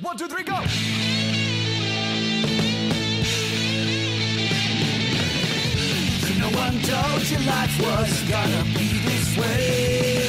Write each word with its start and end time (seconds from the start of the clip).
One, 0.00 0.16
two, 0.16 0.26
three, 0.26 0.42
go! 0.42 0.54
No 6.38 6.48
one 6.58 6.80
told 6.82 7.22
you 7.30 7.38
life 7.46 7.80
was 7.80 8.22
gonna 8.28 8.64
be 8.74 8.88
this 9.06 9.36
way. 9.38 10.26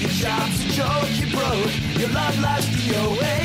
Your 0.00 0.10
job's 0.10 0.64
a 0.64 0.72
joke, 0.72 1.10
you 1.20 1.26
broke, 1.30 2.00
your 2.00 2.08
love 2.10 2.40
life's 2.40 2.66
DOA. 2.86 3.36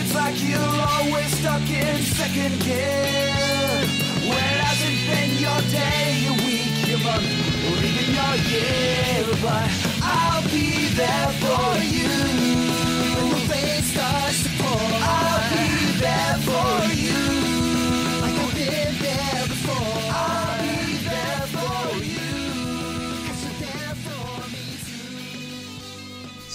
It's 0.00 0.14
like 0.14 0.42
you're 0.42 0.58
always 0.60 1.38
stuck 1.38 1.68
in 1.68 1.98
second 2.16 2.58
gear. 2.60 3.84
When 4.22 4.44
it 4.48 4.60
hasn't 4.64 5.00
been 5.08 5.30
your 5.44 5.60
day, 5.70 6.24
your 6.24 6.36
week, 6.46 6.88
your 6.88 7.00
month, 7.04 7.28
or 7.68 7.76
even 7.84 8.14
your 8.16 8.34
year. 8.48 9.26
But 9.42 9.70
I'll 10.02 10.42
be 10.48 10.88
there 10.94 11.28
for 11.42 11.84
you. 11.84 12.57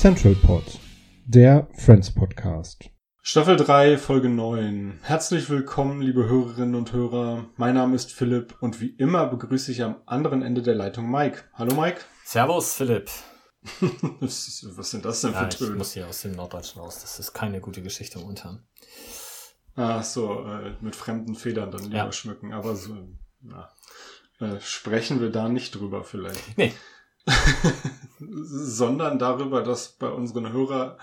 Central 0.03 0.35
Pod, 0.35 0.65
der 1.25 1.65
Friends 1.77 2.11
Podcast. 2.11 2.89
Staffel 3.21 3.55
3, 3.55 3.97
Folge 3.97 4.27
9. 4.27 4.99
Herzlich 5.01 5.49
willkommen, 5.49 6.01
liebe 6.01 6.27
Hörerinnen 6.27 6.75
und 6.75 6.91
Hörer. 6.91 7.45
Mein 7.55 7.75
Name 7.75 7.95
ist 7.95 8.11
Philipp 8.11 8.57
und 8.59 8.81
wie 8.81 8.89
immer 8.97 9.27
begrüße 9.27 9.71
ich 9.71 9.81
am 9.81 9.95
anderen 10.05 10.41
Ende 10.41 10.61
der 10.61 10.75
Leitung 10.75 11.09
Mike. 11.09 11.43
Hallo 11.53 11.73
Mike. 11.73 12.01
Servus, 12.25 12.73
Philipp. 12.73 13.09
Was 14.19 14.91
sind 14.91 15.05
das 15.05 15.21
denn 15.21 15.31
für 15.33 15.37
Ja, 15.43 15.47
ich 15.47 15.55
Töne? 15.55 15.75
muss 15.77 15.93
hier 15.93 16.07
aus 16.07 16.21
dem 16.21 16.33
Norddeutschen 16.33 16.81
raus. 16.81 16.99
Das 17.01 17.19
ist 17.19 17.33
keine 17.33 17.61
gute 17.61 17.81
Geschichte 17.81 18.19
momentan. 18.19 18.63
Ach 19.75 20.03
so, 20.03 20.43
äh, 20.45 20.75
mit 20.81 20.95
fremden 20.95 21.35
Federn 21.35 21.71
dann 21.71 21.83
lieber 21.83 21.95
Ja. 21.97 22.11
schmücken. 22.11 22.53
Aber 22.53 22.75
so, 22.75 22.95
na, 23.41 23.69
äh, 24.39 24.59
sprechen 24.59 25.19
wir 25.21 25.31
da 25.31 25.49
nicht 25.49 25.75
drüber 25.75 26.03
vielleicht. 26.03 26.57
Nee, 26.57 26.73
Sondern 28.19 29.19
darüber, 29.19 29.61
dass 29.63 29.93
bei 29.93 30.09
unseren 30.09 30.51
HörerInnen 30.51 30.97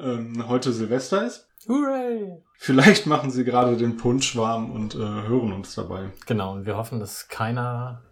ähm, 0.00 0.48
heute 0.48 0.72
Silvester 0.72 1.26
ist. 1.26 1.48
hooray! 1.68 2.42
Vielleicht 2.56 3.06
machen 3.06 3.30
sie 3.30 3.44
gerade 3.44 3.76
den 3.76 3.96
Punsch 3.96 4.36
warm 4.36 4.70
und 4.70 4.94
äh, 4.94 4.98
hören 4.98 5.52
uns 5.52 5.74
dabei. 5.74 6.10
Genau, 6.26 6.52
und 6.52 6.66
wir 6.66 6.76
hoffen, 6.76 7.00
dass 7.00 7.28
keiner 7.28 8.02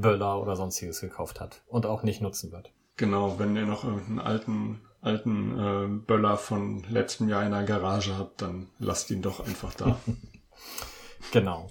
Böller 0.00 0.40
oder 0.40 0.56
sonstiges 0.56 1.00
gekauft 1.00 1.40
hat 1.40 1.62
und 1.66 1.86
auch 1.86 2.02
nicht 2.02 2.20
nutzen 2.20 2.52
wird. 2.52 2.72
Genau, 2.96 3.38
wenn 3.38 3.56
ihr 3.56 3.66
noch 3.66 3.84
irgendeinen 3.84 4.20
alten, 4.20 4.80
alten 5.02 5.58
äh, 5.58 5.88
Böller 6.06 6.36
von 6.36 6.84
letztem 6.88 7.28
Jahr 7.28 7.44
in 7.44 7.52
der 7.52 7.64
Garage 7.64 8.16
habt, 8.16 8.42
dann 8.42 8.68
lasst 8.78 9.10
ihn 9.10 9.22
doch 9.22 9.40
einfach 9.46 9.74
da. 9.74 9.98
Genau. 11.32 11.68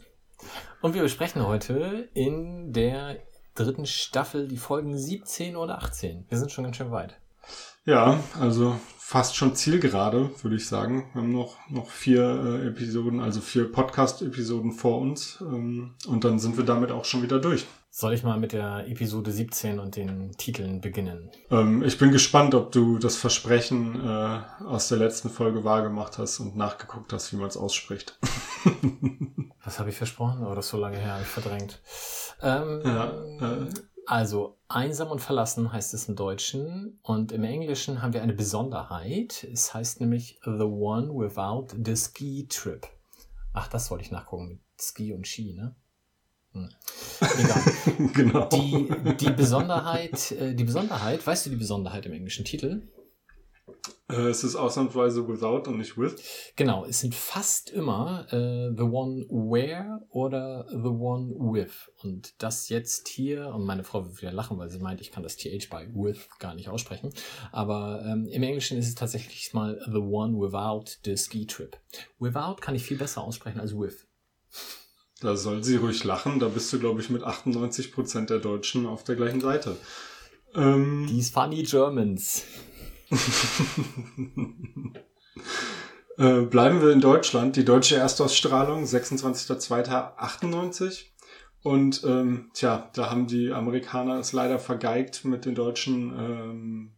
Und 0.82 0.94
wir 0.94 1.02
besprechen 1.02 1.46
heute 1.46 2.10
in 2.14 2.74
der 2.74 3.18
dritten 3.56 3.86
Staffel 3.86 4.48
die 4.48 4.58
Folgen 4.58 4.98
17 4.98 5.56
oder 5.56 5.78
18. 5.78 6.26
Wir 6.30 6.38
sind 6.38 6.52
schon 6.52 6.66
ganz 6.66 6.76
schön 6.76 6.92
weit. 6.92 7.18
ja, 7.86 8.20
also 8.40 8.76
fast 9.08 9.36
schon 9.36 9.56
zielgerade, 9.56 10.32
würde 10.42 10.56
ich 10.56 10.66
sagen. 10.66 11.06
Wir 11.14 11.22
haben 11.22 11.32
noch, 11.32 11.58
noch 11.70 11.92
vier 11.92 12.24
äh, 12.24 12.68
Episoden, 12.70 13.20
also 13.20 13.40
vier 13.40 13.72
Podcast-Episoden 13.72 14.72
vor 14.72 15.00
uns. 15.00 15.38
Ähm, 15.42 15.94
und 16.08 16.24
dann 16.24 16.40
sind 16.40 16.58
wir 16.58 16.64
damit 16.64 16.90
auch 16.90 17.06
schon 17.06 17.22
wieder 17.22 17.38
durch. 17.40 17.68
Soll 17.92 18.14
ich 18.14 18.24
mal 18.24 18.40
mit 18.40 18.52
der 18.52 18.88
Episode 18.90 19.32
17 19.32 19.78
und 19.78 19.96
den 19.96 20.32
Titeln 20.32 20.82
beginnen? 20.82 21.30
Ähm, 21.52 21.84
ich 21.84 22.00
bin 22.00 22.12
gespannt, 22.12 22.56
ob 22.56 22.72
du 22.72 22.98
das 22.98 23.16
Versprechen 23.16 24.04
äh, 24.04 24.40
aus 24.66 24.88
der 24.88 24.98
letzten 24.98 25.30
Folge 25.30 25.64
wahrgemacht 25.64 26.18
hast 26.18 26.40
und 26.40 26.58
nachgeguckt 26.58 27.14
hast, 27.14 27.32
wie 27.32 27.38
man 27.38 27.48
es 27.48 27.58
ausspricht. 27.58 28.18
Was 29.64 29.78
habe 29.78 29.92
ich 29.92 29.98
versprochen? 29.98 30.44
Oh, 30.44 30.56
das 30.56 30.66
ist 30.66 30.72
so 30.72 30.80
lange 30.80 30.98
her, 30.98 31.14
habe 31.14 31.22
ich 31.22 31.30
verdrängt. 31.30 31.80
Ähm, 32.42 32.82
Ja, 32.84 33.12
äh. 33.40 33.68
Also, 34.08 34.58
einsam 34.68 35.10
und 35.10 35.20
verlassen 35.20 35.72
heißt 35.72 35.94
es 35.94 36.08
im 36.08 36.16
Deutschen. 36.16 37.00
Und 37.02 37.32
im 37.32 37.44
Englischen 37.44 38.02
haben 38.02 38.14
wir 38.14 38.22
eine 38.22 38.34
Besonderheit. 38.34 39.46
Es 39.52 39.74
heißt 39.74 40.00
nämlich 40.00 40.40
The 40.44 40.64
One 40.64 41.10
Without 41.10 41.76
the 41.84 41.96
Ski 41.96 42.48
Trip. 42.48 42.88
Ach, 43.54 43.68
das 43.68 43.90
wollte 43.90 44.04
ich 44.04 44.12
nachgucken 44.12 44.48
mit 44.48 44.60
Ski 44.80 45.14
und 45.14 45.28
Ski, 45.28 45.54
ne? 45.54 45.76
Hm. 46.52 46.70
Egal. 47.38 48.10
genau. 48.14 48.50
Die, 48.50 48.90
die 49.18 49.32
Besonderheit, 49.32 50.32
äh, 50.32 50.54
die 50.54 50.64
Besonderheit, 50.64 51.26
weißt 51.26 51.46
du 51.46 51.50
die 51.50 51.56
Besonderheit 51.56 52.06
im 52.06 52.14
englischen 52.14 52.46
Titel? 52.46 52.84
Äh, 54.08 54.28
es 54.28 54.44
ist 54.44 54.56
ausnahmsweise 54.56 55.28
without 55.28 55.68
und 55.68 55.78
nicht 55.78 55.98
with. 55.98 56.16
Genau, 56.56 56.86
es 56.86 57.00
sind 57.00 57.16
fast 57.16 57.72
immer 57.72 58.28
äh, 58.32 58.72
The 58.76 58.84
One 58.84 59.26
Where 59.30 60.02
oder 60.10 60.68
The 60.70 60.90
One 60.90 61.34
With. 61.54 61.92
Und 62.04 62.36
das 62.38 62.70
jetzt 62.70 63.08
hier, 63.08 63.48
und 63.48 63.66
meine 63.66 63.84
Frau 63.84 64.06
wird 64.06 64.22
wieder 64.22 64.32
lachen, 64.32 64.58
weil 64.60 64.70
sie 64.70 64.80
meint, 64.80 65.02
ich 65.02 65.12
kann 65.12 65.24
das 65.24 65.38
TH 65.38 65.70
bei 65.70 65.88
With 65.94 66.30
gar 66.40 66.54
nicht 66.54 66.70
aussprechen. 66.70 67.12
Aber 67.52 68.04
ähm, 68.06 68.28
im 68.28 68.44
Englischen 68.44 68.78
ist 68.78 68.88
es 68.88 68.96
tatsächlich 68.96 69.54
mal 69.54 69.80
The 69.86 69.98
One 69.98 70.38
Without 70.38 71.00
the 71.04 71.18
Ski 71.18 71.48
Trip. 71.48 71.76
Without 72.20 72.58
kann 72.62 72.76
ich 72.76 72.84
viel 72.84 72.98
besser 72.98 73.24
aussprechen 73.24 73.60
als 73.60 73.76
With. 73.76 74.08
Da 75.22 75.36
soll 75.36 75.64
sie 75.64 75.78
ruhig 75.78 76.04
lachen. 76.04 76.40
Da 76.40 76.50
bist 76.50 76.72
du, 76.72 76.80
glaube 76.80 77.02
ich, 77.02 77.10
mit 77.10 77.24
98% 77.24 78.28
der 78.28 78.40
Deutschen 78.40 78.86
auf 78.86 79.04
der 79.04 79.16
gleichen 79.16 79.42
Seite. 79.42 79.78
Ähm, 80.54 81.08
These 81.10 81.32
funny 81.32 81.64
Germans. 81.64 82.44
äh, 86.18 86.42
bleiben 86.42 86.82
wir 86.82 86.92
in 86.92 87.02
Deutschland. 87.02 87.56
Die 87.56 87.66
deutsche 87.66 87.98
Erstausstrahlung, 87.98 88.84
26.02.98. 88.84 91.06
Und 91.64 92.04
ähm, 92.04 92.52
tja, 92.54 92.92
da 92.94 93.10
haben 93.10 93.26
die 93.28 93.52
Amerikaner 93.52 94.20
es 94.20 94.34
leider 94.34 94.60
vergeigt, 94.60 95.26
mit 95.26 95.46
den 95.46 95.56
Deutschen 95.56 96.14
ähm, 96.18 96.92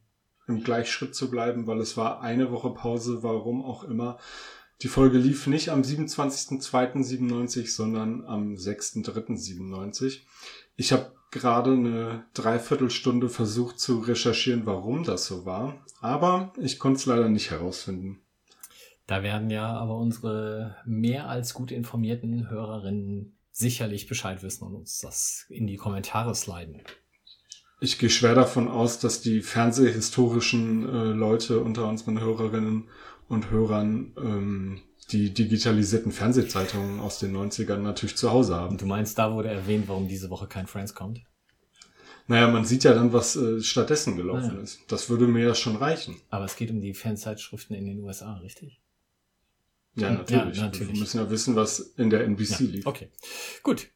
im 0.47 0.63
Gleichschritt 0.63 1.15
zu 1.15 1.31
bleiben, 1.31 1.67
weil 1.67 1.79
es 1.79 1.95
war 1.95 2.19
eine 2.21 2.51
Woche 2.51 2.71
Pause, 2.71 3.23
warum 3.23 3.63
auch 3.63 3.85
immer. 3.85 4.17
Die 4.81 4.89
Folge 4.89 5.17
lief 5.17 5.47
nicht 5.47 5.69
am 5.69 5.81
27.02.97, 5.81 7.73
sondern 7.73 8.25
am 8.25 8.53
6.03.97. 8.53 10.19
Ich 10.77 10.91
habe 10.91 11.11
gerade 11.31 11.71
eine 11.71 12.25
Dreiviertelstunde 12.33 13.29
versucht 13.29 13.79
zu 13.79 13.99
recherchieren, 13.99 14.65
warum 14.65 15.03
das 15.03 15.25
so 15.25 15.45
war, 15.45 15.83
aber 16.01 16.53
ich 16.61 16.79
konnte 16.79 16.99
es 16.99 17.05
leider 17.07 17.27
nicht 17.29 17.51
herausfinden. 17.51 18.21
Da 19.07 19.23
werden 19.23 19.49
ja 19.49 19.75
aber 19.75 19.97
unsere 19.97 20.77
mehr 20.85 21.27
als 21.27 21.53
gut 21.53 21.71
informierten 21.71 22.49
Hörerinnen 22.49 23.37
sicherlich 23.51 24.07
Bescheid 24.07 24.43
wissen 24.43 24.65
und 24.65 24.75
uns 24.75 24.99
das 24.99 25.45
in 25.49 25.65
die 25.65 25.77
Kommentare 25.77 26.35
sliden. 26.35 26.83
Ich 27.79 27.97
gehe 27.97 28.09
schwer 28.09 28.35
davon 28.35 28.67
aus, 28.67 28.99
dass 28.99 29.21
die 29.21 29.41
fernsehhistorischen 29.41 30.87
äh, 30.87 31.03
Leute 31.11 31.59
unter 31.59 31.87
unseren 31.87 32.19
Hörerinnen 32.19 32.89
und 33.27 33.49
Hörern 33.49 34.13
ähm, 34.17 34.81
die 35.11 35.33
digitalisierten 35.33 36.11
Fernsehzeitungen 36.11 36.99
aus 36.99 37.19
den 37.19 37.35
90ern 37.35 37.77
natürlich 37.77 38.17
zu 38.17 38.31
Hause 38.31 38.55
haben. 38.55 38.77
Du 38.77 38.85
meinst, 38.85 39.17
da 39.17 39.33
wurde 39.33 39.49
erwähnt, 39.49 39.87
warum 39.87 40.07
diese 40.07 40.29
Woche 40.29 40.47
kein 40.47 40.67
Friends 40.67 40.93
kommt? 40.93 41.21
Naja, 42.29 42.47
man 42.49 42.65
sieht 42.65 42.83
ja 42.83 42.93
dann, 42.93 43.13
was 43.13 43.37
äh, 43.37 43.61
stattdessen 43.61 44.17
gelaufen 44.17 44.51
Ah, 44.51 44.55
ja. 44.55 44.61
ist. 44.61 44.79
Das 44.89 45.09
würde 45.09 45.27
mir 45.27 45.45
ja 45.45 45.55
schon 45.55 45.77
reichen. 45.77 46.17
Aber 46.29 46.43
es 46.43 46.57
geht 46.57 46.69
um 46.71 46.81
die 46.81 46.93
Fanzeitschriften 46.93 47.73
in 47.75 47.85
den 47.85 47.99
USA, 48.03 48.35
richtig? 48.39 48.81
Ja, 49.95 50.09
Ja, 50.09 50.13
natürlich. 50.15 50.59
natürlich. 50.59 50.93
Wir 50.93 50.99
müssen 50.99 51.17
ja 51.19 51.29
wissen, 51.29 51.55
was 51.55 51.79
in 51.79 52.09
der 52.09 52.25
NBC 52.25 52.59
lief. 52.59 52.85
Okay, 52.85 53.09
gut. 53.63 53.87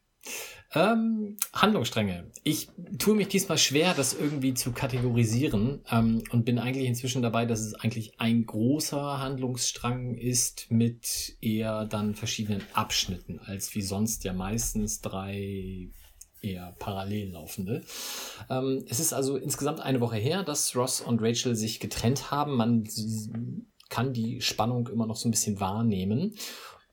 Ähm, 0.74 1.36
Handlungsstränge. 1.52 2.30
Ich 2.44 2.68
tue 2.98 3.14
mich 3.14 3.28
diesmal 3.28 3.58
schwer, 3.58 3.92
das 3.94 4.14
irgendwie 4.14 4.54
zu 4.54 4.72
kategorisieren 4.72 5.82
ähm, 5.90 6.22
und 6.30 6.44
bin 6.44 6.58
eigentlich 6.58 6.86
inzwischen 6.86 7.20
dabei, 7.20 7.44
dass 7.44 7.60
es 7.60 7.74
eigentlich 7.74 8.18
ein 8.18 8.46
großer 8.46 9.20
Handlungsstrang 9.20 10.14
ist 10.14 10.70
mit 10.70 11.36
eher 11.42 11.84
dann 11.84 12.14
verschiedenen 12.14 12.62
Abschnitten, 12.72 13.38
als 13.40 13.74
wie 13.74 13.82
sonst 13.82 14.24
ja 14.24 14.32
meistens 14.32 15.00
drei 15.02 15.90
eher 16.40 16.74
parallel 16.78 17.32
laufende. 17.32 17.82
Ähm, 18.50 18.84
es 18.88 18.98
ist 18.98 19.12
also 19.12 19.36
insgesamt 19.36 19.80
eine 19.80 20.00
Woche 20.00 20.16
her, 20.16 20.42
dass 20.42 20.74
Ross 20.74 21.00
und 21.00 21.20
Rachel 21.22 21.54
sich 21.54 21.80
getrennt 21.80 22.30
haben. 22.30 22.56
Man 22.56 22.84
kann 23.88 24.12
die 24.14 24.40
Spannung 24.40 24.88
immer 24.88 25.06
noch 25.06 25.16
so 25.16 25.28
ein 25.28 25.32
bisschen 25.32 25.60
wahrnehmen. 25.60 26.34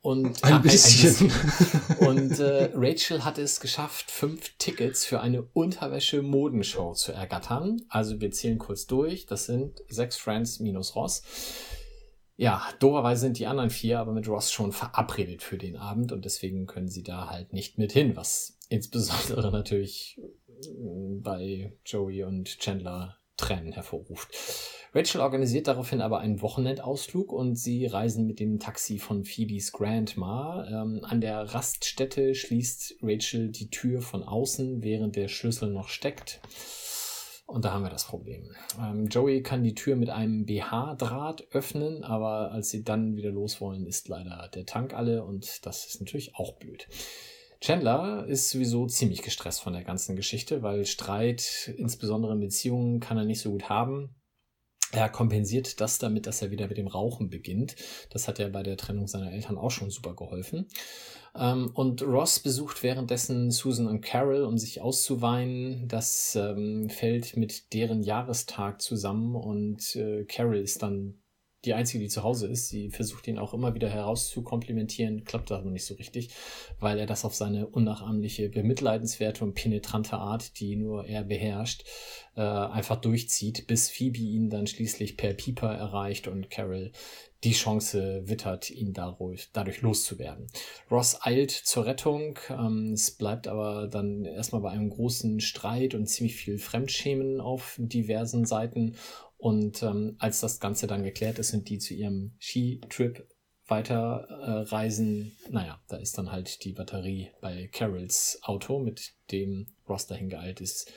Und 0.02 0.42
Ein 0.42 0.50
Ja, 0.52 0.58
bisschen. 0.58 1.30
und 2.00 2.38
äh, 2.40 2.70
Rachel 2.74 3.22
hat 3.24 3.36
es 3.36 3.60
geschafft, 3.60 4.10
fünf 4.10 4.56
Tickets 4.56 5.04
für 5.04 5.20
eine 5.20 5.42
Unterwäsche-Modenshow 5.42 6.94
zu 6.94 7.12
ergattern. 7.12 7.82
Also 7.90 8.18
wir 8.20 8.30
zählen 8.30 8.58
kurz 8.58 8.86
durch. 8.86 9.26
Das 9.26 9.44
sind 9.44 9.82
sechs 9.88 10.16
Friends 10.16 10.58
minus 10.60 10.96
Ross. 10.96 11.22
Ja, 12.36 12.66
doberweise 12.78 13.20
sind 13.20 13.38
die 13.38 13.46
anderen 13.46 13.68
vier 13.68 13.98
aber 13.98 14.12
mit 14.12 14.26
Ross 14.26 14.50
schon 14.50 14.72
verabredet 14.72 15.42
für 15.42 15.58
den 15.58 15.76
Abend 15.76 16.10
und 16.12 16.24
deswegen 16.24 16.64
können 16.66 16.88
sie 16.88 17.02
da 17.02 17.28
halt 17.28 17.52
nicht 17.52 17.76
mit 17.76 17.92
hin, 17.92 18.16
was 18.16 18.56
insbesondere 18.70 19.52
natürlich 19.52 20.18
bei 21.20 21.74
Joey 21.84 22.24
und 22.24 22.58
Chandler 22.58 23.18
Tränen 23.40 23.72
hervorruft. 23.72 24.28
Rachel 24.92 25.20
organisiert 25.20 25.68
daraufhin 25.68 26.00
aber 26.00 26.18
einen 26.18 26.42
Wochenendausflug 26.42 27.32
und 27.32 27.54
sie 27.56 27.86
reisen 27.86 28.26
mit 28.26 28.40
dem 28.40 28.58
Taxi 28.58 28.98
von 28.98 29.24
Phoebes 29.24 29.72
Grandma. 29.72 30.66
Ähm, 30.68 31.04
an 31.04 31.20
der 31.20 31.54
Raststätte 31.54 32.34
schließt 32.34 32.96
Rachel 33.02 33.50
die 33.50 33.70
Tür 33.70 34.02
von 34.02 34.24
außen, 34.24 34.82
während 34.82 35.14
der 35.14 35.28
Schlüssel 35.28 35.72
noch 35.72 35.88
steckt. 35.88 36.40
Und 37.46 37.64
da 37.64 37.72
haben 37.72 37.82
wir 37.82 37.90
das 37.90 38.04
Problem. 38.04 38.54
Ähm, 38.80 39.06
Joey 39.06 39.42
kann 39.42 39.64
die 39.64 39.74
Tür 39.74 39.96
mit 39.96 40.10
einem 40.10 40.44
BH-Draht 40.46 41.48
öffnen, 41.50 42.04
aber 42.04 42.52
als 42.52 42.70
sie 42.70 42.84
dann 42.84 43.16
wieder 43.16 43.30
los 43.30 43.60
wollen, 43.60 43.86
ist 43.86 44.08
leider 44.08 44.48
der 44.54 44.66
Tank 44.66 44.94
alle 44.94 45.24
und 45.24 45.66
das 45.66 45.86
ist 45.86 46.00
natürlich 46.00 46.36
auch 46.36 46.54
blöd. 46.54 46.88
Chandler 47.60 48.26
ist 48.26 48.48
sowieso 48.48 48.86
ziemlich 48.86 49.22
gestresst 49.22 49.60
von 49.60 49.74
der 49.74 49.84
ganzen 49.84 50.16
Geschichte, 50.16 50.62
weil 50.62 50.86
Streit, 50.86 51.74
insbesondere 51.76 52.32
in 52.32 52.40
Beziehungen, 52.40 53.00
kann 53.00 53.18
er 53.18 53.24
nicht 53.24 53.40
so 53.40 53.50
gut 53.50 53.68
haben. 53.68 54.14
Er 54.92 55.08
kompensiert 55.08 55.80
das 55.80 55.98
damit, 55.98 56.26
dass 56.26 56.42
er 56.42 56.50
wieder 56.50 56.66
mit 56.66 56.76
dem 56.76 56.88
Rauchen 56.88 57.28
beginnt. 57.28 57.76
Das 58.10 58.26
hat 58.26 58.40
er 58.40 58.48
bei 58.48 58.62
der 58.62 58.76
Trennung 58.76 59.06
seiner 59.06 59.30
Eltern 59.30 59.56
auch 59.56 59.70
schon 59.70 59.90
super 59.90 60.16
geholfen. 60.16 60.66
Ähm, 61.36 61.70
und 61.74 62.02
Ross 62.02 62.40
besucht 62.40 62.82
währenddessen 62.82 63.50
Susan 63.52 63.86
und 63.86 64.00
Carol, 64.00 64.42
um 64.42 64.58
sich 64.58 64.80
auszuweinen. 64.80 65.86
Das 65.86 66.34
ähm, 66.34 66.88
fällt 66.90 67.36
mit 67.36 67.72
deren 67.72 68.02
Jahrestag 68.02 68.82
zusammen 68.82 69.36
und 69.36 69.94
äh, 69.94 70.24
Carol 70.24 70.56
ist 70.56 70.82
dann 70.82 71.20
die 71.64 71.74
einzige, 71.74 72.02
die 72.02 72.08
zu 72.08 72.22
Hause 72.22 72.46
ist. 72.46 72.68
Sie 72.68 72.90
versucht 72.90 73.26
ihn 73.28 73.38
auch 73.38 73.52
immer 73.52 73.74
wieder 73.74 73.88
herauszukomplimentieren, 73.88 75.24
klappt 75.24 75.52
aber 75.52 75.70
nicht 75.70 75.84
so 75.84 75.94
richtig, 75.94 76.30
weil 76.78 76.98
er 76.98 77.06
das 77.06 77.24
auf 77.24 77.34
seine 77.34 77.66
unnachahmliche, 77.66 78.48
bemitleidenswerte 78.48 79.44
und 79.44 79.54
penetrante 79.54 80.16
Art, 80.16 80.58
die 80.60 80.76
nur 80.76 81.06
er 81.06 81.24
beherrscht, 81.24 81.84
äh, 82.36 82.40
einfach 82.40 82.96
durchzieht, 82.96 83.66
bis 83.66 83.90
Phoebe 83.90 84.18
ihn 84.18 84.50
dann 84.50 84.66
schließlich 84.66 85.16
per 85.16 85.34
Pieper 85.34 85.74
erreicht 85.74 86.28
und 86.28 86.50
Carol 86.50 86.92
die 87.44 87.52
Chance 87.52 88.22
wittert, 88.26 88.70
ihn 88.70 88.92
dadurch, 88.92 89.48
dadurch 89.52 89.80
loszuwerden. 89.80 90.46
Ross 90.90 91.18
eilt 91.22 91.50
zur 91.50 91.86
Rettung, 91.86 92.38
ähm, 92.50 92.92
es 92.92 93.12
bleibt 93.12 93.48
aber 93.48 93.88
dann 93.88 94.24
erstmal 94.26 94.60
bei 94.60 94.70
einem 94.70 94.90
großen 94.90 95.40
Streit 95.40 95.94
und 95.94 96.06
ziemlich 96.06 96.36
viel 96.36 96.58
Fremdschämen 96.58 97.40
auf 97.40 97.76
diversen 97.78 98.44
Seiten. 98.44 98.96
Und 99.40 99.82
ähm, 99.82 100.16
als 100.18 100.40
das 100.40 100.60
Ganze 100.60 100.86
dann 100.86 101.02
geklärt 101.02 101.38
ist 101.38 101.54
und 101.54 101.68
die 101.68 101.78
zu 101.78 101.94
ihrem 101.94 102.36
Skitrip 102.38 103.26
weiterreisen, 103.66 105.32
äh, 105.46 105.50
naja, 105.50 105.80
da 105.88 105.96
ist 105.96 106.18
dann 106.18 106.30
halt 106.30 106.62
die 106.64 106.72
Batterie 106.72 107.30
bei 107.40 107.68
Carols 107.68 108.38
Auto, 108.42 108.78
mit 108.80 109.14
dem 109.30 109.66
Ross 109.88 110.06
dahin 110.06 110.28
geeilt 110.28 110.60
ist. 110.60 110.92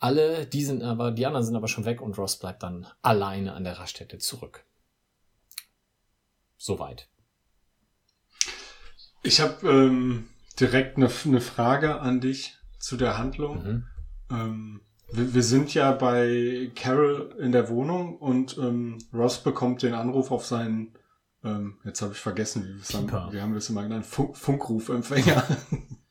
Alle, 0.00 0.46
die 0.46 0.64
sind 0.64 0.82
aber, 0.82 1.12
die 1.12 1.24
anderen 1.24 1.44
sind 1.44 1.54
aber 1.54 1.68
schon 1.68 1.84
weg 1.84 2.00
und 2.00 2.18
Ross 2.18 2.38
bleibt 2.38 2.64
dann 2.64 2.88
alleine 3.00 3.52
an 3.52 3.62
der 3.62 3.78
Raststätte 3.78 4.18
zurück. 4.18 4.64
Soweit. 6.56 7.08
Ich 9.22 9.40
habe 9.40 9.68
ähm, 9.68 10.28
direkt 10.58 10.96
eine, 10.96 11.10
eine 11.24 11.40
Frage 11.40 12.00
an 12.00 12.20
dich 12.20 12.56
zu 12.80 12.96
der 12.96 13.18
Handlung. 13.18 13.62
Mhm. 13.62 13.86
Ähm, 14.30 14.80
wir, 15.10 15.34
wir, 15.34 15.42
sind 15.42 15.72
ja 15.74 15.92
bei 15.92 16.70
Carol 16.74 17.34
in 17.38 17.52
der 17.52 17.68
Wohnung 17.68 18.16
und 18.16 18.58
ähm, 18.58 18.98
Ross 19.12 19.42
bekommt 19.42 19.82
den 19.82 19.94
Anruf 19.94 20.30
auf 20.30 20.46
seinen, 20.46 20.94
ähm, 21.42 21.78
jetzt 21.84 22.02
habe 22.02 22.12
ich 22.12 22.18
vergessen, 22.18 22.64
wie, 22.64 22.92
wir 22.92 23.12
haben, 23.12 23.32
wie 23.32 23.40
haben 23.40 23.52
wir 23.52 23.58
es 23.58 23.70
immer 23.70 23.82
genannt, 23.82 24.06
Funk, 24.06 24.36
Funkrufempfänger. 24.36 25.44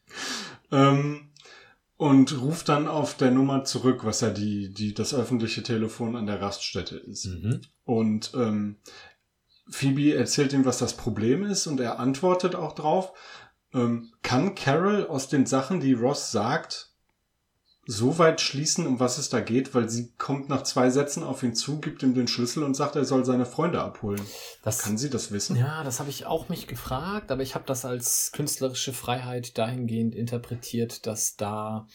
ähm, 0.72 1.30
und 1.98 2.40
ruft 2.40 2.70
dann 2.70 2.88
auf 2.88 3.18
der 3.18 3.32
Nummer 3.32 3.64
zurück, 3.64 4.02
was 4.04 4.22
ja 4.22 4.30
die, 4.30 4.74
die, 4.74 4.94
das 4.94 5.16
öffentliche 5.16 5.64
Telefon 5.64 6.16
an 6.16 6.28
der 6.28 6.42
Raststätte 6.42 6.96
ist. 6.96 7.26
Mhm. 7.26 7.62
Und 7.86 8.32
ähm, 8.36 8.78
Phoebe 9.70 10.16
erzählt 10.16 10.54
ihm, 10.54 10.66
was 10.66 10.78
das 10.78 10.96
Problem 10.96 11.44
ist 11.44 11.68
und 11.68 11.80
er 11.80 12.00
antwortet 12.00 12.56
auch 12.56 12.74
drauf. 12.74 13.14
Ähm, 13.74 14.12
kann 14.22 14.56
Carol 14.56 15.08
aus 15.08 15.28
den 15.28 15.46
Sachen, 15.46 15.80
die 15.80 15.94
Ross 15.94 16.32
sagt, 16.32 16.94
so 17.88 18.20
weit 18.20 18.42
schließen, 18.42 18.86
um 18.86 19.00
was 19.00 19.18
es 19.18 19.30
da 19.30 19.40
geht, 19.40 19.74
weil 19.74 19.90
sie 19.90 20.12
kommt 20.18 20.50
nach 20.50 20.64
zwei 20.64 20.90
Sätzen 20.90 21.24
auf 21.24 21.42
ihn 21.42 21.56
zu, 21.56 21.80
gibt 21.80 22.04
ihm 22.04 22.14
den 22.14 22.28
Schlüssel 22.28 22.64
und 22.64 22.76
sagt, 22.76 22.98
er 22.98 23.06
soll 23.06 23.24
seine 23.24 23.46
Freunde 23.46 23.82
abholen. 23.82 24.22
Das, 24.62 24.80
Kann 24.80 24.98
sie 24.98 25.10
das 25.10 25.32
wissen? 25.32 25.56
Ja, 25.56 25.86
das 25.86 26.02
habe 26.02 26.10
ich 26.10 26.26
auch 26.26 26.50
mich 26.50 26.68
gefragt, 26.68 27.32
aber 27.32 27.44
ich 27.44 27.56
habe 27.56 27.64
das 27.66 27.86
als 27.86 28.34
künstlerische 28.34 28.92
Freiheit 28.92 29.58
dahingehend 29.58 30.16
interpretiert, 30.16 31.08
dass 31.08 31.38
da 31.38 31.88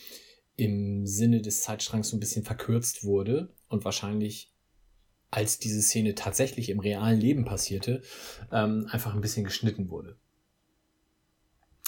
im 0.56 1.06
Sinne 1.06 1.42
des 1.42 1.60
Zeitstrangs 1.60 2.08
so 2.08 2.16
ein 2.16 2.20
bisschen 2.20 2.44
verkürzt 2.44 3.04
wurde 3.04 3.54
und 3.68 3.84
wahrscheinlich 3.84 4.50
als 5.30 5.58
diese 5.58 5.82
Szene 5.82 6.14
tatsächlich 6.14 6.70
im 6.70 6.78
realen 6.78 7.20
Leben 7.20 7.44
passierte, 7.44 8.02
ähm, 8.50 8.86
einfach 8.90 9.14
ein 9.14 9.20
bisschen 9.20 9.44
geschnitten 9.44 9.90
wurde. 9.90 10.16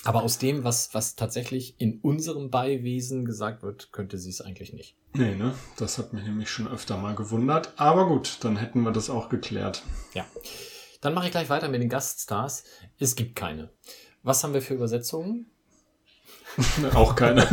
Aber 0.05 0.23
aus 0.23 0.39
dem, 0.39 0.65
was, 0.65 0.93
was 0.93 1.17
tatsächlich 1.17 1.75
in 1.79 1.99
unserem 2.01 2.51
Beiwesen 2.51 3.25
gesagt 3.25 3.63
wird, 3.63 3.91
könnte 3.93 4.19
sie 4.19 4.31
es 4.31 4.41
eigentlich 4.41 4.73
nicht. 4.73 4.97
Nee, 5.15 5.35
ne? 5.35 5.55
Das 5.77 5.99
hat 5.99 6.13
mich 6.13 6.25
nämlich 6.25 6.51
schon 6.51 6.69
öfter 6.69 6.97
mal 6.99 7.15
gewundert. 7.15 7.73
Aber 7.77 8.07
gut, 8.07 8.39
dann 8.41 8.57
hätten 8.57 8.83
wir 8.83 8.93
das 8.93 9.11
auch 9.11 9.29
geklärt. 9.29 9.83
Ja. 10.13 10.27
Dann 11.01 11.15
mache 11.15 11.27
ich 11.27 11.33
gleich 11.33 11.49
weiter 11.51 11.69
mit 11.69 11.83
den 11.83 11.89
Gaststars. 11.89 12.65
Es 12.99 13.15
gibt 13.15 13.37
keine. 13.37 13.71
Was 14.23 14.43
haben 14.43 14.55
wir 14.55 14.63
für 14.63 14.75
Übersetzungen? 14.75 15.51
Auch 16.95 17.17
keine. 17.17 17.47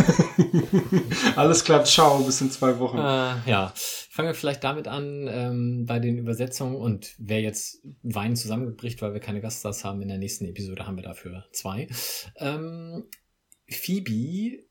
Alles 1.35 1.63
klar, 1.63 1.83
ciao, 1.83 2.19
bis 2.19 2.41
in 2.41 2.51
zwei 2.51 2.79
Wochen. 2.79 2.97
Äh, 2.97 3.49
ja, 3.49 3.73
fangen 3.75 4.29
wir 4.29 4.35
vielleicht 4.35 4.63
damit 4.63 4.87
an 4.87 5.27
ähm, 5.31 5.85
bei 5.85 5.99
den 5.99 6.17
Übersetzungen 6.17 6.75
und 6.75 7.13
wer 7.17 7.41
jetzt 7.41 7.81
Wein 8.03 8.35
zusammengebricht, 8.35 9.01
weil 9.01 9.13
wir 9.13 9.19
keine 9.19 9.41
Gaststars 9.41 9.83
haben, 9.83 10.01
in 10.01 10.07
der 10.07 10.17
nächsten 10.17 10.45
Episode 10.45 10.85
haben 10.85 10.97
wir 10.97 11.03
dafür 11.03 11.45
zwei. 11.51 11.87
Ähm, 12.37 13.05
Phoebe 13.69 14.63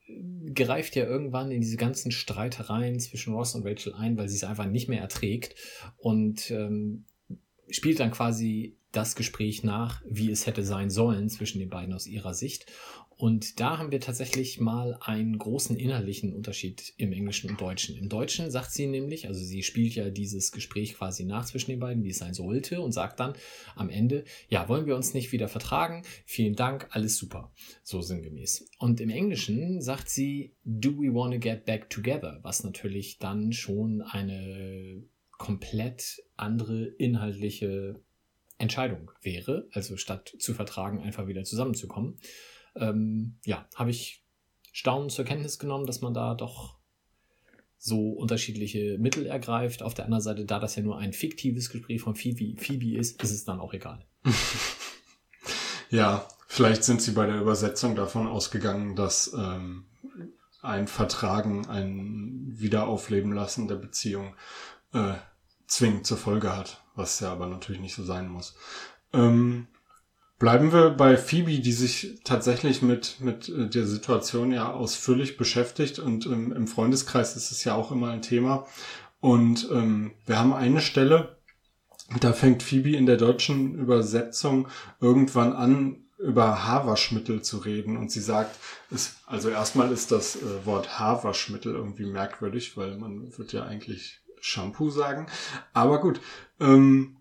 greift 0.54 0.96
ja 0.96 1.04
irgendwann 1.04 1.50
in 1.50 1.60
diese 1.60 1.76
ganzen 1.76 2.10
Streitereien 2.12 3.00
zwischen 3.00 3.34
Ross 3.34 3.54
und 3.54 3.66
Rachel 3.66 3.94
ein, 3.94 4.16
weil 4.16 4.28
sie 4.28 4.36
es 4.36 4.44
einfach 4.44 4.66
nicht 4.66 4.88
mehr 4.88 5.00
erträgt 5.00 5.54
und 5.98 6.50
ähm, 6.50 7.04
spielt 7.70 8.00
dann 8.00 8.10
quasi 8.10 8.76
das 8.92 9.14
Gespräch 9.14 9.62
nach, 9.62 10.02
wie 10.04 10.30
es 10.30 10.46
hätte 10.46 10.64
sein 10.64 10.90
sollen 10.90 11.28
zwischen 11.28 11.60
den 11.60 11.70
beiden 11.70 11.94
aus 11.94 12.06
ihrer 12.06 12.34
Sicht. 12.34 12.66
Und 13.20 13.60
da 13.60 13.76
haben 13.76 13.90
wir 13.90 14.00
tatsächlich 14.00 14.60
mal 14.60 14.96
einen 15.02 15.36
großen 15.36 15.76
inhaltlichen 15.76 16.32
Unterschied 16.32 16.94
im 16.96 17.12
Englischen 17.12 17.50
und 17.50 17.60
Deutschen. 17.60 17.94
Im 17.94 18.08
Deutschen 18.08 18.50
sagt 18.50 18.72
sie 18.72 18.86
nämlich, 18.86 19.28
also 19.28 19.44
sie 19.44 19.62
spielt 19.62 19.94
ja 19.94 20.08
dieses 20.08 20.52
Gespräch 20.52 20.94
quasi 20.94 21.26
nach 21.26 21.44
zwischen 21.44 21.70
den 21.70 21.80
beiden, 21.80 22.02
wie 22.02 22.08
es 22.08 22.16
sein 22.16 22.32
sollte, 22.32 22.80
und 22.80 22.92
sagt 22.92 23.20
dann 23.20 23.34
am 23.76 23.90
Ende, 23.90 24.24
ja, 24.48 24.70
wollen 24.70 24.86
wir 24.86 24.96
uns 24.96 25.12
nicht 25.12 25.32
wieder 25.32 25.48
vertragen? 25.48 26.02
Vielen 26.24 26.56
Dank, 26.56 26.88
alles 26.92 27.18
super. 27.18 27.52
So 27.82 28.00
sinngemäß. 28.00 28.70
Und 28.78 29.02
im 29.02 29.10
Englischen 29.10 29.82
sagt 29.82 30.08
sie, 30.08 30.54
do 30.64 30.92
we 30.92 31.12
want 31.12 31.34
to 31.34 31.40
get 31.40 31.66
back 31.66 31.90
together? 31.90 32.38
Was 32.40 32.64
natürlich 32.64 33.18
dann 33.18 33.52
schon 33.52 34.00
eine 34.00 35.04
komplett 35.32 36.22
andere 36.38 36.86
inhaltliche 36.86 38.00
Entscheidung 38.56 39.10
wäre, 39.20 39.68
also 39.72 39.98
statt 39.98 40.34
zu 40.38 40.54
vertragen, 40.54 41.02
einfach 41.02 41.26
wieder 41.26 41.44
zusammenzukommen 41.44 42.16
ähm, 42.76 43.38
ja, 43.44 43.66
habe 43.74 43.90
ich 43.90 44.24
staunend 44.72 45.12
zur 45.12 45.24
Kenntnis 45.24 45.58
genommen, 45.58 45.86
dass 45.86 46.00
man 46.00 46.14
da 46.14 46.34
doch 46.34 46.78
so 47.78 48.10
unterschiedliche 48.10 48.98
Mittel 48.98 49.26
ergreift. 49.26 49.82
Auf 49.82 49.94
der 49.94 50.04
anderen 50.04 50.22
Seite, 50.22 50.44
da 50.44 50.58
das 50.58 50.76
ja 50.76 50.82
nur 50.82 50.98
ein 50.98 51.12
fiktives 51.12 51.70
Gespräch 51.70 52.02
von 52.02 52.14
Phoebe, 52.14 52.60
Phoebe 52.60 52.96
ist, 52.96 53.22
ist 53.22 53.30
es 53.30 53.44
dann 53.44 53.58
auch 53.58 53.72
egal. 53.72 54.04
ja, 55.90 56.28
vielleicht 56.46 56.84
sind 56.84 57.00
sie 57.00 57.12
bei 57.12 57.26
der 57.26 57.40
Übersetzung 57.40 57.96
davon 57.96 58.26
ausgegangen, 58.26 58.96
dass 58.96 59.32
ähm, 59.32 59.86
ein 60.60 60.88
Vertragen, 60.88 61.66
ein 61.68 62.52
Wiederaufleben 62.58 63.32
lassen 63.32 63.66
der 63.66 63.76
Beziehung 63.76 64.34
äh, 64.92 65.14
zwingend 65.66 66.06
zur 66.06 66.18
Folge 66.18 66.54
hat, 66.54 66.84
was 66.94 67.20
ja 67.20 67.32
aber 67.32 67.46
natürlich 67.46 67.80
nicht 67.80 67.94
so 67.94 68.04
sein 68.04 68.28
muss. 68.28 68.56
Ähm, 69.14 69.68
Bleiben 70.40 70.72
wir 70.72 70.88
bei 70.88 71.18
Phoebe, 71.18 71.58
die 71.58 71.72
sich 71.72 72.18
tatsächlich 72.24 72.80
mit, 72.80 73.20
mit 73.20 73.50
äh, 73.50 73.68
der 73.68 73.86
Situation 73.86 74.52
ja 74.52 74.72
ausführlich 74.72 75.36
beschäftigt 75.36 75.98
und 75.98 76.24
ähm, 76.24 76.50
im 76.52 76.66
Freundeskreis 76.66 77.36
ist 77.36 77.52
es 77.52 77.62
ja 77.62 77.74
auch 77.74 77.92
immer 77.92 78.10
ein 78.10 78.22
Thema. 78.22 78.66
Und 79.20 79.68
ähm, 79.70 80.12
wir 80.24 80.38
haben 80.38 80.54
eine 80.54 80.80
Stelle, 80.80 81.36
da 82.20 82.32
fängt 82.32 82.62
Phoebe 82.62 82.96
in 82.96 83.04
der 83.04 83.18
deutschen 83.18 83.74
Übersetzung 83.74 84.68
irgendwann 84.98 85.52
an, 85.52 86.04
über 86.16 86.64
Haarwaschmittel 86.64 87.42
zu 87.42 87.58
reden 87.58 87.98
und 87.98 88.10
sie 88.10 88.20
sagt, 88.20 88.56
es, 88.90 89.16
also 89.26 89.50
erstmal 89.50 89.92
ist 89.92 90.10
das 90.10 90.36
äh, 90.36 90.64
Wort 90.64 90.98
Haarwaschmittel 90.98 91.74
irgendwie 91.74 92.06
merkwürdig, 92.06 92.78
weil 92.78 92.96
man 92.96 93.36
wird 93.36 93.52
ja 93.52 93.64
eigentlich 93.64 94.22
Shampoo 94.40 94.88
sagen. 94.88 95.26
Aber 95.74 96.00
gut, 96.00 96.18
ähm, 96.60 97.18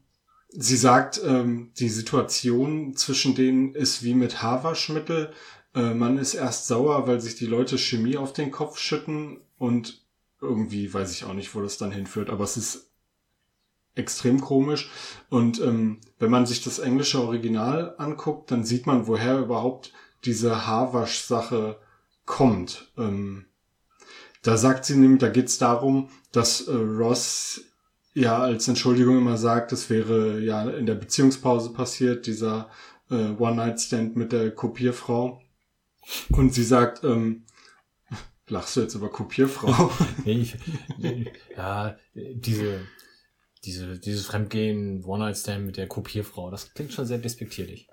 Sie 0.50 0.77
sagt, 0.77 1.22
ähm, 1.24 1.72
die 1.77 1.89
Situation 1.89 2.96
zwischen 2.96 3.36
denen 3.36 3.75
ist 3.75 4.03
wie 4.03 4.15
mit 4.15 4.41
Haarwaschmittel. 4.41 5.32
Äh, 5.75 5.94
man 5.94 6.18
ist 6.18 6.34
erst 6.34 6.68
sauer, 6.68 7.08
weil 7.08 7.22
sich 7.22 7.36
die 7.36 7.46
Leute 7.46 7.77
Chemie 7.77 8.18
auf 8.18 8.34
den 8.34 8.50
Kopf 8.51 8.79
schütten 8.79 9.41
und 9.58 10.01
irgendwie 10.41 10.91
weiß 10.91 11.12
ich 11.12 11.25
auch 11.25 11.34
nicht, 11.34 11.53
wo 11.53 11.62
das 11.62 11.77
dann 11.77 11.91
hinführt, 11.91 12.29
aber 12.29 12.44
es 12.44 12.58
ist 12.58 12.89
extrem 13.96 14.41
komisch. 14.41 14.89
Und 15.29 15.60
ähm, 15.62 16.00
wenn 16.18 16.32
man 16.32 16.46
sich 16.46 16.63
das 16.63 16.79
englische 16.79 17.22
Original 17.22 17.96
anguckt, 17.98 18.50
dann 18.51 18.63
sieht 18.63 18.88
man, 18.88 19.08
woher 19.08 19.39
überhaupt 19.39 19.94
diese 20.25 20.65
Haarwasch-Sache 20.65 21.77
kommt. 22.25 22.91
Ähm, 22.98 23.46
da 24.41 24.58
sagt 24.58 24.86
sie 24.86 24.96
nämlich, 24.96 25.20
da 25.20 25.29
geht 25.29 25.48
es 25.48 25.58
darum, 25.58 26.10
dass 26.32 26.68
äh, 26.68 26.74
Ross 26.74 27.62
ja 28.20 28.38
als 28.38 28.68
Entschuldigung 28.68 29.18
immer 29.18 29.38
sagt, 29.38 29.72
es 29.72 29.90
wäre 29.90 30.40
ja 30.40 30.70
in 30.70 30.86
der 30.86 30.96
Beziehungspause 30.96 31.72
passiert, 31.72 32.28
dieser 32.28 32.70
äh, 33.10 33.30
One-Night-Stand 33.32 34.16
mit 34.16 34.32
der 34.32 34.52
Kopierfrau. 34.52 35.42
Und 36.32 36.54
sie 36.54 36.64
sagt, 36.64 37.04
ähm, 37.04 37.46
lachst 38.48 38.76
du 38.76 38.82
jetzt 38.82 38.96
über 38.96 39.10
Kopierfrau? 39.10 39.92
ich, 40.26 40.56
ja, 41.56 41.98
diese, 42.14 42.82
diese, 43.64 44.00
dieses 44.00 44.26
Fremdgehen, 44.26 45.04
One-Night-Stand 45.06 45.66
mit 45.66 45.78
der 45.78 45.88
Kopierfrau, 45.88 46.52
das 46.52 46.74
klingt 46.74 46.94
schon 46.94 47.06
sehr 47.06 47.20
despektierlich. 47.20 47.88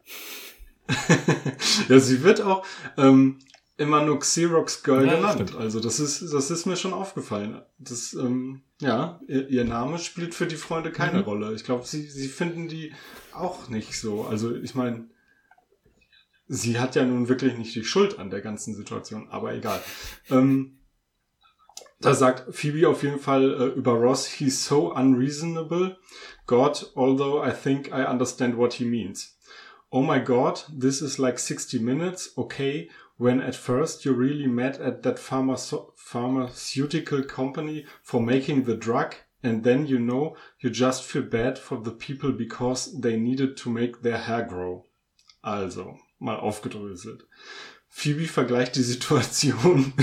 ja, 1.89 1.99
sie 1.99 2.23
wird 2.23 2.41
auch 2.41 2.65
ähm, 2.97 3.39
immer 3.77 4.05
nur 4.05 4.19
Xerox 4.21 4.83
Girl 4.83 5.07
Ja, 5.07 5.17
genannt. 5.17 5.35
stimmt. 5.35 5.57
Also 5.57 5.81
das 5.81 6.01
ist, 6.01 6.23
das 6.33 6.51
ist 6.51 6.67
mir 6.67 6.77
schon 6.77 6.93
aufgefallen. 6.93 7.61
Das, 7.79 8.15
ähm, 8.15 8.63
ja, 8.81 9.21
ihr, 9.27 9.49
ihr 9.49 9.65
Name 9.65 9.99
spielt 9.99 10.35
für 10.35 10.47
die 10.47 10.57
Freunde 10.57 10.93
keine 10.93 11.19
Mhm. 11.19 11.25
Rolle. 11.25 11.55
Ich 11.55 11.65
glaube, 11.65 11.87
sie, 11.87 12.03
sie 12.09 12.29
finden 12.29 12.69
die 12.69 12.93
auch 13.33 13.69
nicht 13.69 13.99
so. 13.99 14.25
Also 14.25 14.55
ich 14.55 14.75
meine, 14.75 15.09
sie 16.49 16.79
hat 16.79 16.95
ja 16.95 17.05
nun 17.05 17.29
wirklich 17.29 17.57
nicht 17.57 17.75
die 17.75 17.85
Schuld 17.85 18.19
an 18.19 18.31
der 18.31 18.41
ganzen 18.41 18.75
Situation, 18.75 19.29
aber 19.31 19.55
egal. 19.55 19.81
Ähm, 20.31 20.79
da 22.01 22.13
sagt 22.15 22.55
Phoebe 22.55 22.87
auf 22.89 23.03
jeden 23.03 23.19
Fall 23.19 23.55
äh, 23.55 23.67
über 23.79 23.93
Ross, 23.93 24.27
he's 24.27 24.65
so 24.67 24.93
unreasonable. 24.95 25.97
God, 26.47 26.93
although 26.95 27.43
I 27.45 27.53
think 27.53 27.89
I 27.89 28.05
understand 28.07 28.57
what 28.59 28.75
he 28.75 28.85
means. 28.85 29.39
Oh 29.89 30.03
my 30.03 30.21
god, 30.23 30.67
this 30.79 31.01
is 31.01 31.17
like 31.19 31.39
60 31.39 31.81
minutes, 31.81 32.37
okay, 32.37 32.91
when 33.17 33.41
at 33.41 33.55
first 33.55 34.05
you're 34.05 34.15
really 34.15 34.47
mad 34.47 34.77
at 34.77 35.03
that 35.03 35.17
pharmaco- 35.17 35.93
pharmaceutical 35.97 37.23
company 37.23 37.87
for 38.03 38.21
making 38.21 38.65
the 38.65 38.77
drug, 38.77 39.15
and 39.43 39.65
then 39.65 39.87
you 39.87 39.99
know 39.99 40.37
you 40.61 40.71
just 40.71 41.03
feel 41.03 41.23
bad 41.23 41.59
for 41.59 41.79
the 41.83 41.93
people 41.93 42.33
because 42.33 43.01
they 43.01 43.17
needed 43.17 43.57
to 43.57 43.71
make 43.71 44.03
their 44.03 44.19
hair 44.19 44.43
grow. 44.43 44.85
Also, 45.43 45.99
mal 46.21 46.37
aufgedröselt. 46.37 47.27
Phoebe 47.89 48.27
vergleicht 48.27 48.77
die 48.77 48.83
Situation, 48.93 49.95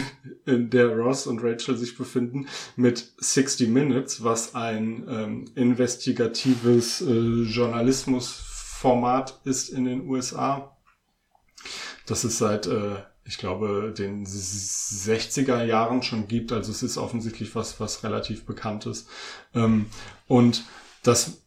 in 0.46 0.72
der 0.72 0.88
Ross 0.88 1.28
und 1.28 1.44
Rachel 1.44 1.78
sich 1.78 1.96
befinden, 1.96 2.48
mit 2.76 3.14
60 3.18 3.70
Minutes, 3.70 4.24
was 4.24 4.56
ein 4.56 5.06
ähm, 5.08 5.46
investigatives 5.56 7.02
äh, 7.02 7.44
Journalismusformat 7.44 9.42
ist 9.44 9.70
in 9.70 9.86
den 9.86 10.08
USA. 10.08 10.73
Das 12.06 12.24
es 12.24 12.38
seit, 12.38 12.68
äh, 12.68 12.96
ich 13.26 13.38
glaube, 13.38 13.94
den 13.98 14.26
60er 14.26 15.64
Jahren 15.64 16.04
schon 16.04 16.28
gibt. 16.28 16.52
Also 16.52 16.72
es 16.72 16.84
ist 16.84 16.98
offensichtlich 16.98 17.56
was, 17.56 17.80
was 17.80 18.04
relativ 18.04 18.46
bekannt 18.46 18.86
ist. 18.86 19.08
Ähm, 19.54 19.86
und 20.28 20.66
dass 21.04 21.42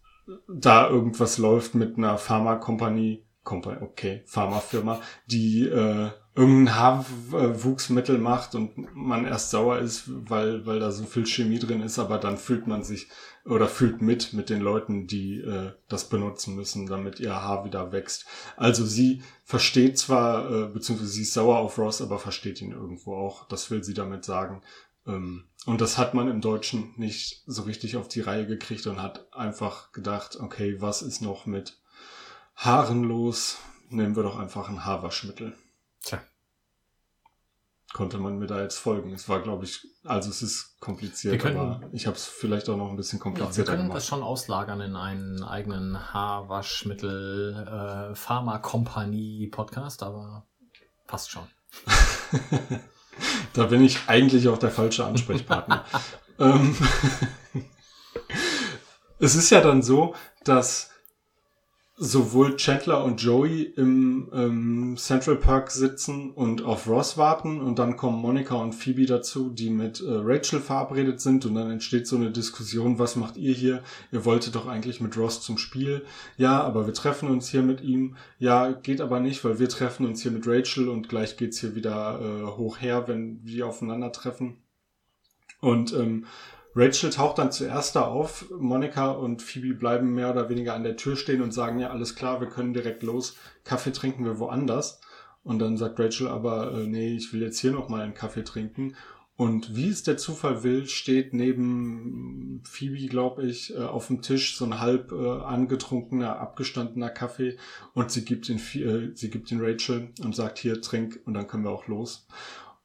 da 0.49 0.89
irgendwas 0.89 1.39
läuft 1.39 1.75
mit 1.75 1.99
einer 1.99 2.19
Pharmakompanie, 2.19 3.23
Kompa- 3.45 3.81
okay, 3.81 4.23
Pharmafirma, 4.27 5.01
die 5.27 5.67
äh, 5.67 6.11
irgendein 6.37 6.77
Haarwuchsmittel 6.77 8.19
macht 8.19 8.55
und 8.55 8.95
man 8.95 9.25
erst 9.25 9.51
sauer 9.51 9.79
ist, 9.79 10.05
weil, 10.07 10.67
weil 10.67 10.81
da 10.81 10.93
so 10.93 11.05
viel 11.05 11.27
Chemie 11.27 11.59
drin 11.59 11.81
ist, 11.81 11.99
aber 11.99 12.19
dann 12.19 12.37
fühlt 12.37 12.67
man 12.67 12.85
sich 12.85 13.09
oder 13.47 13.69
fühlt 13.69 14.03
mit 14.03 14.35
mit 14.35 14.51
den 14.51 14.61
Leuten, 14.61 15.07
die 15.07 15.41
äh, 15.41 15.73
das 15.89 16.11
benutzen 16.11 16.55
müssen, 16.55 16.87
damit 16.87 17.21
ihr 17.21 17.35
Haar 17.35 17.65
wieder 17.65 17.91
wächst. 17.91 18.27
Also 18.57 18.85
sie 18.85 19.23
versteht 19.45 19.99
zwar, 19.99 20.51
äh, 20.51 20.67
beziehungsweise 20.67 21.11
sie 21.11 21.23
ist 21.23 21.33
sauer 21.33 21.59
auf 21.59 21.79
Ross, 21.79 22.03
aber 22.03 22.19
versteht 22.19 22.61
ihn 22.61 22.73
irgendwo 22.73 23.15
auch. 23.15 23.49
Das 23.49 23.71
will 23.71 23.83
sie 23.83 23.95
damit 23.95 24.25
sagen. 24.25 24.63
Ähm, 25.07 25.45
und 25.65 25.81
das 25.81 25.97
hat 25.97 26.13
man 26.13 26.29
im 26.29 26.43
Deutschen 26.43 26.93
nicht 26.97 27.45
so 27.47 27.63
richtig 27.63 27.97
auf 27.97 28.09
die 28.09 28.21
Reihe 28.21 28.47
gekriegt 28.47 28.87
und 28.87 29.01
hat 29.01 29.33
einfach 29.33 29.91
gedacht, 29.93 30.37
okay, 30.39 30.77
was 30.81 31.01
ist 31.01 31.23
noch 31.23 31.47
mit 31.47 31.81
Haaren 32.57 33.05
los? 33.05 33.57
Nehmen 33.89 34.17
wir 34.17 34.23
doch 34.23 34.39
einfach 34.39 34.69
ein 34.69 34.85
Haarwaschmittel. 34.85 35.55
Konnte 37.93 38.19
man 38.19 38.39
mir 38.39 38.47
da 38.47 38.61
jetzt 38.61 38.79
folgen? 38.79 39.13
Es 39.13 39.29
war, 39.29 39.41
glaube 39.41 39.65
ich, 39.65 39.87
also 40.05 40.29
es 40.29 40.43
ist 40.43 40.79
kompliziert, 40.81 41.33
Wir 41.33 41.39
können- 41.39 41.57
aber 41.57 41.81
ich 41.93 42.07
habe 42.07 42.17
es 42.17 42.27
vielleicht 42.27 42.69
auch 42.69 42.77
noch 42.77 42.91
ein 42.91 42.97
bisschen 42.97 43.19
Ja, 43.21 43.25
wir 43.25 43.33
komplizierter 43.33 43.73
können 43.73 43.85
gemacht. 43.85 43.97
das 43.97 44.07
schon 44.07 44.23
auslagern 44.23 44.81
in 44.81 44.97
einen 44.97 45.43
eigenen 45.43 46.13
Haarwaschmittel 46.13 48.11
äh, 48.13 48.15
Pharmakompanie 48.15 49.47
Podcast, 49.49 50.03
aber 50.03 50.47
passt 51.07 51.31
schon. 51.31 51.47
da 53.55 53.67
bin 53.67 53.83
ich 53.85 54.01
eigentlich 54.09 54.49
auch 54.49 54.59
der 54.59 54.71
falsche 54.71 55.07
Ansprechpartner. 55.07 55.85
ähm, 56.39 56.77
es 59.19 59.35
ist 59.37 59.51
ja 59.51 59.61
dann 59.61 59.83
so, 59.83 60.15
dass 60.45 60.91
sowohl 61.99 62.57
Chandler 62.57 63.03
und 63.05 63.23
Joey 63.23 63.63
im 63.63 64.31
ähm, 64.35 64.97
Central 64.99 65.37
Park 65.37 65.71
sitzen 65.71 66.31
und 66.31 66.63
auf 66.63 66.87
Ross 66.89 67.17
warten 67.17 67.63
und 67.63 67.79
dann 67.79 67.97
kommen 67.97 68.21
Monica 68.21 68.55
und 68.55 68.75
Phoebe 68.75 69.07
dazu, 69.07 69.49
die 69.49 69.71
mit 69.71 70.01
äh, 70.01 70.07
Rachel 70.11 70.61
verabredet 70.61 71.23
sind 71.23 71.47
und 71.47 71.55
dann 71.55 71.71
entsteht 71.71 72.07
so 72.07 72.17
eine 72.17 72.31
Diskussion, 72.31 72.99
was 72.99 73.17
macht 73.17 73.39
ihr 73.39 73.55
hier? 73.55 73.83
Ihr 74.13 74.27
wolltet 74.27 74.57
doch 74.57 74.67
eigentlich 74.67 75.01
mit 75.01 75.17
Ross 75.17 75.41
zum 75.41 75.57
Spiel. 75.57 76.05
Ja, 76.37 76.61
aber 76.61 76.87
wir 76.87 76.93
treffen 76.93 77.31
uns 77.31 77.49
hier 77.49 77.63
mit 77.63 77.81
ihm. 77.81 78.17
Ja, 78.39 78.73
geht 78.73 79.01
aber 79.01 79.21
nicht, 79.21 79.43
weil 79.43 79.59
wir 79.59 79.69
treffen 79.71 80.05
uns 80.05 80.21
hier 80.21 80.33
mit 80.33 80.47
Rachel 80.47 80.91
und 80.91 81.09
gleich 81.09 81.39
geht's 81.39 81.61
hier 81.61 81.75
wieder 81.75 82.21
äh, 82.21 82.47
hoch 82.59 82.79
her, 82.79 83.09
wenn 83.09 83.41
wir 83.43 83.67
aufeinandertreffen. 83.67 84.59
Und 85.61 85.95
ähm, 85.95 86.27
Rachel 86.77 87.09
taucht 87.09 87.39
dann 87.39 87.53
zuerst 87.53 87.97
da 87.97 88.03
auf. 88.03 88.51
Monika 88.51 89.11
und 89.11 89.41
Phoebe 89.41 89.75
bleiben 89.75 90.15
mehr 90.15 90.31
oder 90.31 90.51
weniger 90.51 90.75
an 90.75 90.83
der 90.83 90.99
Tür 90.99 91.17
stehen 91.17 91.41
und 91.41 91.53
sagen, 91.53 91.79
ja, 91.79 91.89
alles 91.89 92.15
klar, 92.15 92.41
wir 92.41 92.49
können 92.49 92.75
direkt 92.75 93.03
los. 93.03 93.37
Kaffee 93.65 93.93
trinken 93.93 94.27
wir 94.27 94.39
woanders. 94.39 95.01
Und 95.43 95.59
dann 95.59 95.79
sagt 95.79 95.99
Rachel 95.99 96.29
aber, 96.29 96.73
äh, 96.75 96.87
nee, 96.87 97.15
ich 97.17 97.33
will 97.33 97.41
jetzt 97.41 97.61
hier 97.61 97.73
noch 97.73 97.89
mal 97.89 98.03
einen 98.03 98.13
Kaffee 98.13 98.45
trinken. 98.45 98.95
Und 99.37 99.75
wie 99.75 99.89
es 99.89 100.03
der 100.03 100.19
Zufall 100.19 100.65
will, 100.65 100.87
steht 100.87 101.33
neben 101.33 102.63
Phoebe, 102.65 103.07
glaube 103.07 103.47
ich, 103.47 103.75
äh, 103.75 103.79
auf 103.79 104.09
dem 104.09 104.21
Tisch 104.21 104.57
so 104.57 104.67
ein 104.67 104.81
halb 104.81 105.13
äh, 105.13 105.41
angetrunkener, 105.43 106.39
abgestandener 106.39 107.11
Kaffee 107.11 107.57
und 107.95 108.11
sie 108.11 108.25
gibt 108.25 108.49
ihn, 108.49 108.59
sie 108.59 109.31
gibt 109.31 109.51
ihn 109.51 109.61
Rachel 109.63 110.09
und 110.23 110.35
sagt, 110.35 110.59
hier, 110.59 110.83
trink 110.83 111.21
und 111.25 111.35
dann 111.35 111.47
können 111.47 111.65
wir 111.65 111.71
auch 111.71 111.87
los. 111.87 112.27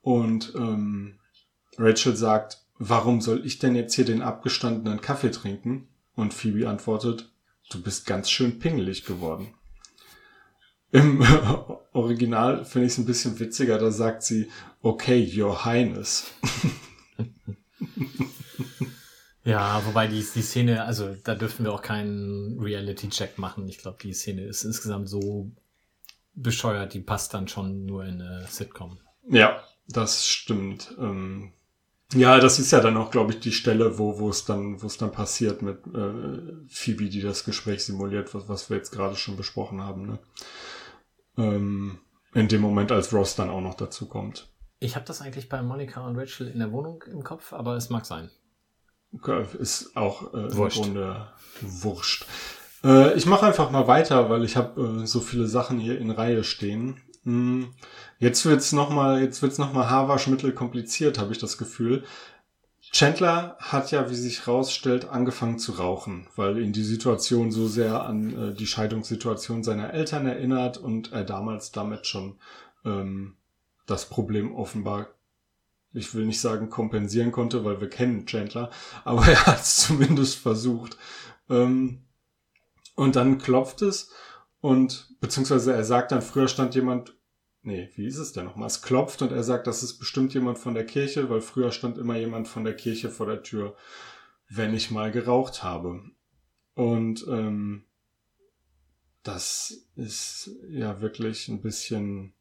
Und 0.01 0.53
ähm, 0.55 1.19
Rachel 1.77 2.15
sagt, 2.15 2.60
warum 2.81 3.21
soll 3.21 3.45
ich 3.45 3.59
denn 3.59 3.75
jetzt 3.75 3.93
hier 3.93 4.05
den 4.05 4.21
abgestandenen 4.21 5.01
Kaffee 5.01 5.31
trinken? 5.31 5.87
Und 6.15 6.33
Phoebe 6.33 6.67
antwortet, 6.67 7.31
du 7.69 7.81
bist 7.81 8.05
ganz 8.05 8.29
schön 8.29 8.59
pingelig 8.59 9.05
geworden. 9.05 9.53
Im 10.91 11.21
Original 11.93 12.65
finde 12.65 12.87
ich 12.87 12.93
es 12.93 12.97
ein 12.97 13.05
bisschen 13.05 13.39
witziger, 13.39 13.77
da 13.77 13.91
sagt 13.91 14.23
sie, 14.23 14.49
okay, 14.81 15.31
your 15.39 15.63
highness. 15.63 16.31
Ja, 19.43 19.83
wobei 19.87 20.07
die, 20.07 20.23
die 20.35 20.41
Szene, 20.43 20.83
also 20.83 21.15
da 21.23 21.33
dürfen 21.33 21.65
wir 21.65 21.73
auch 21.73 21.81
keinen 21.81 22.59
Reality-Check 22.59 23.39
machen. 23.39 23.67
Ich 23.67 23.79
glaube, 23.79 23.97
die 24.01 24.13
Szene 24.13 24.43
ist 24.43 24.63
insgesamt 24.63 25.09
so 25.09 25.51
bescheuert, 26.35 26.93
die 26.93 26.99
passt 26.99 27.33
dann 27.33 27.47
schon 27.47 27.85
nur 27.85 28.05
in 28.05 28.21
eine 28.21 28.45
Sitcom. 28.47 28.99
Ja, 29.27 29.63
das 29.87 30.27
stimmt. 30.27 30.95
Ähm, 30.99 31.53
ja, 32.13 32.39
das 32.39 32.59
ist 32.59 32.71
ja 32.71 32.79
dann 32.79 32.97
auch, 32.97 33.11
glaube 33.11 33.33
ich, 33.33 33.39
die 33.39 33.51
Stelle, 33.51 33.97
wo 33.97 34.19
wo 34.19 34.29
es 34.29 34.45
dann, 34.45 34.81
wo 34.81 34.87
es 34.87 34.97
dann 34.97 35.11
passiert 35.11 35.61
mit 35.61 35.77
äh, 35.87 36.67
Phoebe, 36.67 37.09
die 37.09 37.21
das 37.21 37.43
Gespräch 37.43 37.85
simuliert, 37.85 38.33
was, 38.33 38.49
was 38.49 38.69
wir 38.69 38.77
jetzt 38.77 38.91
gerade 38.91 39.15
schon 39.15 39.37
besprochen 39.37 39.81
haben. 39.81 40.07
Ne? 40.07 40.19
Ähm, 41.37 41.99
in 42.33 42.47
dem 42.47 42.61
Moment, 42.61 42.91
als 42.91 43.13
Ross 43.13 43.35
dann 43.35 43.49
auch 43.49 43.61
noch 43.61 43.75
dazu 43.75 44.07
kommt. 44.07 44.47
Ich 44.79 44.95
habe 44.95 45.05
das 45.05 45.21
eigentlich 45.21 45.47
bei 45.47 45.61
Monica 45.61 46.05
und 46.05 46.17
Rachel 46.17 46.47
in 46.47 46.59
der 46.59 46.71
Wohnung 46.71 47.03
im 47.11 47.23
Kopf, 47.23 47.53
aber 47.53 47.75
es 47.75 47.89
mag 47.89 48.05
sein. 48.05 48.31
Okay, 49.13 49.45
Ist 49.59 49.95
auch 49.95 50.33
äh, 50.33 50.37
im 50.37 50.55
Wurscht. 50.55 50.77
Grunde 50.77 51.27
wurscht. 51.61 52.25
Äh, 52.83 53.13
ich 53.15 53.25
mache 53.25 53.45
einfach 53.45 53.71
mal 53.71 53.87
weiter, 53.87 54.29
weil 54.29 54.43
ich 54.43 54.55
habe 54.55 55.01
äh, 55.03 55.05
so 55.05 55.19
viele 55.19 55.47
Sachen 55.47 55.79
hier 55.79 55.99
in 55.99 56.11
Reihe 56.11 56.43
stehen. 56.43 57.01
Hm, 57.23 57.73
jetzt 58.19 58.45
wird's 58.45 58.71
noch 58.71 58.89
mal, 58.89 59.21
jetzt 59.21 59.41
wird's 59.41 59.57
noch 59.57 59.73
mal 59.73 59.89
Haarwaschmittel 59.89 60.53
kompliziert, 60.53 61.19
habe 61.19 61.31
ich 61.31 61.37
das 61.37 61.57
Gefühl. 61.57 62.03
Chandler 62.91 63.55
hat 63.59 63.91
ja, 63.91 64.09
wie 64.09 64.15
sich 64.15 64.47
rausstellt, 64.47 65.07
angefangen 65.09 65.59
zu 65.59 65.73
rauchen, 65.73 66.27
weil 66.35 66.57
ihn 66.57 66.73
die 66.73 66.83
Situation 66.83 67.51
so 67.51 67.67
sehr 67.67 68.03
an 68.03 68.51
äh, 68.51 68.53
die 68.53 68.67
Scheidungssituation 68.67 69.63
seiner 69.63 69.93
Eltern 69.93 70.25
erinnert 70.25 70.77
und 70.77 71.13
er 71.13 71.23
damals 71.23 71.71
damit 71.71 72.05
schon 72.05 72.37
ähm, 72.83 73.35
das 73.85 74.09
Problem 74.09 74.53
offenbar, 74.53 75.07
ich 75.93 76.13
will 76.15 76.25
nicht 76.25 76.41
sagen 76.41 76.69
kompensieren 76.69 77.31
konnte, 77.31 77.63
weil 77.63 77.79
wir 77.79 77.89
kennen 77.89 78.25
Chandler, 78.25 78.71
aber 79.05 79.25
er 79.25 79.45
hat 79.45 79.61
es 79.61 79.77
zumindest 79.77 80.35
versucht. 80.39 80.97
Ähm, 81.49 82.01
und 82.95 83.15
dann 83.15 83.37
klopft 83.37 83.81
es 83.83 84.11
und 84.61 85.15
beziehungsweise 85.19 85.73
er 85.73 85.83
sagt 85.83 86.11
dann, 86.11 86.21
früher 86.21 86.47
stand 86.47 86.75
jemand, 86.75 87.15
nee, 87.63 87.89
wie 87.95 88.05
ist 88.05 88.17
es 88.17 88.31
denn 88.31 88.45
nochmal? 88.45 88.67
Es 88.67 88.81
klopft 88.81 89.21
und 89.21 89.31
er 89.31 89.43
sagt, 89.43 89.67
das 89.67 89.83
ist 89.83 89.97
bestimmt 89.97 90.33
jemand 90.33 90.59
von 90.59 90.75
der 90.75 90.85
Kirche, 90.85 91.29
weil 91.29 91.41
früher 91.41 91.71
stand 91.71 91.97
immer 91.97 92.15
jemand 92.15 92.47
von 92.47 92.63
der 92.63 92.75
Kirche 92.75 93.09
vor 93.09 93.25
der 93.25 93.43
Tür, 93.43 93.75
wenn 94.49 94.73
ich 94.73 94.91
mal 94.91 95.11
geraucht 95.11 95.63
habe. 95.63 96.01
Und 96.75 97.25
ähm, 97.27 97.85
das 99.23 99.87
ist 99.95 100.51
ja 100.69 101.01
wirklich 101.01 101.47
ein 101.47 101.61
bisschen 101.61 102.33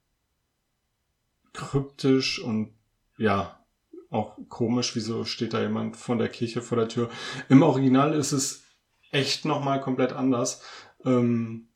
kryptisch 1.52 2.40
und 2.40 2.74
ja, 3.16 3.64
auch 4.10 4.36
komisch, 4.48 4.96
wieso 4.96 5.24
steht 5.24 5.52
da 5.54 5.62
jemand 5.62 5.96
von 5.96 6.18
der 6.18 6.28
Kirche 6.28 6.62
vor 6.62 6.76
der 6.76 6.88
Tür. 6.88 7.10
Im 7.48 7.62
Original 7.62 8.12
ist 8.14 8.32
es 8.32 8.64
echt 9.10 9.44
nochmal 9.44 9.80
komplett 9.80 10.12
anders. 10.12 10.62
Ähm, 11.04 11.69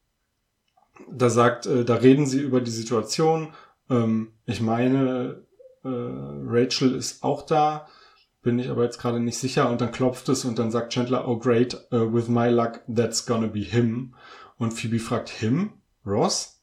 da 1.11 1.31
sagt, 1.31 1.67
äh, 1.67 1.85
da 1.85 1.95
reden 1.95 2.27
sie 2.27 2.41
über 2.41 2.61
die 2.61 2.71
Situation. 2.71 3.53
Ähm, 3.91 4.33
ich 4.47 4.61
meine, 4.61 5.43
äh, 5.85 5.89
Rachel 5.89 6.95
ist 6.95 7.23
auch 7.23 7.43
da, 7.43 7.87
bin 8.43 8.59
ich 8.59 8.69
aber 8.69 8.85
jetzt 8.85 8.99
gerade 9.01 9.21
nicht 9.21 9.39
sicher. 9.39 9.71
Und 9.71 9.81
dann 9.81 9.93
klopft 9.93 10.29
es 10.29 10.45
und 10.45 10.59
dann 10.59 10.71
sagt 10.71 10.93
Chandler, 10.93 11.27
oh 11.29 11.39
great, 11.39 11.75
uh, 11.93 12.13
with 12.13 12.29
my 12.29 12.49
luck, 12.49 12.81
that's 12.95 13.27
gonna 13.27 13.47
be 13.47 13.61
him. 13.61 14.15
Und 14.59 14.73
Phoebe 14.73 14.99
fragt, 14.99 15.29
him? 15.29 15.73
Ross? 16.07 16.61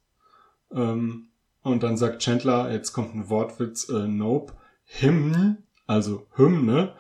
Ähm, 0.74 1.30
und 1.64 1.84
dann 1.84 1.98
sagt 1.98 2.22
Chandler, 2.22 2.72
jetzt 2.72 2.94
kommt 2.94 3.16
ein 3.16 3.30
Wortwitz, 3.30 3.90
äh, 3.90 4.08
nope, 4.08 4.54
him, 4.84 5.58
also 5.88 6.28
Hymne, 6.36 6.96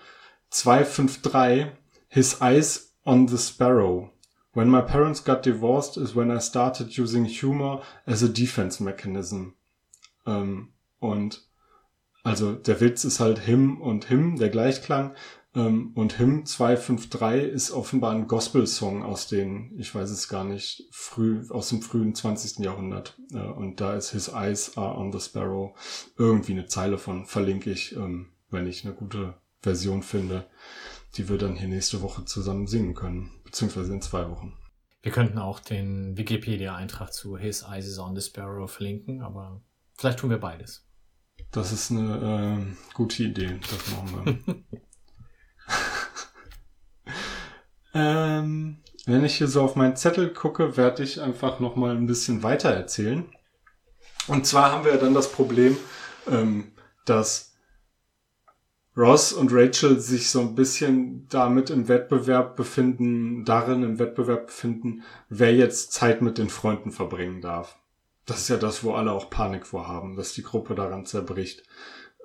253, 0.50 1.72
his 2.08 2.42
eyes 2.42 2.96
on 3.06 3.28
the 3.28 3.38
sparrow. 3.38 4.10
When 4.54 4.70
my 4.70 4.82
parents 4.82 5.24
got 5.24 5.44
divorced 5.44 5.96
is 5.98 6.14
when 6.14 6.30
I 6.30 6.40
started 6.40 6.98
using 6.98 7.26
humor 7.26 7.82
as 8.06 8.22
a 8.22 8.28
defense 8.28 8.84
mechanism. 8.84 9.56
Ähm, 10.26 10.74
und 11.00 11.48
also 12.24 12.54
der 12.54 12.80
Witz 12.82 13.06
ist 13.06 13.20
halt 13.20 13.40
him 13.40 13.82
und 13.82 14.06
him, 14.06 14.38
der 14.38 14.50
Gleichklang. 14.50 15.16
Ähm, 15.56 15.92
und 15.96 16.14
him 16.14 16.46
253 16.46 17.50
ist 17.52 17.72
offenbar 17.72 18.12
ein 18.12 18.28
Gospel-Song 18.28 19.04
aus 19.04 19.28
den, 19.28 19.74
ich 19.78 19.96
weiß 19.96 20.10
es 20.10 20.28
gar 20.28 20.44
nicht, 20.44 20.84
früh, 20.92 21.44
aus 21.50 21.70
dem 21.70 21.82
frühen 21.82 22.14
20. 22.14 22.60
Jahrhundert. 22.60 23.18
Äh, 23.34 23.38
und 23.38 23.80
da 23.80 23.96
ist 23.96 24.12
His 24.12 24.28
Eyes 24.28 24.78
are 24.78 24.98
on 24.98 25.14
the 25.14 25.20
Sparrow 25.20 25.74
irgendwie 26.18 26.54
eine 26.54 26.68
Zeile 26.68 26.98
von, 26.98 27.26
verlinke 27.26 27.72
ich, 27.72 27.96
ähm, 27.96 28.34
wenn 28.50 28.68
ich 28.68 28.84
eine 28.84 28.94
gute 28.94 29.36
Version 29.62 30.04
finde, 30.04 30.46
die 31.16 31.30
wir 31.30 31.38
dann 31.38 31.56
hier 31.56 31.70
nächste 31.70 32.02
Woche 32.02 32.26
zusammen 32.26 32.68
singen 32.68 32.96
können 32.96 33.41
beziehungsweise 33.52 33.94
in 33.94 34.02
zwei 34.02 34.30
Wochen. 34.30 34.54
Wir 35.02 35.12
könnten 35.12 35.38
auch 35.38 35.60
den 35.60 36.18
Wikipedia-Eintrag 36.18 37.12
zu 37.12 37.38
His 37.38 37.64
Eyes 37.64 37.86
is 37.86 38.00
on 38.00 38.16
the 38.16 38.22
Sparrow 38.22 38.72
verlinken, 38.72 39.22
aber 39.22 39.62
vielleicht 39.98 40.20
tun 40.20 40.30
wir 40.30 40.40
beides. 40.40 40.88
Das 41.52 41.74
ist 41.74 41.92
eine 41.92 42.62
äh, 42.62 42.94
gute 42.94 43.24
Idee. 43.24 43.60
Das 43.60 43.92
machen 43.92 44.44
wir. 44.46 44.56
ähm, 47.94 48.78
wenn 49.06 49.26
ich 49.26 49.36
hier 49.36 49.48
so 49.48 49.64
auf 49.64 49.76
meinen 49.76 49.98
Zettel 49.98 50.32
gucke, 50.32 50.78
werde 50.78 51.04
ich 51.04 51.20
einfach 51.20 51.60
noch 51.60 51.76
mal 51.76 51.96
ein 51.98 52.06
bisschen 52.06 52.44
weiter 52.44 52.70
erzählen. 52.70 53.26
Und 54.28 54.48
zwar 54.48 54.72
haben 54.72 54.86
wir 54.86 54.96
dann 54.98 55.14
das 55.14 55.32
Problem, 55.32 55.76
ähm, 56.30 56.72
dass 57.06 57.51
Ross 58.96 59.32
und 59.32 59.54
Rachel 59.54 60.00
sich 60.00 60.30
so 60.30 60.42
ein 60.42 60.56
bisschen 60.56 61.28
damit 61.30 61.70
im 61.70 61.88
Wettbewerb 61.88 62.58
befinden, 62.58 63.46
darin 63.46 63.84
im 63.84 64.00
Wettbewerb 64.00 64.48
befinden, 64.48 65.04
wer 65.30 65.56
jetzt 65.56 65.94
Zeit 65.94 66.22
mit 66.22 66.38
den 66.38 66.50
Freunden 66.50 66.92
verbringen 66.92 67.42
darf. 67.42 67.78
Das 68.26 68.42
ist 68.42 68.50
ja 68.50 68.58
das, 68.58 68.84
wo 68.84 68.94
alle 68.94 69.12
auch 69.12 69.30
Panik 69.30 69.66
vorhaben, 69.66 70.16
dass 70.16 70.34
die 70.34 70.44
Gruppe 70.44 70.76
daran 70.76 71.06
zerbricht. 71.06 71.64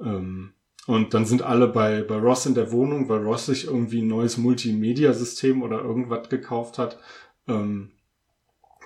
Ähm, 0.00 0.52
und 0.86 1.14
dann 1.14 1.24
sind 1.24 1.42
alle 1.42 1.68
bei, 1.68 2.02
bei 2.02 2.16
Ross 2.16 2.46
in 2.46 2.54
der 2.54 2.70
Wohnung, 2.72 3.08
weil 3.08 3.24
Ross 3.24 3.46
sich 3.46 3.66
irgendwie 3.66 4.02
ein 4.02 4.08
neues 4.08 4.36
Multimedia-System 4.36 5.62
oder 5.62 5.80
irgendwas 5.80 6.28
gekauft 6.28 6.78
hat. 6.78 6.98
Ähm, 7.48 7.92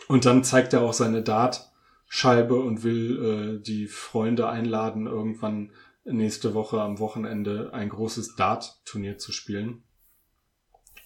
und 0.08 0.24
dann 0.24 0.44
zeigt 0.44 0.72
er 0.72 0.82
auch 0.82 0.92
seine 0.92 1.22
Dartscheibe 1.22 2.54
und 2.56 2.84
will 2.84 3.58
äh, 3.58 3.62
die 3.62 3.86
Freunde 3.86 4.48
einladen, 4.48 5.06
irgendwann 5.06 5.70
nächste 6.04 6.54
Woche 6.54 6.80
am 6.80 6.98
Wochenende 6.98 7.72
ein 7.72 7.88
großes 7.88 8.36
Dart-Turnier 8.36 9.18
zu 9.18 9.32
spielen. 9.32 9.82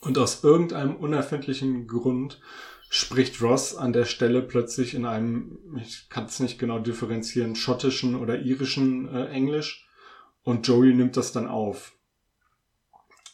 Und 0.01 0.19
aus 0.19 0.45
irgendeinem 0.45 0.97
unerfindlichen 0.97 1.87
Grund 1.87 2.41
spricht 2.91 3.41
Ross 3.43 3.75
an 3.75 3.93
der 3.93 4.05
Stelle 4.05 4.43
plötzlich 4.43 4.95
in 4.95 5.07
einem, 5.07 5.77
ich 5.81 6.09
kann 6.11 6.27
es 6.27 6.41
nicht 6.41 6.59
genau 6.59 6.79
differenzieren, 6.79 7.57
schottischen 7.57 8.15
oder 8.15 8.39
irischen 8.39 9.09
äh, 9.09 9.27
Englisch 9.29 9.89
und 10.43 10.67
Joey 10.67 10.95
nimmt 10.95 11.17
das 11.17 11.33
dann 11.33 11.49
auf. 11.49 11.97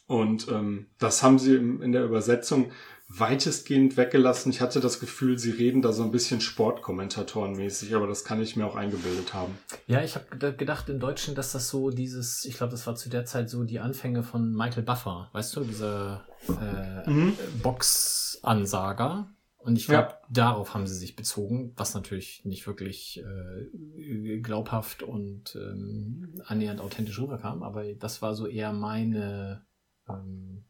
Und 0.07 0.47
ähm, 0.49 0.87
das 0.97 1.23
haben 1.23 1.39
sie 1.39 1.55
in 1.55 1.91
der 1.91 2.03
Übersetzung 2.03 2.71
weitestgehend 3.17 3.97
weggelassen. 3.97 4.51
Ich 4.51 4.61
hatte 4.61 4.79
das 4.79 4.99
Gefühl, 4.99 5.37
sie 5.37 5.51
reden 5.51 5.81
da 5.81 5.91
so 5.91 6.03
ein 6.03 6.11
bisschen 6.11 6.41
Sportkommentatorenmäßig, 6.41 7.95
aber 7.95 8.07
das 8.07 8.23
kann 8.23 8.41
ich 8.41 8.55
mir 8.55 8.65
auch 8.65 8.75
eingebildet 8.75 9.33
haben. 9.33 9.57
Ja, 9.87 10.03
ich 10.03 10.15
habe 10.15 10.53
gedacht 10.53 10.89
im 10.89 10.99
Deutschen, 10.99 11.35
dass 11.35 11.51
das 11.51 11.69
so 11.69 11.89
dieses, 11.89 12.45
ich 12.45 12.55
glaube, 12.55 12.71
das 12.71 12.87
war 12.87 12.95
zu 12.95 13.09
der 13.09 13.25
Zeit 13.25 13.49
so 13.49 13.63
die 13.63 13.79
Anfänge 13.79 14.23
von 14.23 14.53
Michael 14.53 14.83
Buffer, 14.83 15.29
weißt 15.33 15.55
du, 15.55 15.63
dieser 15.63 16.25
äh, 16.47 17.09
mhm. 17.09 17.33
Boxansager. 17.61 19.27
Und 19.57 19.75
ich 19.75 19.85
glaube, 19.85 20.09
ja. 20.09 20.19
darauf 20.29 20.73
haben 20.73 20.87
sie 20.87 20.95
sich 20.95 21.15
bezogen, 21.15 21.73
was 21.75 21.93
natürlich 21.93 22.43
nicht 22.45 22.65
wirklich 22.65 23.23
äh, 23.23 24.39
glaubhaft 24.39 25.03
und 25.03 25.55
ähm, 25.55 26.41
annähernd 26.45 26.81
authentisch 26.81 27.19
rüberkam, 27.19 27.61
aber 27.61 27.93
das 27.93 28.23
war 28.23 28.33
so 28.33 28.47
eher 28.47 28.73
meine 28.73 29.63
ähm, 30.09 30.63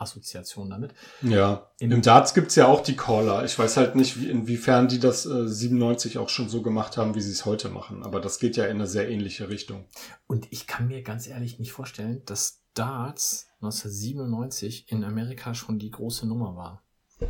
Assoziation 0.00 0.70
damit. 0.70 0.94
Ja, 1.22 1.70
Im, 1.78 1.92
im 1.92 2.02
Darts 2.02 2.34
gibt's 2.34 2.54
ja 2.54 2.66
auch 2.66 2.82
die 2.82 2.96
Caller. 2.96 3.44
Ich 3.44 3.58
weiß 3.58 3.76
halt 3.76 3.96
nicht, 3.96 4.20
wie, 4.20 4.30
inwiefern 4.30 4.88
die 4.88 4.98
das 4.98 5.26
äh, 5.26 5.46
97 5.46 6.18
auch 6.18 6.28
schon 6.28 6.48
so 6.48 6.62
gemacht 6.62 6.96
haben, 6.96 7.14
wie 7.14 7.20
sie 7.20 7.32
es 7.32 7.44
heute 7.44 7.68
machen. 7.68 8.02
Aber 8.02 8.20
das 8.20 8.38
geht 8.38 8.56
ja 8.56 8.64
in 8.64 8.76
eine 8.76 8.86
sehr 8.86 9.08
ähnliche 9.08 9.48
Richtung. 9.48 9.84
Und 10.26 10.46
ich 10.50 10.66
kann 10.66 10.88
mir 10.88 11.02
ganz 11.02 11.26
ehrlich 11.26 11.58
nicht 11.58 11.72
vorstellen, 11.72 12.22
dass 12.26 12.62
Darts 12.74 13.48
1997 13.60 14.90
in 14.90 15.04
Amerika 15.04 15.54
schon 15.54 15.78
die 15.78 15.90
große 15.90 16.26
Nummer 16.26 16.56
war. 16.56 16.82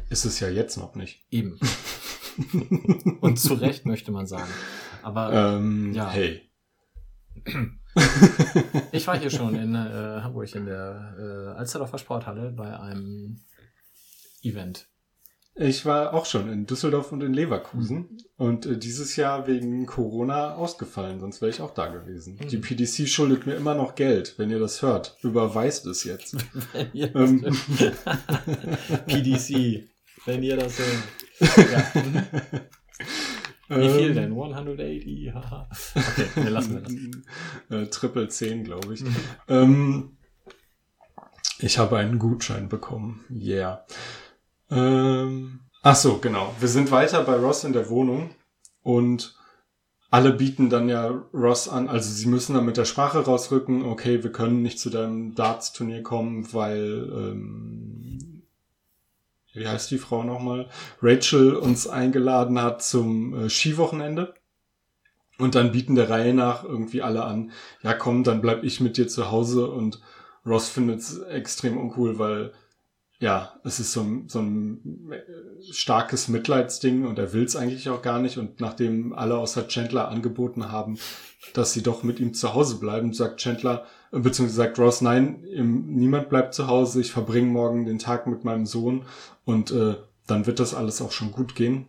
Ist 0.09 0.25
es 0.25 0.39
ja 0.41 0.49
jetzt 0.49 0.77
noch 0.77 0.95
nicht. 0.95 1.25
Eben. 1.31 1.59
Und 3.21 3.39
zu 3.39 3.55
Recht 3.55 3.87
möchte 3.87 4.13
man 4.13 4.27
sagen. 4.27 4.51
Aber 5.03 5.33
ähm, 5.33 5.93
ja. 5.93 6.11
Hey. 6.11 6.43
ich 8.93 9.07
war 9.07 9.19
hier 9.19 9.31
schon 9.31 9.55
in 9.55 9.75
äh, 9.75 10.21
Hamburg 10.23 10.55
in 10.55 10.67
der 10.67 11.15
äh, 11.19 11.59
Alsterdorfer 11.59 11.99
Sporthalle 11.99 12.53
bei 12.53 12.79
einem 12.79 13.41
Event. 14.43 14.91
Ich 15.57 15.85
war 15.85 16.15
auch 16.15 16.27
schon 16.27 16.51
in 16.51 16.65
Düsseldorf 16.65 17.13
und 17.13 17.23
in 17.23 17.35
Leverkusen 17.35 17.97
mhm. 17.97 18.19
und 18.37 18.67
äh, 18.67 18.79
dieses 18.79 19.17
Jahr 19.17 19.47
wegen 19.47 19.85
Corona 19.85 20.55
ausgefallen, 20.55 21.21
sonst 21.21 21.43
wäre 21.43 21.51
ich 21.51 21.61
auch 21.61 21.75
da 21.75 21.89
gewesen. 21.89 22.39
Mhm. 22.41 22.49
Die 22.49 22.57
PDC 22.59 23.09
schuldet 23.09 23.47
mir 23.47 23.55
immer 23.55 23.75
noch 23.75 23.95
Geld, 23.95 24.39
wenn 24.39 24.51
ihr 24.51 24.61
das 24.61 24.81
hört. 24.81 25.19
Überweist 25.23 25.87
es 25.87 26.05
jetzt. 26.05 26.37
ähm. 26.95 27.41
PDC, 29.07 29.89
wenn 30.25 30.43
ihr 30.43 30.57
das 30.57 30.79
hört. 30.79 31.03
Ja. 31.41 31.93
Wie 33.71 33.89
viel 33.89 34.09
ähm. 34.09 34.15
denn? 34.15 34.33
180? 34.33 35.33
Haha. 35.33 35.69
okay, 35.95 36.27
wir 36.35 36.51
lassen 36.51 36.75
wir 36.75 36.81
das. 36.81 36.93
Äh, 37.71 37.87
Triple 37.87 38.29
10, 38.29 38.65
glaube 38.65 38.95
ich. 38.95 39.05
Ähm, 39.49 40.17
ich 41.61 41.79
habe 41.79 41.99
einen 41.99 42.19
Gutschein 42.19 42.69
bekommen. 42.69 43.25
Yeah. 43.31 43.85
Ähm, 44.71 45.61
ach 45.83 45.95
so, 45.95 46.19
genau. 46.19 46.53
Wir 46.59 46.69
sind 46.69 46.91
weiter 46.91 47.23
bei 47.23 47.37
Ross 47.37 47.63
in 47.63 47.73
der 47.73 47.89
Wohnung 47.91 48.31
und 48.83 49.37
alle 50.11 50.33
bieten 50.33 50.69
dann 50.69 50.89
ja 50.89 51.07
Ross 51.33 51.69
an, 51.69 51.89
also 51.89 52.11
sie 52.11 52.27
müssen 52.27 52.55
dann 52.55 52.67
mit 52.67 52.77
der 52.77 52.85
Sprache 52.85 53.21
rausrücken, 53.21 53.85
okay, 53.85 54.25
wir 54.25 54.33
können 54.33 54.63
nicht 54.63 54.81
zu 54.81 54.91
deinem 54.91 55.37
Darts-Turnier 55.37 56.03
kommen, 56.03 56.53
weil 56.53 57.09
ähm, 57.13 58.00
wie 59.53 59.67
heißt 59.67 59.91
die 59.91 59.99
Frau 59.99 60.23
nochmal, 60.23 60.69
Rachel 61.03 61.55
uns 61.55 61.87
eingeladen 61.89 62.61
hat 62.63 62.83
zum 62.83 63.35
äh, 63.35 63.49
Skiwochenende. 63.49 64.35
Und 65.39 65.55
dann 65.55 65.73
bieten 65.73 65.95
der 65.95 66.11
Reihe 66.11 66.35
nach 66.35 66.65
irgendwie 66.65 67.01
alle 67.01 67.25
an, 67.25 67.53
ja 67.83 67.95
komm, 67.95 68.25
dann 68.25 68.43
bleib 68.43 68.63
ich 68.63 68.81
mit 68.81 68.99
dir 68.99 69.09
zu 69.09 69.31
Hause 69.31 69.71
und 69.71 70.01
Ross 70.45 70.69
findet 70.69 71.01
es 71.01 71.19
extrem 71.19 71.79
uncool, 71.79 72.19
weil 72.19 72.53
ja, 73.21 73.61
es 73.65 73.79
ist 73.81 73.93
so 73.93 74.01
ein, 74.01 74.29
so 74.29 74.41
ein 74.41 75.13
äh, 75.13 75.73
starkes 75.73 76.29
Mitleidsding 76.29 77.07
und 77.07 77.19
er 77.19 77.35
will 77.35 77.45
es 77.45 77.55
eigentlich 77.55 77.91
auch 77.91 78.01
gar 78.01 78.19
nicht. 78.19 78.39
Und 78.39 78.61
nachdem 78.61 79.13
alle 79.13 79.37
außer 79.37 79.69
Chandler 79.69 80.09
angeboten 80.09 80.73
haben, 80.73 80.99
dass 81.53 81.75
sie 81.75 81.83
doch 81.83 82.03
mit 82.03 82.19
ihm 82.19 82.33
zu 82.33 82.55
Hause 82.55 82.81
bleiben, 82.81 83.13
sagt 83.13 83.41
Chandler, 83.41 83.85
äh, 84.11 84.19
beziehungsweise 84.19 84.57
sagt 84.57 84.79
Ross, 84.79 85.03
nein, 85.03 85.45
niemand 85.45 86.31
bleibt 86.31 86.55
zu 86.55 86.67
Hause, 86.67 87.03
ich 87.03 87.13
verbringe 87.13 87.49
morgen 87.49 87.85
den 87.85 87.99
Tag 87.99 88.27
mit 88.27 88.45
meinem 88.45 88.65
Sohn 88.65 89.05
und 89.45 89.71
äh, 89.71 89.97
dann 90.27 90.47
wird 90.47 90.59
das 90.59 90.75
alles 90.75 91.03
auch 91.03 91.13
schon 91.13 91.31
gut 91.31 91.55
gehen. 91.55 91.89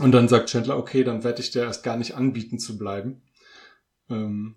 Und 0.00 0.10
dann 0.10 0.26
sagt 0.26 0.50
Chandler, 0.50 0.76
okay, 0.76 1.04
dann 1.04 1.22
werde 1.22 1.40
ich 1.40 1.52
dir 1.52 1.62
erst 1.62 1.84
gar 1.84 1.96
nicht 1.96 2.16
anbieten 2.16 2.58
zu 2.58 2.76
bleiben. 2.76 3.22
Ähm, 4.10 4.56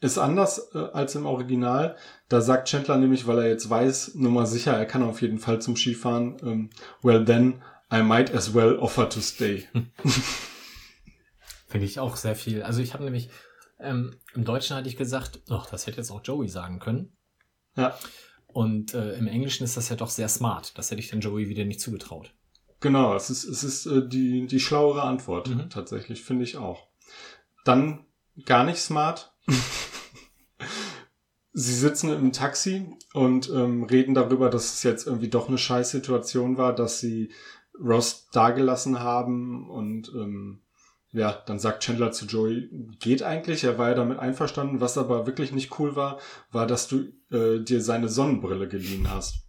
ist 0.00 0.18
anders 0.18 0.70
äh, 0.74 0.78
als 0.78 1.14
im 1.14 1.26
Original. 1.26 1.96
Da 2.28 2.40
sagt 2.40 2.68
Chandler 2.68 2.96
nämlich, 2.96 3.26
weil 3.26 3.38
er 3.38 3.48
jetzt 3.48 3.68
weiß, 3.68 4.14
nur 4.14 4.32
mal 4.32 4.46
sicher, 4.46 4.72
er 4.72 4.86
kann 4.86 5.02
auf 5.02 5.20
jeden 5.22 5.38
Fall 5.38 5.60
zum 5.60 5.76
Skifahren. 5.76 6.36
Ähm, 6.42 6.70
well 7.02 7.24
then, 7.24 7.62
I 7.92 8.02
might 8.02 8.34
as 8.34 8.54
well 8.54 8.76
offer 8.78 9.08
to 9.08 9.20
stay. 9.20 9.68
Finde 11.68 11.86
ich 11.86 12.00
auch 12.00 12.16
sehr 12.16 12.34
viel. 12.34 12.62
Also 12.62 12.80
ich 12.80 12.94
habe 12.94 13.04
nämlich 13.04 13.30
ähm, 13.78 14.16
im 14.34 14.44
Deutschen 14.44 14.76
hatte 14.76 14.88
ich 14.88 14.96
gesagt, 14.96 15.40
ach, 15.48 15.66
das 15.66 15.86
hätte 15.86 15.98
jetzt 15.98 16.10
auch 16.10 16.22
Joey 16.22 16.48
sagen 16.48 16.78
können. 16.78 17.12
Ja. 17.76 17.96
Und 18.46 18.94
äh, 18.94 19.14
im 19.14 19.28
Englischen 19.28 19.64
ist 19.64 19.76
das 19.76 19.88
ja 19.88 19.96
doch 19.96 20.10
sehr 20.10 20.28
smart. 20.28 20.76
Das 20.76 20.90
hätte 20.90 21.00
ich 21.00 21.08
dann 21.08 21.20
Joey 21.20 21.48
wieder 21.48 21.64
nicht 21.64 21.80
zugetraut. 21.80 22.34
Genau, 22.80 23.14
es 23.14 23.30
ist, 23.30 23.44
es 23.44 23.62
ist 23.62 23.86
äh, 23.86 24.06
die, 24.06 24.46
die 24.46 24.60
schlauere 24.60 25.02
Antwort 25.02 25.48
mhm. 25.48 25.70
tatsächlich, 25.70 26.22
finde 26.22 26.44
ich 26.44 26.56
auch. 26.56 26.88
Dann 27.64 28.06
gar 28.44 28.64
nicht 28.64 28.78
smart. 28.78 29.32
Sie 31.52 31.74
sitzen 31.74 32.10
im 32.12 32.32
Taxi 32.32 32.96
und 33.12 33.50
ähm, 33.50 33.82
reden 33.84 34.14
darüber, 34.14 34.50
dass 34.50 34.72
es 34.74 34.82
jetzt 34.82 35.06
irgendwie 35.06 35.28
doch 35.28 35.48
eine 35.48 35.58
Scheißsituation 35.58 36.56
war, 36.56 36.74
dass 36.74 37.00
sie 37.00 37.32
Ross 37.78 38.28
dagelassen 38.32 39.00
haben 39.00 39.68
und 39.68 40.10
ähm, 40.14 40.62
ja, 41.12 41.42
dann 41.46 41.58
sagt 41.58 41.82
Chandler 41.82 42.12
zu 42.12 42.26
Joey, 42.26 42.68
geht 43.00 43.22
eigentlich, 43.22 43.64
er 43.64 43.78
war 43.78 43.88
ja 43.88 43.94
damit 43.94 44.18
einverstanden. 44.18 44.80
Was 44.80 44.96
aber 44.96 45.26
wirklich 45.26 45.50
nicht 45.50 45.78
cool 45.78 45.96
war, 45.96 46.20
war, 46.52 46.66
dass 46.66 46.86
du 46.86 47.12
äh, 47.32 47.58
dir 47.64 47.80
seine 47.82 48.08
Sonnenbrille 48.08 48.68
geliehen 48.68 49.10
hast. 49.10 49.44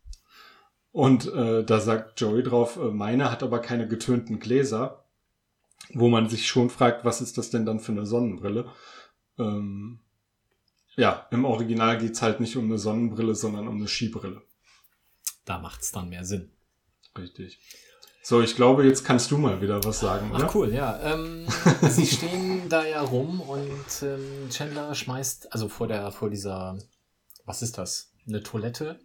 Und 0.92 1.32
äh, 1.32 1.64
da 1.64 1.80
sagt 1.80 2.20
Joey 2.20 2.44
drauf, 2.44 2.78
äh, 2.78 2.92
meine 2.92 3.32
hat 3.32 3.44
aber 3.44 3.60
keine 3.60 3.88
getönten 3.88 4.40
Gläser, 4.40 5.06
wo 5.94 6.10
man 6.10 6.30
sich 6.30 6.48
schon 6.48 6.70
fragt, 6.70 7.06
was 7.06 7.22
ist 7.22 7.38
das 7.38 7.50
denn 7.52 7.66
dann 7.66 7.80
für 7.80 7.92
eine 7.92 8.06
Sonnenbrille? 8.06 8.66
Ähm, 9.42 10.00
ja, 10.96 11.28
im 11.32 11.46
Original 11.46 11.98
geht's 11.98 12.22
halt 12.22 12.40
nicht 12.40 12.56
um 12.58 12.66
eine 12.66 12.78
Sonnenbrille, 12.78 13.36
sondern 13.36 13.68
um 13.68 13.78
eine 13.78 13.88
Skibrille. 13.88 14.42
Da 15.46 15.58
macht's 15.58 15.92
dann 15.92 16.10
mehr 16.10 16.26
Sinn. 16.26 16.52
Richtig. 17.18 17.60
So, 18.24 18.42
ich 18.42 18.56
glaube, 18.56 18.86
jetzt 18.86 19.04
kannst 19.04 19.32
du 19.32 19.38
mal 19.38 19.62
wieder 19.62 19.84
was 19.84 20.00
sagen, 20.00 20.32
oder? 20.32 20.46
Ach 20.46 20.56
cool, 20.56 20.72
ja. 20.72 21.00
Ähm, 21.02 21.48
sie 21.90 22.06
stehen 22.06 22.70
da 22.70 22.86
ja 22.86 23.02
rum 23.02 23.42
und 23.42 24.04
ähm, 24.04 24.50
Chandler 24.52 24.94
schmeißt, 24.94 25.52
also 25.52 25.70
vor 25.70 25.88
der, 25.88 26.12
vor 26.12 26.30
dieser, 26.30 26.78
was 27.46 27.64
ist 27.64 27.78
das? 27.78 28.12
Eine 28.28 28.44
Toilette? 28.44 29.00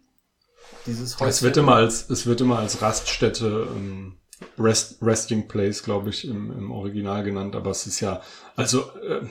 Dieses 0.85 1.15
Häuschen. 1.15 1.29
Es 1.29 1.41
wird 1.41 1.57
immer 1.57 1.75
als, 1.75 2.09
es 2.09 2.27
wird 2.27 2.41
immer 2.41 2.59
als 2.59 2.81
Raststätte, 2.81 3.67
ähm, 3.75 4.19
Rest, 4.59 4.97
Resting 5.01 5.47
Place, 5.47 5.81
glaube 5.81 6.09
ich, 6.11 6.27
im, 6.27 6.51
im 6.51 6.71
Original 6.71 7.23
genannt, 7.23 7.55
aber 7.55 7.71
es 7.71 7.87
ist 7.87 7.99
ja, 8.01 8.21
also 8.55 8.91
äh, 8.99 9.25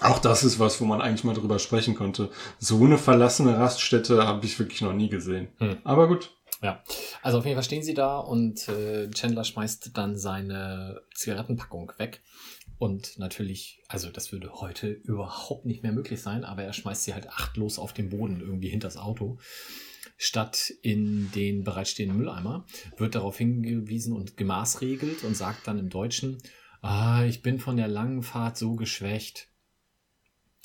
auch 0.00 0.18
das 0.18 0.44
ist 0.44 0.58
was, 0.58 0.80
wo 0.80 0.84
man 0.84 1.00
eigentlich 1.00 1.24
mal 1.24 1.34
drüber 1.34 1.58
sprechen 1.58 1.94
konnte. 1.94 2.30
So 2.58 2.84
eine 2.84 2.98
verlassene 2.98 3.58
Raststätte 3.58 4.26
habe 4.26 4.44
ich 4.46 4.58
wirklich 4.58 4.80
noch 4.80 4.92
nie 4.92 5.08
gesehen. 5.08 5.48
Hm. 5.58 5.78
Aber 5.84 6.08
gut. 6.08 6.34
Ja, 6.60 6.82
also 7.22 7.38
auf 7.38 7.44
jeden 7.44 7.56
Fall 7.56 7.64
stehen 7.64 7.84
sie 7.84 7.94
da 7.94 8.18
und 8.18 8.68
äh, 8.68 9.08
Chandler 9.10 9.44
schmeißt 9.44 9.92
dann 9.94 10.16
seine 10.18 11.02
Zigarettenpackung 11.14 11.92
weg. 11.98 12.20
Und 12.78 13.18
natürlich, 13.18 13.82
also 13.88 14.08
das 14.10 14.32
würde 14.32 14.52
heute 14.54 14.88
überhaupt 14.88 15.66
nicht 15.66 15.82
mehr 15.82 15.92
möglich 15.92 16.20
sein, 16.20 16.44
aber 16.44 16.62
er 16.62 16.72
schmeißt 16.72 17.04
sie 17.04 17.14
halt 17.14 17.28
achtlos 17.28 17.78
auf 17.78 17.92
den 17.92 18.08
Boden 18.08 18.40
irgendwie 18.40 18.68
hinters 18.68 18.96
Auto, 18.96 19.38
statt 20.16 20.72
in 20.82 21.30
den 21.32 21.64
bereitstehenden 21.64 22.18
Mülleimer, 22.18 22.66
wird 22.96 23.14
darauf 23.14 23.38
hingewiesen 23.38 24.12
und 24.14 24.36
gemaßregelt 24.36 25.24
und 25.24 25.36
sagt 25.36 25.66
dann 25.66 25.78
im 25.78 25.88
Deutschen, 25.88 26.38
ah, 26.80 27.24
ich 27.24 27.42
bin 27.42 27.58
von 27.58 27.76
der 27.76 27.88
langen 27.88 28.22
Fahrt 28.22 28.56
so 28.56 28.74
geschwächt. 28.76 29.48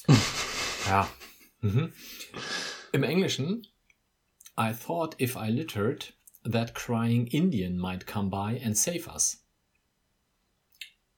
ja. 0.88 1.10
Mhm. 1.62 1.94
Im 2.92 3.04
Englischen, 3.04 3.68
I 4.58 4.74
thought 4.74 5.20
if 5.20 5.36
I 5.36 5.50
littered, 5.50 6.14
that 6.44 6.76
crying 6.76 7.28
Indian 7.28 7.78
might 7.78 8.06
come 8.06 8.30
by 8.30 8.62
and 8.64 8.78
save 8.78 9.08
us. 9.08 9.44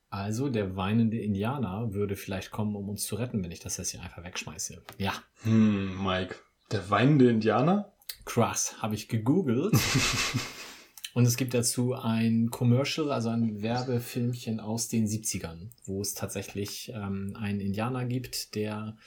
Also 0.10 0.50
der 0.50 0.78
weinende 0.78 1.20
Indianer 1.20 1.94
würde 1.94 2.16
vielleicht 2.16 2.52
kommen, 2.52 2.76
um 2.76 2.88
uns 2.88 3.06
zu 3.06 3.16
retten, 3.16 3.44
wenn 3.44 3.52
ich 3.52 3.60
das 3.60 3.76
jetzt 3.78 3.92
hier 3.92 4.02
einfach 4.02 4.24
wegschmeiße. 4.24 4.82
Ja. 4.98 5.14
Hm, 5.44 6.02
Mike. 6.02 6.36
Der 6.72 6.90
weinende 6.90 7.30
Indianer? 7.30 7.92
Krass, 8.24 8.82
habe 8.82 8.96
ich 8.96 9.10
gegoogelt. 9.10 9.74
Und 11.16 11.26
es 11.26 11.38
gibt 11.38 11.54
dazu 11.54 11.94
ein 11.94 12.52
Commercial, 12.52 13.10
also 13.10 13.30
ein 13.30 13.62
Werbefilmchen 13.62 14.60
aus 14.60 14.90
den 14.90 15.08
70ern, 15.08 15.70
wo 15.86 16.02
es 16.02 16.14
tatsächlich 16.14 16.92
ähm, 16.94 17.38
einen 17.40 17.62
Indianer 17.62 18.04
gibt, 18.04 18.54
der 18.54 18.98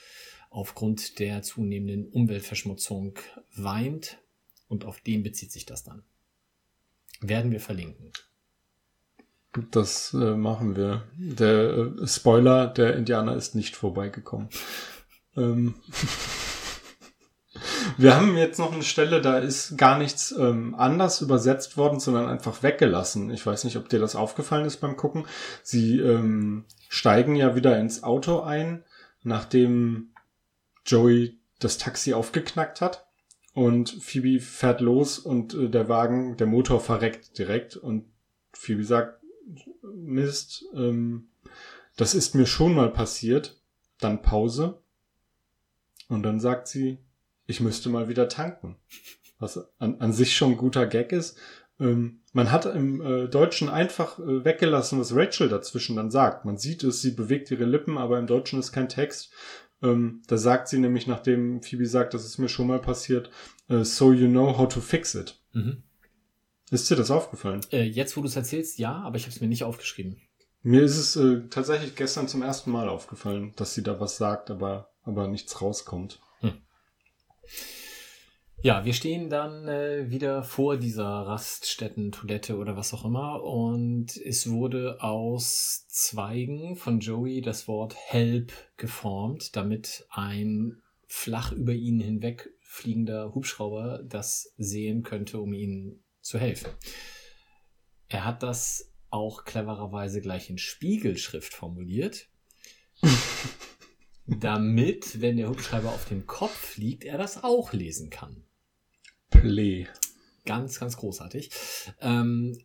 aufgrund 0.49 1.19
der 1.19 1.43
zunehmenden 1.43 2.07
Umweltverschmutzung 2.07 3.19
weint. 3.55 4.17
Und 4.67 4.85
auf 4.85 5.01
den 5.01 5.21
bezieht 5.21 5.51
sich 5.51 5.67
das 5.67 5.83
dann. 5.83 6.01
Werden 7.21 7.51
wir 7.51 7.59
verlinken. 7.59 8.11
Das 9.69 10.11
äh, 10.15 10.35
machen 10.35 10.75
wir. 10.75 11.07
Der 11.15 11.93
äh, 12.01 12.07
Spoiler, 12.07 12.65
der 12.65 12.95
Indianer 12.95 13.35
ist 13.35 13.53
nicht 13.53 13.75
vorbeigekommen. 13.75 14.49
ähm. 15.37 15.75
Wir 17.99 18.15
haben 18.15 18.37
jetzt 18.37 18.59
noch 18.59 18.71
eine 18.71 18.83
Stelle, 18.83 19.19
da 19.19 19.39
ist 19.39 19.77
gar 19.77 19.97
nichts 19.97 20.31
ähm, 20.31 20.73
anders 20.73 21.19
übersetzt 21.19 21.75
worden, 21.75 21.99
sondern 21.99 22.29
einfach 22.29 22.63
weggelassen. 22.63 23.29
Ich 23.29 23.45
weiß 23.45 23.65
nicht, 23.65 23.75
ob 23.75 23.89
dir 23.89 23.99
das 23.99 24.15
aufgefallen 24.15 24.63
ist 24.63 24.77
beim 24.77 24.95
Gucken. 24.95 25.25
Sie 25.63 25.99
ähm, 25.99 26.63
steigen 26.87 27.35
ja 27.35 27.57
wieder 27.57 27.77
ins 27.77 28.03
Auto 28.03 28.39
ein, 28.39 28.85
nachdem 29.23 30.13
Joey 30.85 31.39
das 31.59 31.77
Taxi 31.77 32.13
aufgeknackt 32.13 32.79
hat. 32.79 33.05
Und 33.53 33.89
Phoebe 33.89 34.39
fährt 34.39 34.79
los 34.79 35.19
und 35.19 35.53
äh, 35.53 35.67
der 35.67 35.89
Wagen, 35.89 36.37
der 36.37 36.47
Motor 36.47 36.79
verreckt 36.79 37.37
direkt. 37.37 37.75
Und 37.75 38.05
Phoebe 38.53 38.85
sagt, 38.85 39.21
Mist, 39.81 40.63
ähm, 40.73 41.27
das 41.97 42.15
ist 42.15 42.33
mir 42.33 42.45
schon 42.45 42.73
mal 42.75 42.91
passiert. 42.91 43.59
Dann 43.99 44.21
Pause. 44.21 44.79
Und 46.07 46.23
dann 46.23 46.39
sagt 46.39 46.69
sie, 46.69 46.99
ich 47.49 47.59
müsste 47.59 47.89
mal 47.89 48.07
wieder 48.07 48.29
tanken. 48.29 48.77
Was 49.39 49.59
an, 49.79 49.99
an 49.99 50.13
sich 50.13 50.35
schon 50.35 50.51
ein 50.51 50.57
guter 50.57 50.85
Gag 50.85 51.11
ist. 51.11 51.37
Ähm, 51.79 52.21
man 52.31 52.51
hat 52.51 52.65
im 52.65 53.01
äh, 53.01 53.27
Deutschen 53.27 53.69
einfach 53.69 54.19
äh, 54.19 54.45
weggelassen, 54.45 54.99
was 54.99 55.15
Rachel 55.15 55.49
dazwischen 55.49 55.95
dann 55.95 56.11
sagt. 56.11 56.45
Man 56.45 56.57
sieht 56.57 56.83
es, 56.83 57.01
sie 57.01 57.11
bewegt 57.11 57.49
ihre 57.49 57.65
Lippen, 57.65 57.97
aber 57.97 58.19
im 58.19 58.27
Deutschen 58.27 58.59
ist 58.59 58.71
kein 58.71 58.87
Text. 58.87 59.31
Ähm, 59.81 60.21
da 60.27 60.37
sagt 60.37 60.67
sie 60.67 60.77
nämlich, 60.77 61.07
nachdem 61.07 61.63
Phoebe 61.63 61.87
sagt, 61.87 62.13
das 62.13 62.25
ist 62.25 62.37
mir 62.37 62.49
schon 62.49 62.67
mal 62.67 62.79
passiert, 62.79 63.31
äh, 63.67 63.83
so 63.83 64.13
you 64.13 64.27
know 64.27 64.57
how 64.57 64.67
to 64.67 64.79
fix 64.79 65.15
it. 65.15 65.41
Mhm. 65.53 65.83
Ist 66.69 66.91
dir 66.91 66.97
das 66.97 67.09
aufgefallen? 67.09 67.61
Äh, 67.71 67.83
jetzt, 67.83 68.15
wo 68.15 68.21
du 68.21 68.27
es 68.27 68.35
erzählst, 68.35 68.77
ja, 68.77 68.93
aber 68.93 69.15
ich 69.15 69.23
habe 69.23 69.33
es 69.33 69.41
mir 69.41 69.47
nicht 69.47 69.63
aufgeschrieben. 69.63 70.21
Mir 70.61 70.83
ist 70.83 70.97
es 70.97 71.15
äh, 71.15 71.47
tatsächlich 71.49 71.95
gestern 71.95 72.27
zum 72.27 72.43
ersten 72.43 72.69
Mal 72.69 72.89
aufgefallen, 72.89 73.53
dass 73.55 73.73
sie 73.73 73.81
da 73.81 73.99
was 73.99 74.17
sagt, 74.17 74.51
aber, 74.51 74.91
aber 75.03 75.27
nichts 75.27 75.61
rauskommt. 75.61 76.19
Ja, 78.61 78.83
wir 78.83 78.93
stehen 78.93 79.29
dann 79.29 79.69
äh, 79.69 80.09
wieder 80.11 80.43
vor 80.43 80.75
dieser 80.75 81.05
Raststätten-Toilette 81.05 82.57
oder 82.57 82.75
was 82.75 82.93
auch 82.93 83.05
immer 83.05 83.41
und 83.41 84.17
es 84.17 84.49
wurde 84.49 85.01
aus 85.01 85.87
Zweigen 85.87 86.75
von 86.75 86.99
Joey 86.99 87.39
das 87.39 87.69
Wort 87.69 87.95
Help 87.95 88.51
geformt, 88.75 89.55
damit 89.55 90.05
ein 90.09 90.81
flach 91.07 91.53
über 91.53 91.71
ihn 91.71 92.01
hinweg 92.01 92.49
fliegender 92.59 93.33
Hubschrauber 93.33 94.03
das 94.03 94.53
sehen 94.57 95.03
könnte, 95.03 95.39
um 95.39 95.53
ihnen 95.53 96.03
zu 96.19 96.37
helfen. 96.37 96.69
Er 98.09 98.25
hat 98.25 98.43
das 98.43 98.93
auch 99.09 99.45
clevererweise 99.45 100.19
gleich 100.19 100.49
in 100.49 100.57
Spiegelschrift 100.57 101.53
formuliert. 101.53 102.27
damit, 104.39 105.21
wenn 105.21 105.37
der 105.37 105.49
Hubschrauber 105.49 105.89
auf 105.89 106.07
dem 106.07 106.27
Kopf 106.27 106.77
liegt, 106.77 107.03
er 107.03 107.17
das 107.17 107.43
auch 107.43 107.73
lesen 107.73 108.09
kann. 108.09 108.43
Play. 109.29 109.87
Ganz, 110.45 110.79
ganz 110.79 110.97
großartig. 110.97 111.51
Ähm, 111.99 112.57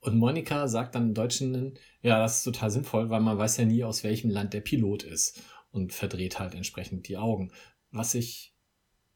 und 0.00 0.18
Monika 0.18 0.68
sagt 0.68 0.94
dann 0.94 1.08
im 1.08 1.14
Deutschen, 1.14 1.78
ja, 2.02 2.18
das 2.18 2.38
ist 2.38 2.44
total 2.44 2.70
sinnvoll, 2.70 3.10
weil 3.10 3.20
man 3.20 3.38
weiß 3.38 3.56
ja 3.56 3.64
nie, 3.64 3.82
aus 3.82 4.04
welchem 4.04 4.30
Land 4.30 4.54
der 4.54 4.60
Pilot 4.60 5.02
ist 5.02 5.42
und 5.70 5.92
verdreht 5.92 6.38
halt 6.38 6.54
entsprechend 6.54 7.08
die 7.08 7.16
Augen. 7.16 7.52
Was 7.90 8.14
ich 8.14 8.54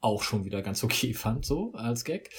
auch 0.00 0.22
schon 0.22 0.44
wieder 0.44 0.62
ganz 0.62 0.82
okay 0.82 1.14
fand, 1.14 1.44
so 1.44 1.72
als 1.74 2.04
Gag. 2.04 2.30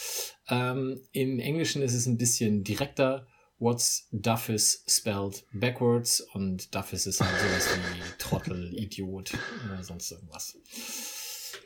Ähm, 0.49 0.99
Im 1.11 1.39
Englischen 1.39 1.81
ist 1.81 1.93
es 1.93 2.07
ein 2.07 2.17
bisschen 2.17 2.63
direkter. 2.63 3.27
What's 3.61 4.07
Duffus 4.11 4.83
spelled 4.87 5.45
backwards 5.53 6.21
und 6.33 6.73
Duffus 6.73 7.05
ist 7.05 7.21
halt 7.21 7.39
sowas 7.39 7.69
wie 7.77 8.17
Trottel, 8.17 8.73
Idiot 8.75 9.33
oder 9.67 9.83
sonst 9.83 10.11
irgendwas. 10.11 10.57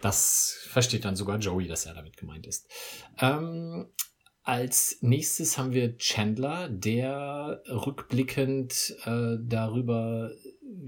Das 0.01 0.57
versteht 0.67 1.05
dann 1.05 1.15
sogar 1.15 1.37
Joey, 1.39 1.69
dass 1.69 1.85
er 1.85 1.93
damit 1.93 2.17
gemeint 2.17 2.47
ist. 2.47 2.67
Ähm, 3.17 3.87
als 4.43 4.97
nächstes 4.99 5.57
haben 5.57 5.71
wir 5.71 5.97
Chandler, 5.97 6.67
der 6.67 7.63
rückblickend 7.69 8.97
äh, 9.05 9.37
darüber 9.41 10.31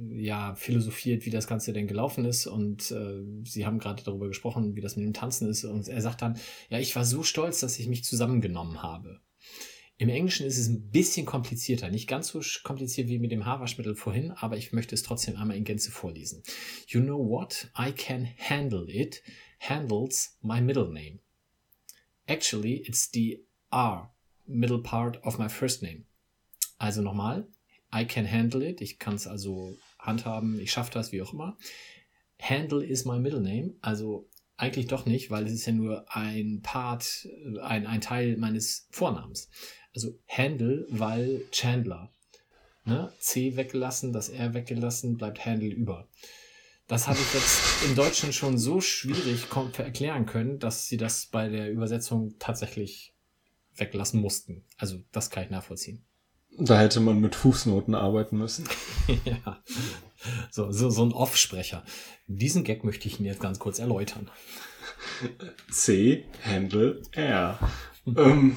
ja 0.10 0.56
philosophiert, 0.56 1.26
wie 1.26 1.30
das 1.30 1.48
Ganze 1.48 1.72
denn 1.72 1.88
gelaufen 1.88 2.26
ist 2.26 2.48
und 2.48 2.92
äh, 2.92 3.24
sie 3.46 3.66
haben 3.66 3.80
gerade 3.80 4.04
darüber 4.04 4.28
gesprochen, 4.28 4.76
wie 4.76 4.82
das 4.82 4.98
mit 4.98 5.06
dem 5.06 5.14
Tanzen 5.14 5.48
ist 5.48 5.64
und 5.64 5.88
er 5.88 6.02
sagt 6.02 6.22
dann, 6.22 6.38
ja, 6.70 6.80
ich 6.80 6.94
war 6.98 7.06
so 7.06 7.24
stolz, 7.24 7.62
dass 7.62 7.80
ich 7.80 7.88
mich 7.88 8.04
zusammengenommen 8.04 8.84
habe. 8.84 9.22
Im 10.00 10.10
Englischen 10.10 10.46
ist 10.46 10.60
es 10.60 10.68
ein 10.68 10.92
bisschen 10.92 11.26
komplizierter, 11.26 11.90
nicht 11.90 12.08
ganz 12.08 12.28
so 12.28 12.42
kompliziert 12.64 13.08
wie 13.08 13.18
mit 13.18 13.32
dem 13.32 13.46
Haarwaschmittel 13.46 13.96
vorhin, 13.96 14.32
aber 14.32 14.56
ich 14.56 14.72
möchte 14.72 14.94
es 14.94 15.02
trotzdem 15.02 15.36
einmal 15.38 15.58
in 15.58 15.64
Gänze 15.64 15.92
vorlesen. 15.92 16.44
You 16.88 17.02
know 17.02 17.18
what? 17.18 17.72
I 17.78 17.92
can 17.92 18.28
handle 18.38 18.86
it. 18.88 19.24
Handles 19.60 20.38
my 20.44 20.62
middle 20.62 20.92
name. 20.92 21.20
Actually, 22.28 22.84
it's 22.88 23.10
the 23.12 23.44
R, 23.72 24.14
middle 24.46 24.84
part 24.84 25.24
of 25.24 25.40
my 25.40 25.50
first 25.50 25.82
name. 25.82 26.06
Also 26.78 27.02
nochmal, 27.02 27.48
I 27.92 28.06
can 28.06 28.32
handle 28.32 28.62
it, 28.62 28.82
ich 28.82 29.00
kann 29.00 29.16
es 29.16 29.26
also 29.26 29.76
handhaben, 29.98 30.60
ich 30.60 30.72
schaffe 30.72 30.92
das, 30.92 31.12
wie 31.12 31.24
auch 31.24 31.34
immer. 31.34 31.58
Handle 32.40 32.86
is 32.86 33.06
my 33.06 33.18
middle 33.18 33.42
name, 33.42 33.74
also 33.82 34.30
eigentlich 34.58 34.88
doch 34.88 35.06
nicht, 35.06 35.32
weil 35.32 35.46
es 35.46 35.54
ist 35.54 35.66
ja 35.66 35.74
nur 35.74 36.06
ein 36.16 36.62
Part, 36.62 37.28
ein, 37.62 37.88
ein 37.88 38.02
Teil 38.02 38.38
meines 38.38 38.88
Vornamens. 38.92 39.50
Also 39.96 40.18
Handle, 40.28 40.86
weil 40.90 41.44
Chandler. 41.52 42.12
Ne? 42.86 43.12
C 43.20 43.56
weggelassen, 43.56 44.14
das 44.14 44.30
R 44.30 44.54
weggelassen, 44.54 45.18
bleibt 45.18 45.46
Handle 45.46 45.70
über. 45.70 46.08
Das 46.88 47.08
habe 47.08 47.20
ich 47.20 47.34
jetzt 47.34 47.84
im 47.86 47.96
Deutschen 47.96 48.32
schon 48.32 48.58
so 48.58 48.80
schwierig 48.80 49.48
erklären 49.78 50.26
können, 50.26 50.58
dass 50.58 50.88
sie 50.88 50.96
das 50.96 51.26
bei 51.26 51.50
der 51.50 51.70
Übersetzung 51.70 52.36
tatsächlich 52.40 53.14
weglassen 53.76 54.22
mussten. 54.22 54.64
Also 54.78 55.04
das 55.12 55.30
kann 55.30 55.44
ich 55.44 55.50
nachvollziehen. 55.50 56.06
Da 56.58 56.80
hätte 56.80 57.02
man 57.02 57.20
mit 57.20 57.36
Fußnoten 57.36 57.94
arbeiten 57.94 58.38
müssen. 58.38 58.68
ja. 59.26 59.62
So, 60.50 60.72
so, 60.72 60.90
so 60.90 61.06
ein 61.06 61.12
Off-Sprecher. 61.12 61.84
Diesen 62.26 62.64
Gag 62.64 62.84
möchte 62.84 63.08
ich 63.08 63.20
Ihnen 63.20 63.28
jetzt 63.28 63.42
ganz 63.42 63.60
kurz 63.60 63.80
erläutern. 63.80 64.32
C, 65.70 66.26
Handle, 66.44 67.02
R. 67.12 67.60
ähm, 68.06 68.56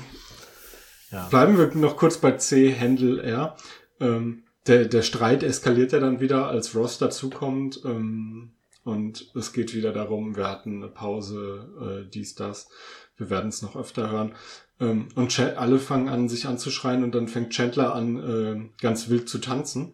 ja. 1.11 1.29
Bleiben 1.29 1.59
wir 1.59 1.75
noch 1.75 1.97
kurz 1.97 2.19
bei 2.19 2.33
C, 2.33 2.75
Handle, 2.79 3.23
R. 3.23 3.57
Ähm, 4.01 4.45
der, 4.67 4.85
der 4.85 5.03
Streit 5.03 5.43
eskaliert 5.43 5.93
ja 5.93 6.01
dann 6.01 6.21
wieder, 6.21 6.49
als 6.49 6.75
Ross 6.75 6.99
dazukommt. 6.99 7.81
Ähm, 7.85 8.53
und 8.85 9.31
es 9.35 9.53
geht 9.53 9.75
wieder 9.75 9.93
darum, 9.93 10.37
wir 10.37 10.49
hatten 10.49 10.83
eine 10.83 10.89
Pause, 10.89 12.05
äh, 12.07 12.11
dies, 12.11 12.35
das. 12.35 12.69
Wir 13.17 13.29
werden 13.31 13.49
es 13.49 13.63
noch 13.63 13.77
öfter 13.77 14.11
hören. 14.11 14.35
Ähm, 14.79 15.09
und 15.15 15.33
Ch 15.33 15.41
alle 15.41 15.79
fangen 15.79 16.09
an, 16.09 16.29
sich 16.29 16.47
anzuschreien 16.47 17.05
und 17.05 17.15
dann 17.15 17.29
fängt 17.29 17.53
Chandler 17.53 17.95
an, 17.95 18.17
äh, 18.17 18.71
ganz 18.81 19.09
wild 19.09 19.29
zu 19.29 19.39
tanzen. 19.39 19.93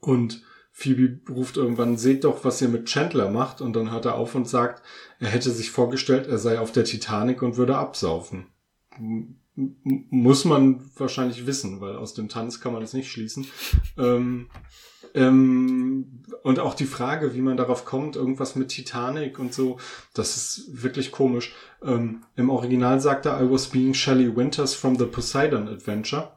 Und 0.00 0.42
Phoebe 0.72 1.20
ruft 1.30 1.56
irgendwann, 1.56 1.96
seht 1.96 2.24
doch, 2.24 2.44
was 2.44 2.62
ihr 2.62 2.68
mit 2.68 2.86
Chandler 2.86 3.30
macht. 3.30 3.60
Und 3.60 3.74
dann 3.74 3.90
hört 3.90 4.06
er 4.06 4.14
auf 4.14 4.34
und 4.34 4.48
sagt, 4.48 4.82
er 5.18 5.28
hätte 5.28 5.50
sich 5.50 5.70
vorgestellt, 5.70 6.26
er 6.26 6.38
sei 6.38 6.58
auf 6.58 6.72
der 6.72 6.84
Titanic 6.84 7.42
und 7.42 7.56
würde 7.56 7.76
absaufen. 7.76 8.46
Muss 8.96 10.44
man 10.44 10.90
wahrscheinlich 10.96 11.46
wissen, 11.46 11.80
weil 11.80 11.96
aus 11.96 12.14
dem 12.14 12.28
Tanz 12.28 12.60
kann 12.60 12.72
man 12.72 12.82
es 12.82 12.92
nicht 12.92 13.10
schließen. 13.10 13.46
Ähm, 13.98 14.48
ähm, 15.14 16.22
und 16.42 16.60
auch 16.60 16.74
die 16.74 16.86
Frage, 16.86 17.34
wie 17.34 17.40
man 17.40 17.56
darauf 17.56 17.84
kommt, 17.84 18.16
irgendwas 18.16 18.56
mit 18.56 18.68
Titanic 18.68 19.38
und 19.38 19.52
so, 19.52 19.78
das 20.14 20.36
ist 20.36 20.82
wirklich 20.82 21.10
komisch. 21.10 21.54
Ähm, 21.82 22.24
Im 22.36 22.50
Original 22.50 23.00
sagt 23.00 23.26
er, 23.26 23.40
I 23.40 23.50
was 23.50 23.68
being 23.68 23.94
Shelley 23.94 24.34
Winters 24.34 24.74
from 24.74 24.96
the 24.96 25.06
Poseidon 25.06 25.68
Adventure. 25.68 26.36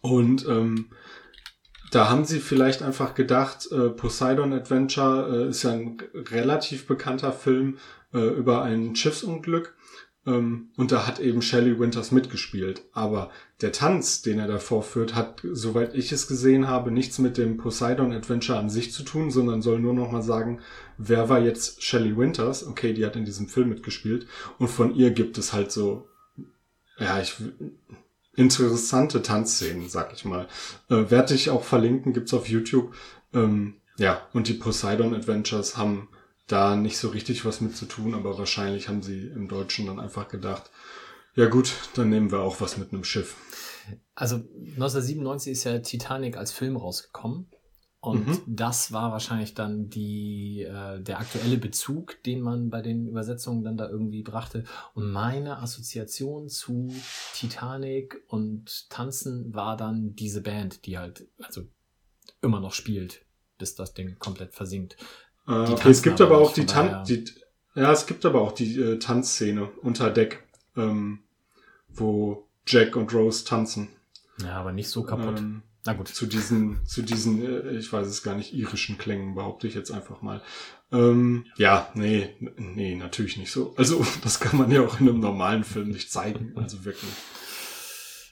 Und 0.00 0.46
ähm, 0.48 0.90
da 1.90 2.10
haben 2.10 2.24
sie 2.24 2.40
vielleicht 2.40 2.82
einfach 2.82 3.14
gedacht, 3.14 3.70
äh, 3.70 3.88
Poseidon 3.90 4.52
Adventure 4.52 5.46
äh, 5.46 5.48
ist 5.48 5.62
ja 5.62 5.72
ein 5.72 5.96
relativ 6.14 6.86
bekannter 6.86 7.32
Film 7.32 7.78
äh, 8.12 8.18
über 8.18 8.62
ein 8.62 8.96
Schiffsunglück. 8.96 9.74
Ähm, 10.26 10.70
und 10.76 10.92
da 10.92 11.06
hat 11.06 11.20
eben 11.20 11.42
Shelley 11.42 11.78
Winters 11.78 12.10
mitgespielt. 12.10 12.82
Aber 12.92 13.30
der 13.60 13.72
Tanz, 13.72 14.22
den 14.22 14.38
er 14.38 14.46
da 14.46 14.58
vorführt, 14.58 15.14
hat, 15.14 15.42
soweit 15.52 15.94
ich 15.94 16.12
es 16.12 16.26
gesehen 16.26 16.68
habe, 16.68 16.90
nichts 16.90 17.18
mit 17.18 17.36
dem 17.36 17.56
Poseidon 17.56 18.12
Adventure 18.12 18.58
an 18.58 18.70
sich 18.70 18.92
zu 18.92 19.02
tun, 19.02 19.30
sondern 19.30 19.62
soll 19.62 19.78
nur 19.78 19.94
noch 19.94 20.10
mal 20.10 20.22
sagen, 20.22 20.60
wer 20.98 21.28
war 21.28 21.40
jetzt 21.40 21.82
Shelley 21.82 22.16
Winters? 22.16 22.66
Okay, 22.66 22.92
die 22.92 23.04
hat 23.04 23.16
in 23.16 23.24
diesem 23.24 23.48
Film 23.48 23.68
mitgespielt. 23.68 24.26
Und 24.58 24.68
von 24.68 24.94
ihr 24.94 25.10
gibt 25.10 25.38
es 25.38 25.52
halt 25.52 25.70
so, 25.72 26.08
ja, 26.98 27.20
ich, 27.20 27.36
interessante 28.36 29.22
Tanzszenen, 29.22 29.88
sag 29.88 30.12
ich 30.12 30.24
mal. 30.24 30.48
Äh, 30.88 31.10
werde 31.10 31.34
ich 31.34 31.50
auch 31.50 31.64
verlinken, 31.64 32.12
gibt's 32.12 32.34
auf 32.34 32.48
YouTube. 32.48 32.94
Ähm, 33.32 33.74
ja, 33.96 34.22
und 34.32 34.48
die 34.48 34.54
Poseidon 34.54 35.14
Adventures 35.14 35.76
haben 35.76 36.08
da 36.46 36.76
nicht 36.76 36.98
so 36.98 37.08
richtig 37.08 37.44
was 37.44 37.60
mit 37.60 37.76
zu 37.76 37.86
tun, 37.86 38.14
aber 38.14 38.38
wahrscheinlich 38.38 38.88
haben 38.88 39.02
sie 39.02 39.28
im 39.28 39.48
Deutschen 39.48 39.86
dann 39.86 40.00
einfach 40.00 40.28
gedacht, 40.28 40.70
ja 41.34 41.46
gut, 41.48 41.72
dann 41.94 42.10
nehmen 42.10 42.30
wir 42.30 42.40
auch 42.40 42.60
was 42.60 42.76
mit 42.76 42.92
einem 42.92 43.04
Schiff. 43.04 43.36
Also 44.14 44.36
1997 44.36 45.52
ist 45.52 45.64
ja 45.64 45.78
Titanic 45.78 46.36
als 46.36 46.52
Film 46.52 46.76
rausgekommen. 46.76 47.50
Und 48.04 48.26
mhm. 48.26 48.42
das 48.46 48.92
war 48.92 49.12
wahrscheinlich 49.12 49.54
dann 49.54 49.88
die, 49.88 50.60
äh, 50.60 51.00
der 51.00 51.20
aktuelle 51.20 51.56
Bezug, 51.56 52.22
den 52.24 52.42
man 52.42 52.68
bei 52.68 52.82
den 52.82 53.08
Übersetzungen 53.08 53.64
dann 53.64 53.78
da 53.78 53.88
irgendwie 53.88 54.22
brachte. 54.22 54.64
Und 54.92 55.10
meine 55.10 55.58
Assoziation 55.58 56.50
zu 56.50 56.94
Titanic 57.32 58.22
und 58.28 58.90
Tanzen 58.90 59.54
war 59.54 59.78
dann 59.78 60.14
diese 60.14 60.42
Band, 60.42 60.84
die 60.84 60.98
halt, 60.98 61.26
also 61.38 61.62
immer 62.42 62.60
noch 62.60 62.74
spielt, 62.74 63.24
bis 63.56 63.74
das 63.74 63.94
Ding 63.94 64.18
komplett 64.18 64.52
versinkt. 64.52 64.98
Äh, 65.46 65.52
okay, 65.52 65.90
es 65.90 66.02
gibt 66.02 66.20
aber, 66.20 66.38
auch 66.38 66.52
die 66.52 66.66
Tan 66.66 67.04
die, 67.04 67.24
ja, 67.74 67.92
es 67.92 68.06
gibt 68.06 68.24
aber 68.24 68.40
auch 68.40 68.52
die 68.52 68.80
äh, 68.80 68.98
Tanzszene 68.98 69.68
unter 69.82 70.10
Deck, 70.10 70.42
ähm, 70.76 71.20
wo 71.88 72.46
Jack 72.66 72.96
und 72.96 73.12
Rose 73.12 73.44
tanzen. 73.44 73.88
Ja, 74.42 74.56
aber 74.56 74.72
nicht 74.72 74.88
so 74.88 75.02
kaputt. 75.02 75.38
Ähm, 75.38 75.62
Na 75.84 75.92
gut. 75.92 76.08
Zu 76.08 76.26
diesen, 76.26 76.84
zu 76.86 77.02
diesen, 77.02 77.44
äh, 77.44 77.76
ich 77.76 77.92
weiß 77.92 78.06
es 78.06 78.22
gar 78.22 78.34
nicht, 78.34 78.54
irischen 78.54 78.98
Klängen 78.98 79.34
behaupte 79.34 79.66
ich 79.66 79.74
jetzt 79.74 79.90
einfach 79.90 80.22
mal. 80.22 80.40
Ähm, 80.92 81.46
ja, 81.56 81.88
nee, 81.94 82.30
nee, 82.56 82.94
natürlich 82.94 83.36
nicht 83.36 83.50
so. 83.50 83.74
Also, 83.76 84.04
das 84.22 84.40
kann 84.40 84.58
man 84.58 84.70
ja 84.70 84.82
auch 84.82 85.00
in 85.00 85.08
einem 85.08 85.20
normalen 85.20 85.64
Film 85.64 85.88
nicht 85.90 86.10
zeigen. 86.10 86.52
Also 86.56 86.84
wirklich. 86.84 87.10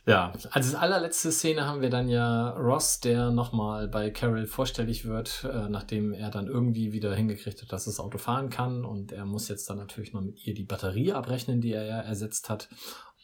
Ja, 0.05 0.33
als 0.51 0.75
allerletzte 0.75 1.31
Szene 1.31 1.65
haben 1.65 1.81
wir 1.81 1.91
dann 1.91 2.09
ja 2.09 2.51
Ross, 2.51 2.99
der 2.99 3.31
nochmal 3.31 3.87
bei 3.87 4.11
Carol 4.11 4.47
vorstellig 4.47 5.05
wird, 5.05 5.45
äh, 5.45 5.69
nachdem 5.69 6.13
er 6.13 6.31
dann 6.31 6.49
irgendwie 6.49 6.93
wieder 6.93 7.15
hingekriegt 7.15 7.63
hat, 7.63 7.73
dass 7.73 7.85
das 7.85 8.01
Auto 8.01 8.19
fahren 8.19 8.51
kann. 8.51 8.85
Und 8.85 9.13
er 9.13 9.25
muss 9.25 9.49
jetzt 9.49 9.71
dann 9.71 9.77
natürlich 9.79 10.13
noch 10.13 10.23
mit 10.23 10.45
ihr 10.45 10.55
die 10.55 10.65
Batterie 10.65 11.13
abrechnen, 11.13 11.61
die 11.61 11.73
er 11.73 11.85
ja 11.85 12.01
ersetzt 12.01 12.51
hat. 12.51 12.69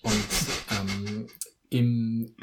Und 0.03 0.25
ähm, 0.71 1.27
im 1.69 2.37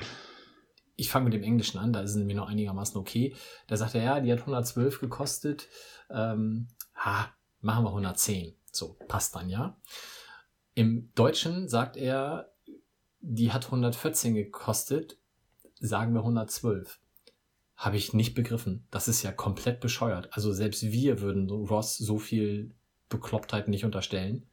ich 0.97 1.09
fange 1.09 1.25
mit 1.25 1.33
dem 1.33 1.43
Englischen 1.43 1.77
an, 1.77 1.93
da 1.93 2.01
ist 2.01 2.11
es 2.11 2.15
nämlich 2.15 2.37
noch 2.37 2.47
einigermaßen 2.47 2.97
okay. 2.99 3.35
Da 3.67 3.77
sagt 3.77 3.95
er, 3.95 4.03
ja, 4.03 4.19
die 4.19 4.31
hat 4.31 4.39
112 4.39 4.99
gekostet. 5.01 5.67
Ähm, 6.09 6.67
ha, 6.95 7.33
machen 7.61 7.83
wir 7.83 7.89
110. 7.89 8.55
So, 8.71 8.97
passt 9.07 9.35
dann, 9.35 9.49
ja. 9.49 9.77
Im 10.73 11.11
Deutschen 11.15 11.67
sagt 11.67 11.97
er, 11.97 12.54
die 13.27 13.51
hat 13.51 13.65
114 13.65 14.35
gekostet, 14.35 15.17
sagen 15.79 16.13
wir 16.13 16.21
112. 16.21 16.99
Habe 17.75 17.97
ich 17.97 18.13
nicht 18.13 18.35
begriffen. 18.35 18.87
Das 18.91 19.07
ist 19.07 19.23
ja 19.23 19.31
komplett 19.31 19.81
bescheuert. 19.81 20.29
Also 20.31 20.53
selbst 20.53 20.83
wir 20.83 21.21
würden 21.21 21.49
Ross 21.49 21.97
so 21.97 22.19
viel 22.19 22.73
Beklopptheit 23.09 23.67
nicht 23.67 23.83
unterstellen. 23.83 24.45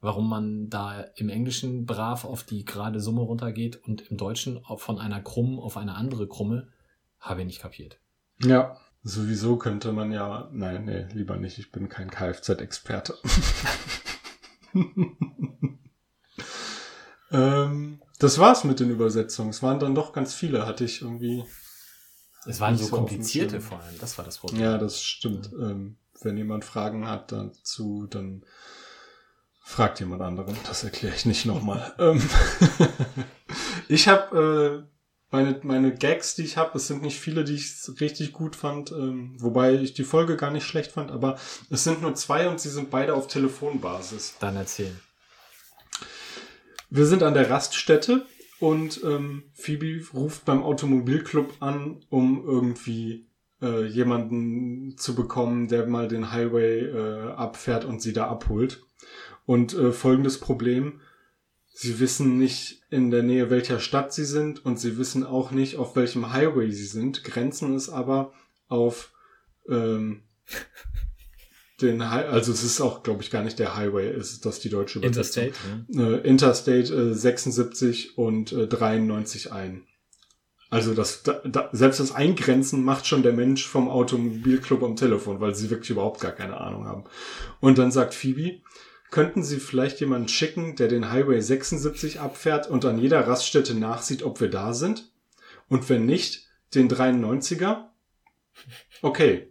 Warum 0.00 0.28
man 0.28 0.70
da 0.70 1.02
im 1.16 1.28
Englischen 1.28 1.84
brav 1.84 2.24
auf 2.24 2.42
die 2.42 2.64
gerade 2.64 3.00
Summe 3.00 3.20
runtergeht 3.20 3.76
und 3.76 4.10
im 4.10 4.16
Deutschen 4.16 4.60
von 4.76 4.98
einer 4.98 5.20
Krumm 5.20 5.60
auf 5.60 5.76
eine 5.76 5.94
andere 5.94 6.26
Krumme, 6.26 6.68
habe 7.18 7.40
ich 7.40 7.46
nicht 7.46 7.60
kapiert. 7.60 8.00
Ja, 8.42 8.78
sowieso 9.02 9.58
könnte 9.58 9.92
man 9.92 10.10
ja, 10.10 10.48
nein, 10.52 10.86
nee, 10.86 11.06
lieber 11.12 11.36
nicht, 11.36 11.58
ich 11.58 11.70
bin 11.70 11.90
kein 11.90 12.10
Kfz-Experte. 12.10 13.18
Ähm, 17.30 18.00
das 18.18 18.38
war's 18.38 18.64
mit 18.64 18.80
den 18.80 18.90
Übersetzungen. 18.90 19.50
Es 19.50 19.62
waren 19.62 19.80
dann 19.80 19.94
doch 19.94 20.12
ganz 20.12 20.34
viele, 20.34 20.66
hatte 20.66 20.84
ich 20.84 21.02
irgendwie. 21.02 21.44
Es 22.46 22.60
waren 22.60 22.76
so 22.76 22.88
komplizierte 22.88 23.60
vor 23.60 23.80
allem, 23.80 23.98
das 24.00 24.16
war 24.16 24.24
das 24.24 24.38
Problem. 24.38 24.62
Ja, 24.62 24.78
das 24.78 25.02
stimmt. 25.02 25.50
Ja. 25.52 25.70
Ähm, 25.70 25.96
wenn 26.22 26.36
jemand 26.36 26.64
Fragen 26.64 27.06
hat 27.06 27.32
dazu, 27.32 28.06
dann 28.08 28.44
fragt 29.62 30.00
jemand 30.00 30.22
anderen. 30.22 30.56
Das 30.66 30.84
erkläre 30.84 31.14
ich 31.14 31.26
nicht 31.26 31.46
nochmal. 31.46 31.94
Ähm, 31.98 32.22
ich 33.88 34.08
habe 34.08 34.84
äh, 34.86 34.90
meine, 35.30 35.60
meine 35.62 35.94
Gags, 35.94 36.34
die 36.34 36.42
ich 36.42 36.56
habe, 36.56 36.76
es 36.76 36.88
sind 36.88 37.02
nicht 37.02 37.20
viele, 37.20 37.44
die 37.44 37.54
ich 37.54 37.72
richtig 38.00 38.32
gut 38.32 38.56
fand, 38.56 38.90
ähm, 38.90 39.36
wobei 39.38 39.74
ich 39.74 39.94
die 39.94 40.04
Folge 40.04 40.36
gar 40.36 40.50
nicht 40.50 40.66
schlecht 40.66 40.92
fand, 40.92 41.10
aber 41.10 41.38
es 41.70 41.84
sind 41.84 42.02
nur 42.02 42.14
zwei 42.14 42.48
und 42.48 42.60
sie 42.60 42.70
sind 42.70 42.90
beide 42.90 43.14
auf 43.14 43.28
Telefonbasis. 43.28 44.34
Dann 44.40 44.56
erzählen. 44.56 44.98
Wir 46.90 47.06
sind 47.06 47.22
an 47.22 47.34
der 47.34 47.50
Raststätte 47.50 48.26
und 48.58 49.02
ähm, 49.04 49.44
Phoebe 49.54 50.02
ruft 50.12 50.44
beim 50.44 50.62
Automobilclub 50.62 51.54
an, 51.60 52.04
um 52.10 52.44
irgendwie 52.44 53.26
äh, 53.62 53.86
jemanden 53.86 54.96
zu 54.98 55.14
bekommen, 55.14 55.68
der 55.68 55.86
mal 55.86 56.08
den 56.08 56.32
Highway 56.32 56.80
äh, 56.80 57.32
abfährt 57.32 57.84
und 57.84 58.02
sie 58.02 58.12
da 58.12 58.28
abholt. 58.28 58.82
Und 59.46 59.74
äh, 59.74 59.92
folgendes 59.92 60.38
Problem, 60.38 61.00
Sie 61.82 61.98
wissen 61.98 62.36
nicht 62.36 62.82
in 62.90 63.10
der 63.10 63.22
Nähe 63.22 63.48
welcher 63.48 63.80
Stadt 63.80 64.12
sie 64.12 64.26
sind 64.26 64.66
und 64.66 64.78
sie 64.78 64.98
wissen 64.98 65.24
auch 65.24 65.50
nicht, 65.50 65.76
auf 65.76 65.96
welchem 65.96 66.30
Highway 66.30 66.70
sie 66.70 66.84
sind, 66.84 67.24
grenzen 67.24 67.74
es 67.74 67.88
aber 67.88 68.34
auf 68.68 69.14
ähm, 69.66 70.24
den 71.82 72.10
Hi 72.10 72.24
also 72.24 72.52
es 72.52 72.62
ist 72.62 72.80
auch, 72.80 73.02
glaube 73.02 73.22
ich, 73.22 73.30
gar 73.30 73.42
nicht 73.42 73.58
der 73.58 73.76
Highway, 73.76 74.08
es 74.08 74.32
ist 74.32 74.46
das 74.46 74.60
die 74.60 74.70
deutsche 74.70 74.98
Übersetzung. 74.98 75.44
Interstate. 75.44 75.88
Ne? 75.88 76.20
Äh, 76.22 76.28
Interstate 76.28 76.94
äh, 76.94 77.14
76 77.14 78.18
und 78.18 78.52
äh, 78.52 78.66
93 78.66 79.52
ein. 79.52 79.84
Also 80.70 80.94
das, 80.94 81.24
da, 81.24 81.40
da, 81.44 81.68
selbst 81.72 81.98
das 81.98 82.14
Eingrenzen 82.14 82.84
macht 82.84 83.06
schon 83.06 83.24
der 83.24 83.32
Mensch 83.32 83.66
vom 83.66 83.88
Automobilclub 83.88 84.84
am 84.84 84.94
Telefon, 84.94 85.40
weil 85.40 85.54
sie 85.54 85.68
wirklich 85.68 85.90
überhaupt 85.90 86.20
gar 86.20 86.32
keine 86.32 86.60
Ahnung 86.60 86.86
haben. 86.86 87.04
Und 87.58 87.78
dann 87.78 87.90
sagt 87.90 88.14
Phoebe, 88.14 88.60
Könnten 89.10 89.42
Sie 89.42 89.58
vielleicht 89.58 89.98
jemanden 89.98 90.28
schicken, 90.28 90.76
der 90.76 90.86
den 90.86 91.10
Highway 91.10 91.40
76 91.40 92.20
abfährt 92.20 92.70
und 92.70 92.84
an 92.84 92.98
jeder 92.98 93.26
Raststätte 93.26 93.74
nachsieht, 93.74 94.22
ob 94.22 94.40
wir 94.40 94.48
da 94.48 94.72
sind? 94.72 95.10
Und 95.68 95.88
wenn 95.88 96.06
nicht, 96.06 96.48
den 96.74 96.88
93er? 96.88 97.86
Okay. 99.02 99.49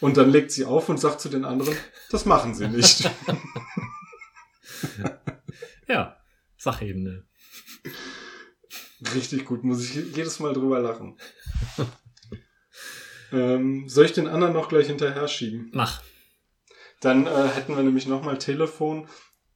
Und 0.00 0.16
dann 0.16 0.30
legt 0.30 0.50
sie 0.50 0.64
auf 0.64 0.88
und 0.88 0.98
sagt 0.98 1.20
zu 1.20 1.28
den 1.28 1.44
anderen, 1.44 1.76
das 2.10 2.24
machen 2.24 2.54
sie 2.54 2.68
nicht. 2.68 3.10
ja, 5.88 6.16
Sachebene. 6.56 7.26
Richtig 9.14 9.44
gut, 9.44 9.64
muss 9.64 9.84
ich 9.84 9.94
jedes 9.94 10.40
Mal 10.40 10.52
drüber 10.52 10.80
lachen. 10.80 11.18
ähm, 13.32 13.88
soll 13.88 14.06
ich 14.06 14.12
den 14.12 14.28
anderen 14.28 14.52
noch 14.52 14.68
gleich 14.68 14.86
hinterher 14.86 15.28
schieben? 15.28 15.70
Mach. 15.72 16.02
Dann 17.00 17.26
äh, 17.26 17.48
hätten 17.48 17.74
wir 17.76 17.82
nämlich 17.82 18.06
nochmal 18.06 18.38
Telefon. 18.38 19.08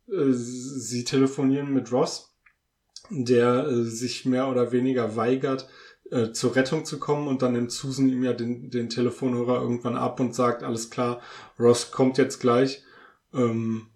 Äh, 0.08 0.32
sie 0.32 1.04
telefonieren 1.04 1.72
mit 1.72 1.92
Ross, 1.92 2.34
der 3.10 3.66
äh, 3.66 3.84
sich 3.84 4.24
mehr 4.24 4.48
oder 4.48 4.72
weniger 4.72 5.16
weigert, 5.16 5.68
äh, 6.10 6.32
zur 6.32 6.54
Rettung 6.56 6.84
zu 6.84 6.98
kommen 6.98 7.28
und 7.28 7.42
dann 7.42 7.52
nimmt 7.52 7.72
Susan 7.72 8.08
ihm 8.08 8.24
ja 8.24 8.32
den, 8.32 8.70
den 8.70 8.90
Telefonhörer 8.90 9.60
irgendwann 9.60 9.96
ab 9.96 10.20
und 10.20 10.34
sagt, 10.34 10.62
alles 10.62 10.90
klar, 10.90 11.20
Ross 11.58 11.90
kommt 11.90 12.18
jetzt 12.18 12.40
gleich. 12.40 12.82
Ähm, 13.32 13.86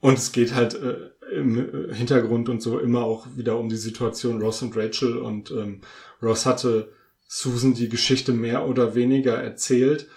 und 0.00 0.18
es 0.18 0.32
geht 0.32 0.54
halt 0.54 0.74
äh, 0.74 1.10
im 1.34 1.92
Hintergrund 1.92 2.48
und 2.48 2.62
so 2.62 2.78
immer 2.78 3.04
auch 3.04 3.26
wieder 3.36 3.58
um 3.58 3.68
die 3.68 3.76
Situation 3.76 4.40
Ross 4.40 4.62
und 4.62 4.76
Rachel 4.76 5.18
und 5.18 5.50
ähm, 5.50 5.80
Ross 6.22 6.46
hatte 6.46 6.92
Susan 7.28 7.74
die 7.74 7.88
Geschichte 7.88 8.32
mehr 8.32 8.66
oder 8.66 8.94
weniger 8.94 9.34
erzählt 9.34 10.08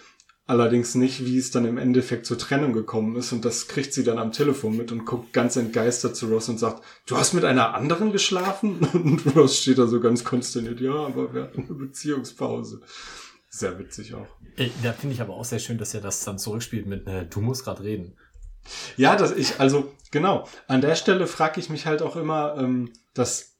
Allerdings 0.46 0.94
nicht, 0.94 1.24
wie 1.24 1.38
es 1.38 1.50
dann 1.50 1.64
im 1.64 1.78
Endeffekt 1.78 2.26
zur 2.26 2.36
Trennung 2.36 2.74
gekommen 2.74 3.16
ist. 3.16 3.32
Und 3.32 3.46
das 3.46 3.66
kriegt 3.66 3.94
sie 3.94 4.04
dann 4.04 4.18
am 4.18 4.30
Telefon 4.30 4.76
mit 4.76 4.92
und 4.92 5.06
guckt 5.06 5.32
ganz 5.32 5.56
entgeistert 5.56 6.16
zu 6.16 6.26
Ross 6.26 6.50
und 6.50 6.58
sagt, 6.58 6.82
du 7.06 7.16
hast 7.16 7.32
mit 7.32 7.44
einer 7.44 7.74
anderen 7.74 8.12
geschlafen? 8.12 8.80
Und 8.92 9.34
Ross 9.34 9.58
steht 9.58 9.78
da 9.78 9.86
so 9.86 10.00
ganz 10.00 10.22
konsterniert, 10.22 10.80
ja, 10.80 10.92
aber 10.92 11.32
wir 11.32 11.44
hatten 11.44 11.64
eine 11.64 11.74
Beziehungspause. 11.74 12.82
Sehr 13.48 13.78
witzig 13.78 14.14
auch. 14.14 14.26
Da 14.82 14.92
finde 14.92 15.14
ich 15.14 15.22
aber 15.22 15.34
auch 15.34 15.44
sehr 15.46 15.60
schön, 15.60 15.78
dass 15.78 15.94
er 15.94 16.02
das 16.02 16.24
dann 16.24 16.38
zurückspielt 16.38 16.86
mit, 16.86 17.06
äh, 17.06 17.24
du 17.24 17.40
musst 17.40 17.64
gerade 17.64 17.82
reden. 17.82 18.18
Ja, 18.96 19.16
dass 19.16 19.32
ich, 19.32 19.60
also 19.60 19.92
genau, 20.10 20.46
an 20.68 20.82
der 20.82 20.94
Stelle 20.94 21.26
frage 21.26 21.60
ich 21.60 21.70
mich 21.70 21.86
halt 21.86 22.02
auch 22.02 22.16
immer, 22.16 22.56
ähm, 22.58 22.92
dass 23.14 23.56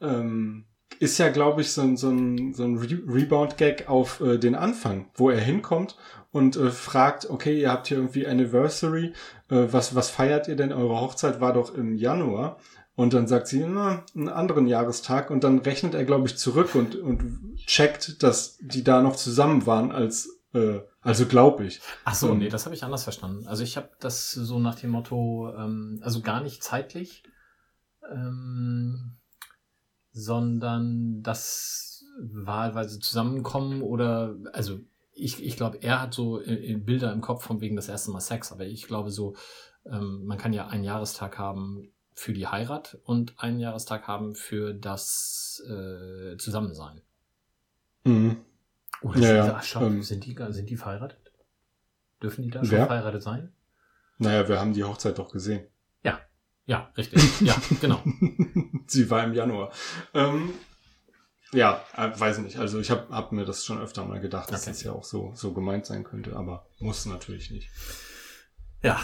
ähm, 0.00 0.66
ist 0.98 1.18
ja, 1.18 1.28
glaube 1.28 1.60
ich, 1.60 1.72
so 1.72 1.82
ein, 1.82 1.96
so 1.96 2.10
ein, 2.10 2.54
so 2.54 2.64
ein 2.64 2.76
Re 2.78 3.00
Rebound-Gag 3.06 3.88
auf 3.88 4.20
äh, 4.20 4.38
den 4.38 4.54
Anfang, 4.54 5.10
wo 5.14 5.30
er 5.30 5.40
hinkommt 5.40 5.96
und 6.36 6.56
äh, 6.56 6.70
fragt, 6.70 7.30
okay, 7.30 7.58
ihr 7.58 7.72
habt 7.72 7.86
hier 7.86 7.96
irgendwie 7.96 8.26
Anniversary, 8.26 9.14
äh, 9.48 9.68
was, 9.70 9.94
was 9.94 10.10
feiert 10.10 10.48
ihr 10.48 10.56
denn? 10.56 10.70
Eure 10.70 11.00
Hochzeit 11.00 11.40
war 11.40 11.54
doch 11.54 11.74
im 11.74 11.94
Januar. 11.94 12.58
Und 12.94 13.14
dann 13.14 13.26
sagt 13.26 13.46
sie, 13.48 13.64
na, 13.66 14.04
einen 14.14 14.28
anderen 14.28 14.66
Jahrestag. 14.66 15.30
Und 15.30 15.44
dann 15.44 15.60
rechnet 15.60 15.94
er, 15.94 16.04
glaube 16.04 16.28
ich, 16.28 16.36
zurück 16.36 16.74
und, 16.74 16.94
und 16.94 17.56
checkt, 17.66 18.22
dass 18.22 18.58
die 18.60 18.84
da 18.84 19.00
noch 19.00 19.16
zusammen 19.16 19.64
waren 19.64 19.92
als, 19.92 20.28
äh, 20.52 20.80
also 21.00 21.24
glaube 21.24 21.64
ich. 21.64 21.80
Ach 22.04 22.14
so, 22.14 22.30
ähm, 22.32 22.38
nee, 22.38 22.50
das 22.50 22.66
habe 22.66 22.74
ich 22.74 22.84
anders 22.84 23.04
verstanden. 23.04 23.46
Also 23.46 23.62
ich 23.62 23.78
habe 23.78 23.88
das 23.98 24.30
so 24.32 24.58
nach 24.58 24.74
dem 24.74 24.90
Motto, 24.90 25.54
ähm, 25.56 26.00
also 26.02 26.20
gar 26.20 26.42
nicht 26.42 26.62
zeitlich, 26.62 27.22
ähm, 28.12 29.16
sondern 30.12 31.22
das 31.22 32.04
wahlweise 32.20 33.00
zusammenkommen 33.00 33.80
oder, 33.80 34.36
also 34.52 34.80
ich, 35.16 35.42
ich 35.42 35.56
glaube, 35.56 35.78
er 35.82 36.02
hat 36.02 36.14
so 36.14 36.40
äh, 36.40 36.72
äh, 36.72 36.76
Bilder 36.76 37.12
im 37.12 37.20
Kopf 37.22 37.44
von 37.44 37.60
wegen 37.60 37.74
das 37.76 37.88
erste 37.88 38.10
Mal 38.10 38.20
Sex, 38.20 38.52
aber 38.52 38.64
ich 38.64 38.86
glaube 38.86 39.10
so, 39.10 39.34
ähm, 39.86 40.24
man 40.26 40.38
kann 40.38 40.52
ja 40.52 40.68
einen 40.68 40.84
Jahrestag 40.84 41.38
haben 41.38 41.90
für 42.14 42.32
die 42.32 42.46
Heirat 42.46 42.98
und 43.04 43.34
einen 43.38 43.58
Jahrestag 43.58 44.06
haben 44.06 44.34
für 44.34 44.74
das 44.74 45.62
äh, 45.68 46.36
Zusammensein. 46.36 47.00
Mhm. 48.04 48.36
Oder 49.02 49.18
Ja, 49.20 49.26
sind, 49.26 49.52
ja, 49.52 49.62
schau, 49.62 49.86
ähm. 49.86 50.02
sind, 50.02 50.24
die, 50.24 50.36
sind 50.50 50.70
die 50.70 50.76
verheiratet? 50.76 51.32
Dürfen 52.22 52.42
die 52.42 52.50
da 52.50 52.60
Wer? 52.62 52.68
schon 52.68 52.86
verheiratet 52.86 53.22
sein? 53.22 53.52
Naja, 54.18 54.48
wir 54.48 54.60
haben 54.60 54.72
die 54.72 54.84
Hochzeit 54.84 55.18
doch 55.18 55.30
gesehen. 55.30 55.66
Ja, 56.02 56.20
ja, 56.66 56.90
richtig. 56.96 57.40
Ja, 57.40 57.54
genau. 57.80 58.02
Sie 58.86 59.10
war 59.10 59.24
im 59.24 59.34
Januar. 59.34 59.72
Ähm, 60.14 60.50
ja, 61.52 61.82
äh, 61.96 62.10
weiß 62.18 62.38
nicht. 62.38 62.58
Also 62.58 62.80
ich 62.80 62.90
habe 62.90 63.08
hab 63.10 63.32
mir 63.32 63.44
das 63.44 63.64
schon 63.64 63.80
öfter 63.80 64.04
mal 64.04 64.20
gedacht, 64.20 64.50
dass 64.50 64.62
Okay. 64.62 64.70
das 64.70 64.82
ja 64.82 64.92
auch 64.92 65.04
so, 65.04 65.32
so 65.34 65.52
gemeint 65.52 65.86
sein 65.86 66.04
könnte, 66.04 66.36
aber 66.36 66.66
muss 66.78 67.06
natürlich 67.06 67.50
nicht. 67.50 67.70
Ja, 68.82 69.00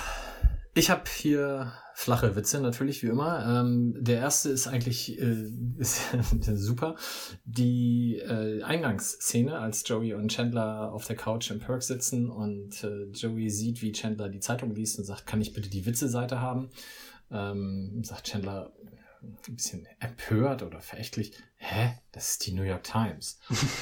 ich 0.75 0.91
habe 0.91 1.03
hier 1.09 1.73
flache 1.95 2.35
Witze 2.35 2.61
natürlich 2.61 3.03
wie 3.03 3.09
immer. 3.09 3.47
Ähm, 3.47 3.95
der 3.99 4.19
erste 4.19 4.49
ist 4.49 4.67
eigentlich 4.67 5.21
äh, 5.21 5.51
ist 5.79 6.11
super. 6.55 6.97
Die 7.45 8.19
äh, 8.19 8.63
Eingangsszene, 8.63 9.59
als 9.59 9.87
Joey 9.87 10.15
und 10.15 10.33
Chandler 10.33 10.93
auf 10.93 11.07
der 11.07 11.17
Couch 11.17 11.51
im 11.51 11.61
Perk 11.61 11.83
sitzen 11.83 12.31
und 12.31 12.83
äh, 12.85 13.05
Joey 13.13 13.51
sieht, 13.51 13.83
wie 13.83 13.93
Chandler 13.93 14.29
die 14.29 14.41
Zeitung 14.41 14.75
liest 14.75 14.99
und 14.99 15.05
sagt, 15.05 15.27
kann 15.27 15.41
ich 15.41 15.53
bitte 15.53 15.69
die 15.69 15.85
Witze-Seite 15.87 16.41
haben? 16.41 16.71
Ähm, 17.31 18.03
sagt 18.03 18.27
Chandler 18.27 18.73
ein 19.23 19.55
bisschen 19.55 19.87
empört 20.01 20.63
oder 20.63 20.81
verächtlich, 20.81 21.33
hä, 21.63 21.99
das 22.13 22.33
ist 22.33 22.47
die 22.47 22.53
New 22.53 22.63
York 22.63 22.85
Times. 22.85 23.39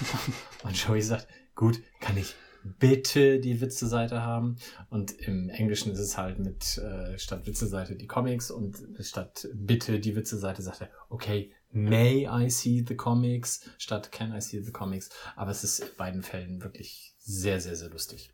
und 0.62 0.76
Joey 0.76 1.02
sagt, 1.02 1.26
gut, 1.54 1.80
kann 2.00 2.16
ich 2.16 2.34
bitte 2.62 3.40
die 3.40 3.60
Witze-Seite 3.60 4.22
haben? 4.22 4.56
Und 4.90 5.12
im 5.12 5.48
Englischen 5.48 5.92
ist 5.92 5.98
es 5.98 6.18
halt 6.18 6.38
mit 6.38 6.78
äh, 6.78 7.18
statt 7.18 7.46
Witze-Seite 7.46 7.96
die 7.96 8.06
Comics 8.06 8.50
und 8.50 8.76
statt 9.00 9.48
bitte 9.54 9.98
die 9.98 10.14
Witze-Seite 10.14 10.62
sagt 10.62 10.82
er, 10.82 10.90
okay, 11.08 11.52
may 11.72 12.28
I 12.30 12.50
see 12.50 12.84
the 12.86 12.96
comics 12.96 13.62
statt 13.78 14.12
can 14.12 14.34
I 14.34 14.40
see 14.40 14.60
the 14.62 14.72
comics. 14.72 15.08
Aber 15.36 15.50
es 15.50 15.64
ist 15.64 15.80
in 15.80 15.88
beiden 15.96 16.22
Fällen 16.22 16.62
wirklich 16.62 17.14
sehr, 17.18 17.60
sehr, 17.60 17.76
sehr 17.76 17.88
lustig. 17.88 18.30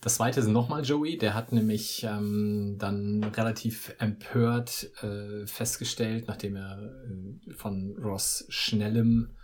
Das 0.00 0.16
zweite 0.16 0.40
ist 0.40 0.46
nochmal 0.48 0.84
Joey, 0.84 1.18
der 1.18 1.34
hat 1.34 1.52
nämlich 1.52 2.04
ähm, 2.04 2.76
dann 2.78 3.24
relativ 3.24 3.94
empört 3.98 4.90
äh, 5.02 5.46
festgestellt, 5.46 6.28
nachdem 6.28 6.56
er 6.56 6.78
äh, 6.78 7.54
von 7.54 7.96
Ross 7.98 8.44
schnellem 8.48 9.36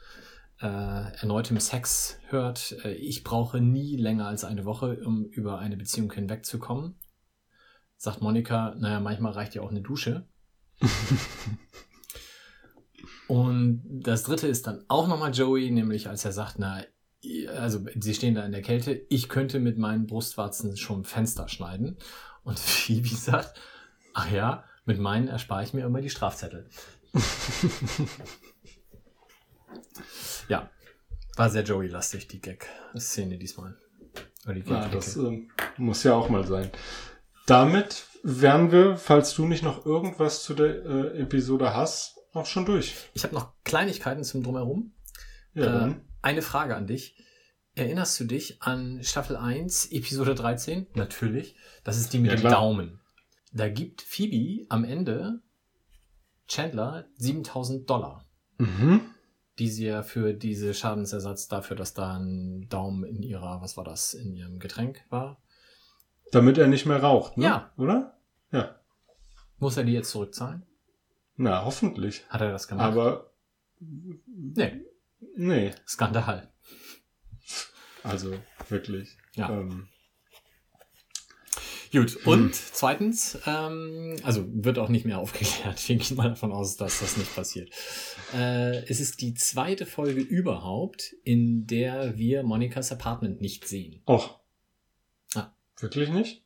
äh, 0.60 1.12
erneutem 1.20 1.58
Sex 1.58 2.18
hört, 2.28 2.76
äh, 2.84 2.92
ich 2.92 3.24
brauche 3.24 3.60
nie 3.60 3.96
länger 3.96 4.26
als 4.28 4.44
eine 4.44 4.64
Woche, 4.64 5.02
um 5.04 5.24
über 5.24 5.58
eine 5.58 5.76
Beziehung 5.76 6.12
hinwegzukommen. 6.12 6.96
Sagt 7.96 8.22
Monika, 8.22 8.74
naja, 8.78 9.00
manchmal 9.00 9.32
reicht 9.32 9.54
ja 9.54 9.62
auch 9.62 9.70
eine 9.70 9.82
Dusche. 9.82 10.28
Und 13.28 13.82
das 13.86 14.24
dritte 14.24 14.46
ist 14.46 14.66
dann 14.66 14.84
auch 14.88 15.08
nochmal 15.08 15.32
Joey, 15.32 15.70
nämlich 15.70 16.08
als 16.08 16.24
er 16.24 16.32
sagt, 16.32 16.58
na, 16.58 16.82
also 17.48 17.84
sie 17.98 18.14
stehen 18.14 18.34
da 18.34 18.44
in 18.44 18.52
der 18.52 18.62
Kälte, 18.62 18.92
ich 19.08 19.28
könnte 19.28 19.60
mit 19.60 19.78
meinen 19.78 20.06
Brustwarzen 20.06 20.76
schon 20.76 21.04
Fenster 21.04 21.48
schneiden. 21.48 21.96
Und 22.44 22.58
Phoebe 22.58 23.08
sagt, 23.08 23.54
ach 24.14 24.30
ja, 24.30 24.64
mit 24.84 24.98
meinen 24.98 25.28
erspare 25.28 25.62
ich 25.62 25.72
mir 25.74 25.84
immer 25.84 26.00
die 26.00 26.10
Strafzettel. 26.10 26.68
ja, 30.48 30.70
war 31.36 31.50
sehr 31.50 31.62
Joey-lastig, 31.62 32.26
die 32.28 32.40
Gag-Szene 32.40 33.38
diesmal. 33.38 33.76
Die 34.46 34.68
Ja, 34.68 34.88
das 34.88 35.16
ähm, 35.16 35.50
muss 35.76 36.02
ja 36.02 36.14
auch 36.14 36.28
mal 36.28 36.44
sein. 36.46 36.70
Damit 37.46 38.06
wären 38.24 38.72
wir, 38.72 38.96
falls 38.96 39.34
du 39.34 39.46
nicht 39.46 39.62
noch 39.62 39.86
irgendwas 39.86 40.42
zu 40.42 40.54
der 40.54 40.84
äh, 40.84 41.20
Episode 41.20 41.74
hast, 41.74 42.18
auch 42.32 42.46
schon 42.46 42.64
durch. 42.64 43.10
ich 43.14 43.24
habe 43.24 43.34
noch 43.34 43.52
Kleinigkeiten 43.62 44.24
zum 44.24 44.42
Drumherum. 44.42 44.94
Ja, 45.54 45.62
äh, 45.62 45.66
dann. 45.66 46.11
Eine 46.22 46.42
Frage 46.42 46.76
an 46.76 46.86
dich. 46.86 47.16
Erinnerst 47.74 48.20
du 48.20 48.24
dich 48.24 48.62
an 48.62 49.02
Staffel 49.02 49.36
1, 49.36 49.92
Episode 49.92 50.34
13? 50.34 50.86
Natürlich. 50.94 51.56
Das 51.84 51.96
ist 51.98 52.12
die 52.12 52.18
mit 52.18 52.30
Ja, 52.32 52.36
dem. 52.36 52.50
Daumen. 52.50 53.00
Da 53.52 53.68
gibt 53.68 54.02
Phoebe 54.02 54.66
am 54.70 54.84
Ende 54.84 55.40
Chandler 56.48 57.06
7000 57.16 57.88
Dollar, 57.88 58.26
Mhm. 58.58 59.00
die 59.58 59.68
sie 59.68 59.86
ja 59.86 60.02
für 60.02 60.34
diese 60.34 60.74
Schadensersatz 60.74 61.48
dafür, 61.48 61.76
dass 61.76 61.94
da 61.94 62.16
ein 62.18 62.68
Daumen 62.68 63.04
in 63.04 63.22
ihrer, 63.22 63.60
was 63.62 63.76
war 63.76 63.84
das, 63.84 64.14
in 64.14 64.34
ihrem 64.34 64.58
Getränk 64.58 65.02
war. 65.10 65.40
Damit 66.30 66.56
er 66.58 66.66
nicht 66.66 66.86
mehr 66.86 67.02
raucht, 67.02 67.36
ne? 67.36 67.44
Ja. 67.44 67.72
Oder? 67.76 68.18
Ja. 68.50 68.76
Muss 69.58 69.76
er 69.76 69.84
die 69.84 69.92
jetzt 69.92 70.10
zurückzahlen? 70.10 70.64
Na, 71.36 71.64
hoffentlich. 71.64 72.24
Hat 72.28 72.40
er 72.42 72.52
das 72.52 72.68
gemacht? 72.68 72.86
Aber 72.86 73.32
nee, 73.80 74.84
nee, 75.36 75.72
Skandal. 75.86 76.52
also 78.02 78.34
wirklich. 78.68 79.16
Ja. 79.34 79.50
Ähm, 79.50 79.88
Gut, 81.92 82.16
und 82.24 82.54
zweitens, 82.54 83.38
ähm, 83.44 84.16
also 84.22 84.46
wird 84.50 84.78
auch 84.78 84.88
nicht 84.88 85.04
mehr 85.04 85.18
aufgeklärt. 85.20 85.78
Ich 85.78 86.08
gehe 86.08 86.16
mal 86.16 86.30
davon 86.30 86.50
aus, 86.50 86.78
dass 86.78 87.00
das 87.00 87.18
nicht 87.18 87.34
passiert. 87.34 87.70
Äh, 88.32 88.78
es 88.86 88.98
ist 88.98 89.20
die 89.20 89.34
zweite 89.34 89.84
Folge 89.84 90.22
überhaupt, 90.22 91.14
in 91.22 91.66
der 91.66 92.16
wir 92.16 92.44
Monikas 92.44 92.92
Apartment 92.92 93.42
nicht 93.42 93.68
sehen. 93.68 94.00
och. 94.06 94.40
Ah. 95.34 95.52
Wirklich 95.80 96.08
nicht? 96.08 96.42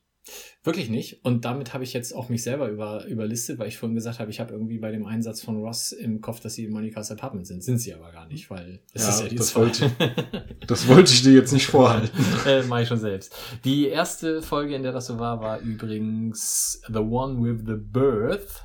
Wirklich 0.64 0.88
nicht. 0.90 1.24
Und 1.24 1.44
damit 1.44 1.72
habe 1.72 1.84
ich 1.84 1.92
jetzt 1.92 2.12
auch 2.12 2.28
mich 2.28 2.42
selber 2.42 2.68
über, 2.68 3.04
überlistet, 3.06 3.58
weil 3.58 3.68
ich 3.68 3.78
vorhin 3.78 3.94
gesagt 3.94 4.18
habe, 4.18 4.30
ich 4.30 4.40
habe 4.40 4.52
irgendwie 4.52 4.78
bei 4.78 4.90
dem 4.90 5.06
Einsatz 5.06 5.40
von 5.40 5.56
Ross 5.58 5.92
im 5.92 6.20
Kopf, 6.20 6.40
dass 6.40 6.54
sie 6.54 6.64
in 6.64 6.72
Monikas 6.72 7.12
Apartment 7.12 7.46
sind. 7.46 7.62
Sind 7.62 7.78
sie 7.78 7.94
aber 7.94 8.10
gar 8.10 8.26
nicht, 8.26 8.50
weil 8.50 8.82
es 8.92 9.04
Ja, 9.04 9.08
ist 9.10 9.20
ja 9.22 9.28
die 9.28 9.36
das 9.36 9.46
zweite. 9.48 9.90
Das 10.66 10.88
wollte 10.88 11.12
ich 11.12 11.22
dir 11.22 11.32
jetzt 11.32 11.52
nicht 11.52 11.66
vorhalten. 11.66 12.10
äh, 12.46 12.62
mach 12.64 12.80
ich 12.80 12.88
schon 12.88 12.98
selbst. 12.98 13.34
Die 13.64 13.86
erste 13.86 14.42
Folge, 14.42 14.74
in 14.74 14.82
der 14.82 14.90
das 14.92 15.06
so 15.06 15.20
war, 15.20 15.40
war 15.40 15.60
übrigens 15.60 16.82
The 16.88 16.98
One 16.98 17.40
with 17.44 17.64
the 17.64 17.76
Birth 17.76 18.64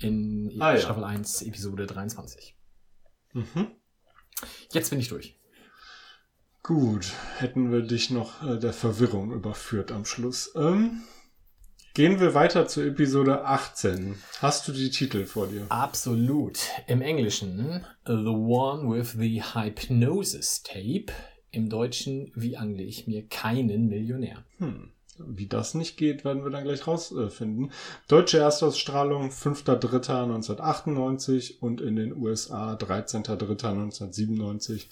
in 0.00 0.52
Ah, 0.58 0.72
ja. 0.74 0.80
Staffel 0.80 1.04
1, 1.04 1.42
Episode 1.42 1.86
23. 1.86 2.54
Mhm. 3.32 3.68
Jetzt 4.72 4.90
bin 4.90 4.98
ich 5.00 5.08
durch. 5.08 5.39
Gut, 6.70 7.12
hätten 7.38 7.72
wir 7.72 7.82
dich 7.82 8.10
noch 8.10 8.48
äh, 8.48 8.56
der 8.56 8.72
Verwirrung 8.72 9.32
überführt 9.32 9.90
am 9.90 10.04
Schluss. 10.04 10.52
Ähm, 10.54 11.02
gehen 11.94 12.20
wir 12.20 12.32
weiter 12.32 12.68
zu 12.68 12.82
Episode 12.82 13.44
18. 13.44 14.14
Hast 14.38 14.68
du 14.68 14.72
die 14.72 14.90
Titel 14.90 15.24
vor 15.24 15.48
dir? 15.48 15.66
Absolut. 15.68 16.60
Im 16.86 17.02
Englischen 17.02 17.84
The 18.06 18.12
One 18.12 18.88
with 18.88 19.16
the 19.18 19.42
Hypnosis 19.42 20.62
Tape. 20.62 21.06
Im 21.50 21.68
Deutschen 21.68 22.30
Wie 22.36 22.56
angle 22.56 22.84
ich 22.84 23.08
mir 23.08 23.26
keinen 23.26 23.88
Millionär. 23.88 24.44
Hm. 24.58 24.92
Wie 25.18 25.48
das 25.48 25.74
nicht 25.74 25.96
geht, 25.96 26.24
werden 26.24 26.44
wir 26.44 26.52
dann 26.52 26.62
gleich 26.62 26.86
rausfinden. 26.86 27.72
Deutsche 28.06 28.38
Erstausstrahlung 28.38 29.30
5.3.1998 29.30 31.58
und 31.58 31.80
in 31.80 31.96
den 31.96 32.16
USA 32.16 32.74
13.3.1997. 32.74 34.86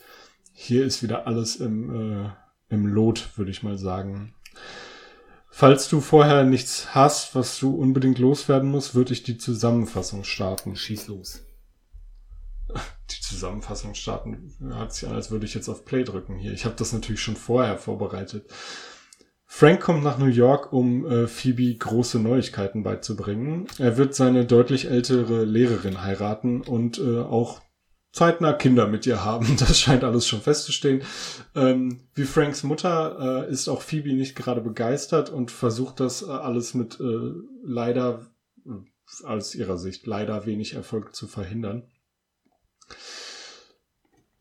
Hier 0.61 0.84
ist 0.84 1.04
wieder 1.04 1.28
alles 1.28 1.54
im, 1.56 2.24
äh, 2.24 2.30
im 2.68 2.88
Lot, 2.88 3.30
würde 3.36 3.52
ich 3.52 3.62
mal 3.62 3.78
sagen. 3.78 4.34
Falls 5.50 5.88
du 5.88 6.00
vorher 6.00 6.42
nichts 6.42 6.96
hast, 6.96 7.36
was 7.36 7.61
du 7.61 7.76
unbedingt 7.76 8.18
loswerden 8.18 8.68
musst, 8.68 8.96
würde 8.96 9.12
ich 9.12 9.22
die 9.22 9.38
Zusammenfassung 9.38 10.24
starten. 10.24 10.74
Schieß 10.74 11.06
los. 11.06 11.44
Die 13.11 13.20
Zusammenfassung 13.20 13.94
starten 13.94 14.52
hört 14.61 14.92
sich 14.92 15.09
an, 15.09 15.14
als 15.14 15.30
würde 15.30 15.46
ich 15.46 15.54
jetzt 15.54 15.68
auf 15.68 15.84
Play 15.84 16.02
drücken 16.02 16.36
hier. 16.36 16.52
Ich 16.52 16.64
habe 16.64 16.74
das 16.76 16.92
natürlich 16.92 17.22
schon 17.22 17.36
vorher 17.36 17.78
vorbereitet. 17.78 18.50
Frank 19.46 19.80
kommt 19.80 20.02
nach 20.02 20.18
New 20.18 20.26
York, 20.26 20.72
um 20.72 21.06
äh, 21.06 21.28
Phoebe 21.28 21.72
große 21.76 22.18
Neuigkeiten 22.18 22.82
beizubringen. 22.82 23.68
Er 23.78 23.96
wird 23.96 24.16
seine 24.16 24.44
deutlich 24.44 24.90
ältere 24.90 25.44
Lehrerin 25.44 26.02
heiraten 26.02 26.62
und 26.62 26.98
äh, 26.98 27.20
auch 27.20 27.61
zeitnah 28.12 28.52
Kinder 28.52 28.86
mit 28.86 29.06
ihr 29.06 29.24
haben. 29.24 29.56
Das 29.59 29.78
scheint 29.78 30.04
alles 30.04 30.26
schon 30.26 30.40
festzustehen. 30.40 31.02
Ähm, 31.54 32.00
wie 32.14 32.24
Franks 32.24 32.62
Mutter 32.62 33.46
äh, 33.48 33.52
ist 33.52 33.68
auch 33.68 33.82
Phoebe 33.82 34.12
nicht 34.12 34.36
gerade 34.36 34.61
begeistert 34.61 35.30
und 35.30 35.50
versucht 35.50 36.00
das 36.00 36.22
äh, 36.22 36.30
alles 36.30 36.74
mit 36.74 36.98
äh, 37.00 37.32
leider, 37.64 38.26
äh, 38.66 39.26
aus 39.26 39.54
ihrer 39.54 39.78
Sicht, 39.78 40.06
leider 40.06 40.46
wenig 40.46 40.74
Erfolg 40.74 41.14
zu 41.14 41.26
verhindern. 41.26 41.84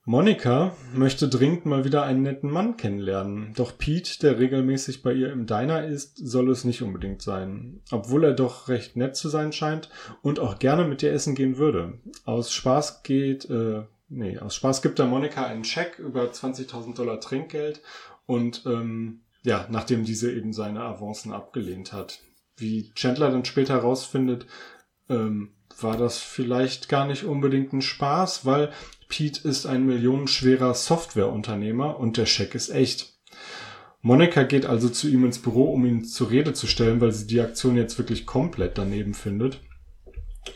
Monika 0.10 0.74
möchte 0.93 1.28
dringend 1.28 1.66
mal 1.66 1.84
wieder 1.84 2.03
einen 2.03 2.22
netten 2.22 2.49
Mann 2.49 2.78
kennenlernen. 2.78 3.51
Doch 3.58 3.78
Pete, 3.78 4.20
der 4.22 4.39
regelmäßig 4.39 5.03
bei 5.03 5.12
ihr 5.12 5.34
im 5.34 5.47
Diner 5.47 5.84
ist, 5.84 6.18
soll 6.18 6.49
es 6.49 6.64
nicht 6.64 6.82
unbedingt 6.82 7.22
sein. 7.22 7.82
Obwohl 7.91 8.24
er 8.24 8.32
doch 8.32 8.70
recht 8.70 8.95
nett 8.95 9.18
zu 9.18 9.28
sein 9.28 9.51
scheint 9.51 9.89
und 10.22 10.39
auch 10.39 10.60
gerne 10.60 10.88
mit 10.88 11.03
ihr 11.03 11.12
essen 11.12 11.36
gehen 11.36 11.58
würde. 11.58 11.99
Aus 12.24 12.53
Spaß 12.53 13.03
geht, 13.03 13.49
äh, 13.49 13.84
nee, 14.08 14.39
aus 14.39 14.55
Spaß 14.55 14.82
gibt 14.82 14.97
er 14.99 15.08
Monika 15.08 15.45
einen 15.45 15.66
Scheck 15.66 15.99
über 15.99 16.24
20.000 16.24 16.95
Dollar 16.95 17.20
Trinkgeld 17.20 17.82
und, 18.26 18.64
ähm, 18.66 19.24
ja, 19.43 19.68
nachdem 19.70 20.05
diese 20.05 20.32
eben 20.32 20.53
seine 20.53 20.84
Avancen 20.84 21.34
abgelehnt 21.34 21.91
hat. 21.91 22.22
Wie 22.55 22.93
Chandler 22.93 23.30
dann 23.30 23.43
später 23.43 23.74
herausfindet, 23.74 24.45
ähm, 25.10 25.51
war 25.82 25.97
das 25.97 26.18
vielleicht 26.18 26.88
gar 26.88 27.05
nicht 27.05 27.26
unbedingt 27.26 27.74
ein 27.74 27.82
Spaß, 27.82 28.45
weil 28.45 28.72
Pete 29.08 29.47
ist 29.47 29.66
ein 29.66 29.86
millionenschwerer 29.86 30.74
Softwareunternehmer 30.74 31.99
und 31.99 32.18
der 32.18 32.26
Scheck 32.26 32.55
ist 32.55 32.70
echt. 32.70 33.14
Monika 34.01 34.43
geht 34.43 34.66
also 34.66 34.89
zu 34.89 35.08
ihm 35.10 35.26
ins 35.26 35.39
Büro, 35.39 35.74
um 35.74 35.86
ihn 35.86 36.05
zur 36.05 36.30
Rede 36.30 36.53
zu 36.53 36.68
stellen, 36.68 37.01
weil 37.01 37.12
sie 37.12 37.28
die 37.28 37.41
Aktion 37.41 37.76
jetzt 37.76 37.97
wirklich 37.97 38.26
komplett 38.26 38.78
daneben 38.78 39.14
findet. 39.14 39.62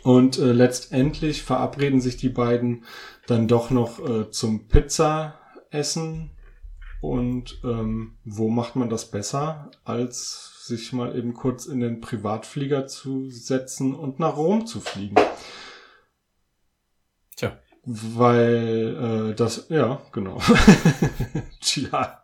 Und 0.04 0.38
äh, 0.38 0.52
letztendlich 0.52 1.43
verabreden 1.43 2.02
sich 2.02 2.18
die 2.18 2.30
beiden 2.30 2.86
dann 3.28 3.47
doch 3.47 3.70
noch 3.70 3.99
äh, 3.99 4.30
zum 4.32 4.68
Pizza-Essen. 4.68 6.32
Und 7.02 7.60
ähm, 7.64 8.18
wo 8.24 8.49
macht 8.49 8.76
man 8.76 8.89
das 8.89 9.10
besser, 9.10 9.72
als 9.84 10.66
sich 10.68 10.93
mal 10.93 11.18
eben 11.18 11.34
kurz 11.34 11.66
in 11.66 11.80
den 11.80 11.99
Privatflieger 11.99 12.86
zu 12.86 13.30
setzen 13.30 13.95
und 13.95 14.20
nach 14.20 14.38
Rom 14.38 14.68
zu 14.68 14.80
fliegen? 14.80 15.16
Weil 17.84 19.32
äh, 19.32 19.36
das, 19.36 19.67
ja, 19.69 20.01
genau. 20.11 20.39
Tja. 21.61 22.21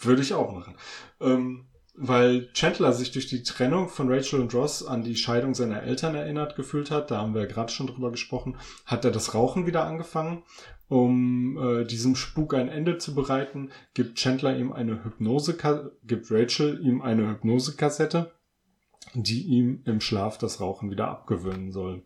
Würde 0.00 0.22
ich 0.22 0.34
auch 0.34 0.52
machen. 0.52 0.76
Ähm, 1.20 1.66
weil 1.96 2.52
Chandler 2.52 2.92
sich 2.92 3.12
durch 3.12 3.28
die 3.28 3.44
Trennung 3.44 3.88
von 3.88 4.12
Rachel 4.12 4.40
und 4.40 4.52
Ross 4.52 4.84
an 4.84 5.04
die 5.04 5.16
Scheidung 5.16 5.54
seiner 5.54 5.84
Eltern 5.84 6.16
erinnert 6.16 6.56
gefühlt 6.56 6.90
hat, 6.90 7.10
da 7.10 7.18
haben 7.18 7.34
wir 7.34 7.42
ja 7.42 7.46
gerade 7.46 7.72
schon 7.72 7.86
drüber 7.86 8.10
gesprochen, 8.10 8.56
hat 8.84 9.04
er 9.04 9.12
das 9.12 9.34
Rauchen 9.34 9.66
wieder 9.66 9.84
angefangen. 9.86 10.42
Um 10.88 11.56
äh, 11.56 11.84
diesem 11.84 12.14
Spuk 12.14 12.52
ein 12.52 12.68
Ende 12.68 12.98
zu 12.98 13.14
bereiten, 13.14 13.70
gibt 13.94 14.18
Chandler 14.18 14.56
ihm 14.56 14.72
eine 14.72 15.02
Hypnose, 15.02 15.56
gibt 16.02 16.30
Rachel 16.30 16.80
ihm 16.82 17.00
eine 17.00 17.30
Hypnosekassette, 17.30 18.32
die 19.14 19.44
ihm 19.44 19.82
im 19.86 20.00
Schlaf 20.00 20.36
das 20.36 20.60
Rauchen 20.60 20.90
wieder 20.90 21.08
abgewöhnen 21.08 21.72
soll. 21.72 22.02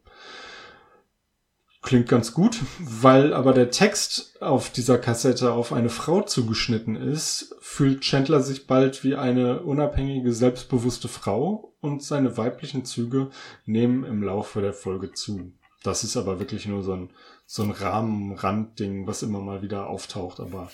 Klingt 1.81 2.09
ganz 2.09 2.35
gut, 2.35 2.59
weil 2.81 3.33
aber 3.33 3.53
der 3.53 3.71
Text 3.71 4.43
auf 4.43 4.71
dieser 4.71 4.99
Kassette 4.99 5.53
auf 5.53 5.73
eine 5.73 5.91
Frau 5.91 6.23
zugeschnitten 6.23 6.97
ist, 6.97 7.55
fühlt 7.61 8.01
Chandler 8.01 8.41
sich 8.41 8.67
bald 8.67 9.05
wie 9.05 9.15
eine 9.15 9.61
unabhängige, 9.61 10.33
selbstbewusste 10.33 11.07
Frau 11.07 11.73
und 11.81 12.03
seine 12.03 12.37
weiblichen 12.37 12.85
Züge 12.85 13.31
nehmen 13.65 14.05
im 14.05 14.23
Laufe 14.25 14.61
der 14.61 14.73
Folge 14.73 15.13
zu. 15.13 15.53
Das 15.85 16.03
ist 16.03 16.17
aber 16.17 16.41
wirklich 16.41 16.67
nur 16.67 16.83
so 16.83 16.95
ein, 16.95 17.11
so 17.47 17.63
ein 17.63 17.71
Rahmenrandding, 17.71 19.07
was 19.07 19.23
immer 19.23 19.41
mal 19.41 19.63
wieder 19.63 19.87
auftaucht, 19.87 20.41
aber 20.41 20.71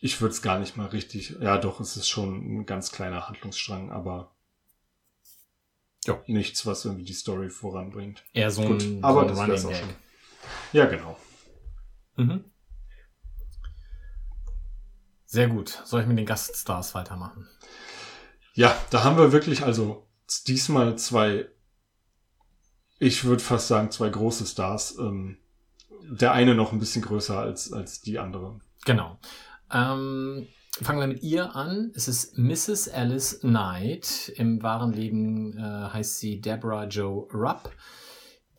ich 0.00 0.20
würde 0.20 0.32
es 0.32 0.42
gar 0.42 0.58
nicht 0.58 0.76
mal 0.76 0.88
richtig, 0.88 1.36
ja 1.40 1.56
doch, 1.58 1.78
es 1.78 1.96
ist 1.96 2.08
schon 2.08 2.60
ein 2.60 2.66
ganz 2.66 2.90
kleiner 2.90 3.28
Handlungsstrang, 3.28 3.92
aber 3.92 4.32
Ja. 6.06 6.22
nichts, 6.26 6.64
was 6.66 6.84
irgendwie 6.84 7.04
die 7.04 7.12
Story 7.12 7.50
voranbringt. 7.50 8.24
Eher 8.32 8.50
so 8.50 8.62
Gut, 8.62 8.82
ein, 8.82 9.04
aber 9.04 9.22
so 9.22 9.28
das 9.28 9.38
Running 9.38 9.66
auch 9.66 9.78
schon. 9.80 9.94
Ja, 10.72 10.86
genau. 10.86 11.16
Mhm. 12.16 12.44
Sehr 15.26 15.48
gut. 15.48 15.82
Soll 15.84 16.00
ich 16.00 16.06
mit 16.06 16.18
den 16.18 16.26
Gaststars 16.26 16.94
weitermachen? 16.94 17.46
Ja, 18.54 18.76
da 18.90 19.04
haben 19.04 19.16
wir 19.16 19.32
wirklich 19.32 19.62
also 19.62 20.08
diesmal 20.46 20.98
zwei, 20.98 21.48
ich 22.98 23.24
würde 23.24 23.42
fast 23.42 23.68
sagen, 23.68 23.90
zwei 23.90 24.08
große 24.08 24.46
Stars. 24.46 24.98
Ähm, 24.98 25.38
der 26.02 26.32
eine 26.32 26.54
noch 26.54 26.72
ein 26.72 26.78
bisschen 26.78 27.02
größer 27.02 27.38
als, 27.38 27.72
als 27.72 28.00
die 28.00 28.18
andere. 28.18 28.60
Genau. 28.84 29.18
Ähm, 29.70 30.48
fangen 30.72 31.00
wir 31.00 31.06
mit 31.06 31.22
ihr 31.22 31.54
an. 31.54 31.92
Es 31.94 32.08
ist 32.08 32.38
Mrs. 32.38 32.88
Alice 32.88 33.40
Knight. 33.40 34.32
Im 34.36 34.62
wahren 34.62 34.92
Leben 34.92 35.56
äh, 35.56 35.60
heißt 35.60 36.18
sie 36.18 36.40
Deborah 36.40 36.86
Joe 36.86 37.28
Rupp. 37.32 37.72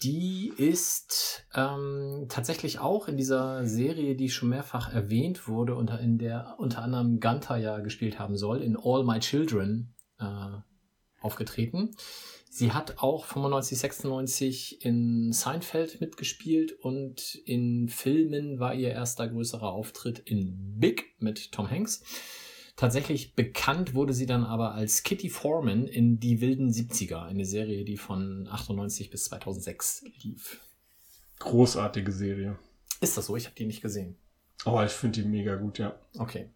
Die 0.03 0.51
ist 0.57 1.45
ähm, 1.53 2.26
tatsächlich 2.28 2.80
auch 2.80 3.07
in 3.07 3.18
dieser 3.18 3.68
Serie, 3.68 4.16
die 4.16 4.30
schon 4.30 4.49
mehrfach 4.49 4.91
erwähnt 4.91 5.47
wurde, 5.47 5.76
unter, 5.76 5.99
in 5.99 6.18
der 6.18 6.55
unter 6.57 6.82
anderem 6.82 7.20
Gunther 7.20 7.57
ja 7.57 7.80
gespielt 7.80 8.18
haben 8.18 8.36
soll, 8.36 8.64
in 8.64 8.78
All 8.82 9.03
My 9.03 9.20
Children 9.20 9.93
äh, 10.20 10.26
aufgetreten. 11.22 11.91
Sie 12.54 12.74
hat 12.74 12.97
auch 12.97 13.24
95, 13.24 13.80
96 13.80 14.86
in 14.86 15.32
Seinfeld 15.32 16.02
mitgespielt 16.02 16.74
und 16.74 17.36
in 17.45 17.88
Filmen 17.88 18.60
war 18.60 18.76
ihr 18.76 18.89
erster 18.89 19.30
größerer 19.30 19.72
Auftritt 19.72 20.20
in 20.20 20.78
Big 20.78 21.16
mit 21.20 21.54
Tom 21.54 21.72
Hanks. 21.72 22.04
Tatsächlich 22.76 23.36
bekannt 23.36 23.93
wurde 23.93 24.14
sie 24.14 24.26
dann 24.26 24.43
aber 24.43 24.74
als 24.74 25.04
Kitty 25.04 25.30
Foreman 25.30 25.88
in 25.88 26.20
Die 26.20 26.41
wilden 26.41 26.72
70er, 26.72 27.24
eine 27.24 27.45
Serie, 27.45 27.86
die 27.86 27.95
von 27.95 28.49
98 28.52 29.10
bis 29.10 29.24
2006 29.26 30.04
lief. 30.22 30.60
Großartige 31.39 32.12
Serie. 32.12 32.60
Ist 32.99 33.16
das 33.16 33.28
so? 33.28 33.38
Ich 33.38 33.45
habe 33.45 33.56
die 33.56 33.66
nicht 33.66 33.82
gesehen. 33.82 34.18
Oh, 34.66 34.82
ich 34.86 34.91
finde 34.91 35.22
die 35.22 35.28
mega 35.30 35.56
gut, 35.56 35.80
ja. 35.80 35.97
Okay. 36.18 36.49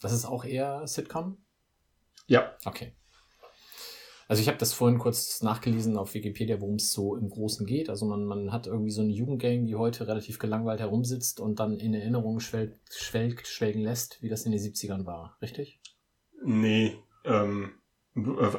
Das 0.00 0.12
ist 0.12 0.24
auch 0.24 0.46
eher 0.46 0.86
Sitcom? 0.86 1.36
Ja. 2.28 2.56
Okay. 2.64 2.94
Also 4.28 4.40
ich 4.42 4.48
habe 4.48 4.58
das 4.58 4.72
vorhin 4.72 4.98
kurz 4.98 5.42
nachgelesen 5.42 5.96
auf 5.96 6.14
Wikipedia, 6.14 6.60
worum 6.60 6.76
es 6.76 6.92
so 6.92 7.16
im 7.16 7.28
Großen 7.28 7.66
geht. 7.66 7.90
Also 7.90 8.06
man, 8.06 8.24
man 8.24 8.52
hat 8.52 8.66
irgendwie 8.66 8.90
so 8.90 9.02
eine 9.02 9.12
Jugendgang, 9.12 9.66
die 9.66 9.76
heute 9.76 10.08
relativ 10.08 10.38
gelangweilt 10.38 10.80
herumsitzt 10.80 11.40
und 11.40 11.60
dann 11.60 11.78
in 11.78 11.94
Erinnerungen 11.94 12.40
schwelgt, 12.40 12.78
schwelgt, 12.92 13.46
schwelgen 13.46 13.82
lässt, 13.82 14.22
wie 14.22 14.28
das 14.28 14.44
in 14.44 14.52
den 14.52 14.60
70ern 14.60 15.04
war, 15.06 15.36
richtig? 15.42 15.80
Nee, 16.42 16.96
ähm, 17.24 17.72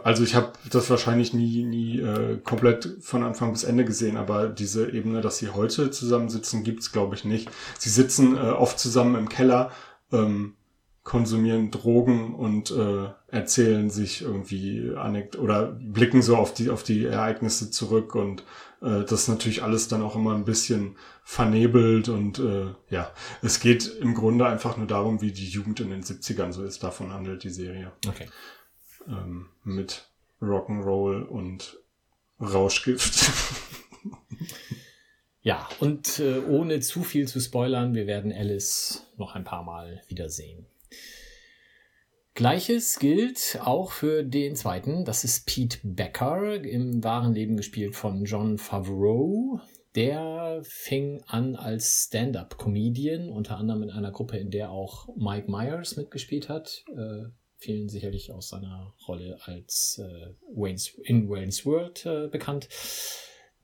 also 0.03 0.23
ich 0.23 0.35
habe 0.35 0.53
das 0.69 0.89
wahrscheinlich 0.89 1.33
nie, 1.33 1.63
nie 1.63 1.99
äh, 1.99 2.37
komplett 2.37 2.97
von 2.99 3.23
Anfang 3.23 3.53
bis 3.53 3.63
Ende 3.63 3.85
gesehen, 3.85 4.17
aber 4.17 4.49
diese 4.49 4.91
Ebene, 4.91 5.21
dass 5.21 5.37
sie 5.37 5.49
heute 5.49 5.91
zusammensitzen, 5.91 6.63
gibt's 6.63 6.91
glaube 6.91 7.15
ich 7.15 7.23
nicht. 7.23 7.49
Sie 7.79 7.89
sitzen 7.89 8.35
äh, 8.35 8.39
oft 8.39 8.77
zusammen 8.77 9.15
im 9.15 9.29
Keller, 9.29 9.71
ähm, 10.11 10.55
konsumieren 11.05 11.69
Drogen 11.69 12.33
und 12.33 12.71
äh, 12.71 13.09
erzählen 13.27 13.91
sich 13.91 14.23
irgendwie 14.23 14.91
Anek 14.97 15.37
oder 15.39 15.67
blicken 15.67 16.23
so 16.23 16.35
auf 16.35 16.51
die 16.51 16.71
auf 16.71 16.81
die 16.81 17.05
Ereignisse 17.05 17.69
zurück 17.69 18.15
und 18.15 18.41
äh, 18.81 19.03
das 19.03 19.11
ist 19.11 19.27
natürlich 19.27 19.61
alles 19.61 19.87
dann 19.87 20.01
auch 20.01 20.15
immer 20.15 20.33
ein 20.33 20.45
bisschen 20.45 20.97
vernebelt 21.23 22.09
und 22.09 22.39
äh, 22.39 22.73
ja, 22.89 23.11
es 23.43 23.59
geht 23.59 23.85
im 23.85 24.15
Grunde 24.15 24.47
einfach 24.47 24.77
nur 24.77 24.87
darum, 24.87 25.21
wie 25.21 25.31
die 25.31 25.47
Jugend 25.47 25.79
in 25.79 25.91
den 25.91 26.03
70ern 26.03 26.51
so 26.51 26.63
ist. 26.63 26.83
Davon 26.83 27.13
handelt 27.13 27.43
die 27.43 27.51
Serie. 27.51 27.91
Okay. 28.07 28.25
Ähm, 29.07 29.49
mit 29.63 30.09
Rock'n'Roll 30.41 31.21
und 31.21 31.77
Rauschgift. 32.41 33.31
Ja, 35.41 35.69
und 35.79 36.17
äh, 36.17 36.39
ohne 36.39 36.79
zu 36.79 37.03
viel 37.03 37.27
zu 37.27 37.39
spoilern, 37.39 37.93
wir 37.93 38.07
werden 38.07 38.33
Alice 38.33 39.05
noch 39.15 39.35
ein 39.35 39.43
paar 39.43 39.61
Mal 39.61 40.01
wiedersehen. 40.07 40.65
Gleiches 42.35 42.99
gilt 42.99 43.59
auch 43.61 43.93
für 43.93 44.21
den 44.21 44.57
zweiten, 44.57 45.05
das 45.05 45.23
ist 45.23 45.45
Pete 45.45 45.77
Becker, 45.83 46.61
im 46.65 47.01
wahren 47.01 47.33
Leben 47.33 47.55
gespielt 47.55 47.95
von 47.95 48.25
John 48.25 48.57
Favreau. 48.57 49.61
Der 49.95 50.59
fing 50.65 51.23
an 51.27 51.55
als 51.55 52.07
Stand-up-Comedian, 52.07 53.29
unter 53.29 53.55
anderem 53.55 53.83
in 53.83 53.89
einer 53.89 54.11
Gruppe, 54.11 54.37
in 54.37 54.51
der 54.51 54.69
auch 54.69 55.07
Mike 55.15 55.49
Myers 55.49 55.95
mitgespielt 55.95 56.49
hat. 56.49 56.83
Äh, 56.89 57.29
vielen 57.55 57.87
sicherlich 57.87 58.33
aus 58.33 58.49
seiner 58.49 58.93
Rolle 59.07 59.37
als 59.45 60.01
äh, 60.03 60.33
Wayne's, 60.53 60.89
in 61.05 61.29
Wayne's 61.29 61.65
World 61.65 62.05
äh, 62.05 62.27
bekannt. 62.27 62.67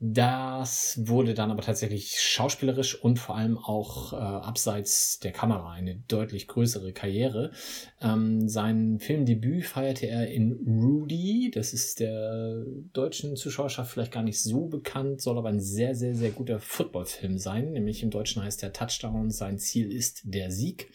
Das 0.04 0.98
wurde 1.06 1.32
dann 1.32 1.52
aber 1.52 1.62
tatsächlich 1.62 2.20
schauspielerisch 2.20 3.00
und 3.00 3.20
vor 3.20 3.36
allem 3.36 3.56
auch 3.56 4.12
äh, 4.12 4.16
abseits 4.16 5.20
der 5.20 5.30
Kamera 5.30 5.70
eine 5.70 5.94
deutlich 6.08 6.48
größere 6.48 6.92
Karriere. 6.92 7.52
Ähm, 8.00 8.48
sein 8.48 8.98
Filmdebüt 8.98 9.64
feierte 9.64 10.08
er 10.08 10.28
in 10.28 10.54
Rudy. 10.66 11.52
Das 11.54 11.72
ist 11.72 12.00
der 12.00 12.64
deutschen 12.92 13.36
Zuschauerschaft 13.36 13.92
vielleicht 13.92 14.10
gar 14.10 14.24
nicht 14.24 14.42
so 14.42 14.66
bekannt, 14.66 15.20
soll 15.20 15.38
aber 15.38 15.50
ein 15.50 15.60
sehr, 15.60 15.94
sehr, 15.94 16.16
sehr 16.16 16.32
guter 16.32 16.58
Footballfilm 16.58 17.38
sein. 17.38 17.70
Nämlich 17.70 18.02
im 18.02 18.10
Deutschen 18.10 18.42
heißt 18.42 18.60
der 18.60 18.72
Touchdown, 18.72 19.30
sein 19.30 19.60
Ziel 19.60 19.92
ist 19.92 20.22
der 20.24 20.50
Sieg. 20.50 20.90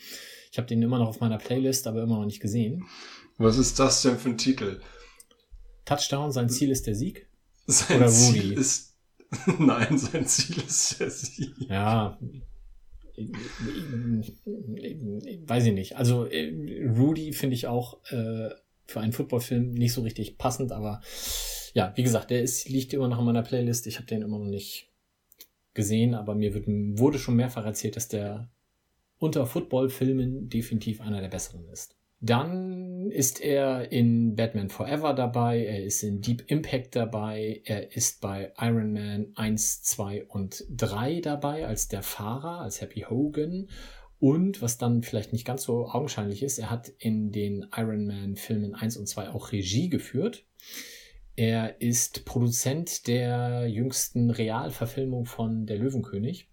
Ich 0.52 0.58
habe 0.58 0.68
den 0.68 0.82
immer 0.82 1.00
noch 1.00 1.08
auf 1.08 1.22
meiner 1.22 1.38
Playlist, 1.38 1.88
aber 1.88 2.04
immer 2.04 2.18
noch 2.18 2.26
nicht 2.26 2.42
gesehen. 2.42 2.84
Was 3.38 3.58
ist 3.58 3.80
das 3.80 4.02
denn 4.02 4.18
für 4.18 4.32
ein 4.32 4.38
Titel? 4.38 4.82
Touchdown, 5.86 6.34
sein 6.34 6.50
Ziel 6.50 6.72
ist 6.72 6.88
der 6.88 6.96
Sieg? 6.96 7.30
Sein 7.68 7.98
Oder 7.98 8.08
Ziel 8.10 8.42
Rudy. 8.42 8.54
ist 8.56 8.87
Nein, 9.60 9.98
sein 9.98 10.26
Ziel 10.26 10.58
ist 10.66 11.00
der 11.00 11.10
Sieg. 11.10 11.54
Ja. 11.70 12.18
Weiß 15.48 15.66
ich 15.66 15.74
nicht. 15.74 15.98
Also 15.98 16.26
äh, 16.26 16.54
Rudy 16.98 17.34
finde 17.34 17.56
ich 17.56 17.68
auch 17.68 18.04
äh, 18.12 18.50
für 18.86 19.00
einen 19.00 19.14
Footballfilm 19.14 19.72
nicht 19.72 19.94
so 19.94 20.02
richtig 20.02 20.38
passend, 20.38 20.72
aber 20.72 21.02
ja, 21.74 21.94
wie 21.96 22.04
gesagt, 22.04 22.32
der 22.32 22.42
ist, 22.42 22.70
liegt 22.70 22.94
immer 22.94 23.08
noch 23.08 23.20
in 23.20 23.26
meiner 23.26 23.44
Playlist. 23.44 23.88
Ich 23.88 23.98
habe 23.98 24.08
den 24.08 24.22
immer 24.22 24.40
noch 24.40 24.46
nicht 24.46 24.90
gesehen, 25.74 26.16
aber 26.16 26.36
mir 26.36 26.54
wird, 26.54 26.66
wurde 26.68 27.20
schon 27.20 27.36
mehrfach 27.36 27.66
erzählt, 27.66 27.96
dass 27.96 28.08
der 28.08 28.50
unter 29.20 29.46
Footballfilmen 29.46 30.50
definitiv 30.50 31.02
einer 31.02 31.22
der 31.22 31.28
besseren 31.28 31.68
ist. 31.70 31.97
Dann 32.20 33.12
ist 33.12 33.42
er 33.42 33.92
in 33.92 34.36
Batman 34.36 34.70
Forever 34.70 35.14
dabei, 35.14 35.64
er 35.64 35.84
ist 35.84 36.02
in 36.02 36.22
Deep 36.22 36.44
Impact 36.48 36.96
dabei, 36.96 37.62
er 37.64 37.96
ist 37.96 38.22
bei 38.22 38.52
Iron 38.60 38.92
Man 38.92 39.28
1, 39.36 39.84
2 39.84 40.26
und 40.26 40.66
3 40.70 41.22
dabei 41.22 41.68
als 41.68 41.88
der 41.88 42.02
Fahrer, 42.02 42.62
als 42.62 42.82
Happy 42.82 43.02
Hogan. 43.02 43.70
Und 44.20 44.64
was 44.64 44.80
dann 44.80 45.04
vielleicht 45.04 45.32
nicht 45.32 45.46
ganz 45.46 45.64
so 45.64 45.88
augenscheinlich 45.88 46.42
ist, 46.42 46.58
er 46.58 46.72
hat 46.72 46.92
in 46.98 47.32
den 47.32 47.68
Iron 47.76 48.08
Man 48.08 48.36
Filmen 48.36 48.74
1 48.74 48.98
und 48.98 49.08
2 49.08 49.30
auch 49.30 49.52
Regie 49.52 49.90
geführt. 49.90 50.44
Er 51.36 51.80
ist 51.82 52.26
Produzent 52.26 53.06
der 53.06 53.68
jüngsten 53.68 54.32
Realverfilmung 54.32 55.26
von 55.26 55.68
Der 55.68 55.78
Löwenkönig. 55.78 56.50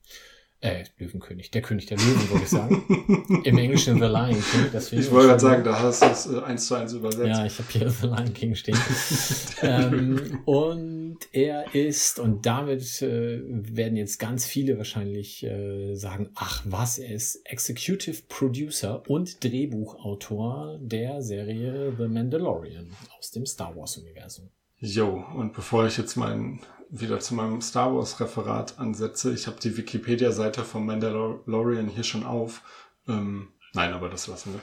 Äh, 0.64 0.84
Löwenkönig, 0.96 1.50
der 1.50 1.60
König 1.60 1.84
der 1.84 1.98
Löwen, 1.98 2.30
würde 2.30 2.44
ich 2.44 2.48
sagen. 2.48 3.42
Im 3.44 3.58
Englischen 3.58 3.96
The 3.96 4.06
Lion 4.06 4.30
King. 4.30 4.70
Deswegen 4.72 5.02
Ich 5.02 5.10
wollte 5.10 5.28
gerade 5.28 5.40
sagen, 5.40 5.62
da 5.62 5.78
hast 5.78 6.02
du 6.02 6.06
es 6.06 6.26
äh, 6.26 6.40
eins 6.40 6.66
zu 6.66 6.74
eins 6.74 6.94
übersetzt. 6.94 7.26
Ja, 7.26 7.44
ich 7.44 7.58
habe 7.58 7.68
hier 7.70 7.90
The 7.90 8.06
Lion 8.06 8.32
King 8.32 8.54
stehen. 8.54 8.78
ähm, 9.62 10.40
und 10.46 11.18
er 11.32 11.74
ist, 11.74 12.18
und 12.18 12.46
damit 12.46 13.02
äh, 13.02 13.42
werden 13.44 13.98
jetzt 13.98 14.18
ganz 14.18 14.46
viele 14.46 14.78
wahrscheinlich 14.78 15.44
äh, 15.44 15.96
sagen, 15.96 16.30
ach 16.34 16.62
was, 16.64 16.96
er 16.96 17.14
ist 17.14 17.42
Executive 17.44 18.22
Producer 18.30 19.02
und 19.06 19.44
Drehbuchautor 19.44 20.78
der 20.80 21.20
Serie 21.20 21.92
The 21.98 22.08
Mandalorian 22.08 22.90
aus 23.18 23.30
dem 23.32 23.44
Star 23.44 23.76
Wars-Universum. 23.76 24.48
Jo, 24.78 25.24
und 25.36 25.52
bevor 25.52 25.86
ich 25.86 25.98
jetzt 25.98 26.16
mein, 26.16 26.60
wieder 27.01 27.18
zu 27.18 27.34
meinem 27.34 27.61
Star 27.61 27.95
Wars 27.95 28.20
Referat 28.20 28.78
ansetze, 28.78 29.34
ich 29.34 29.47
habe 29.47 29.59
die 29.61 29.76
Wikipedia-Seite 29.76 30.64
von 30.64 30.86
Mandalorian 30.86 31.88
hier 31.88 32.05
schon 32.05 32.24
auf. 32.24 32.62
Ähm, 33.09 33.49
nein, 33.72 33.92
aber 33.92 34.09
das 34.09 34.28
lassen 34.28 34.55
wir. 34.55 34.61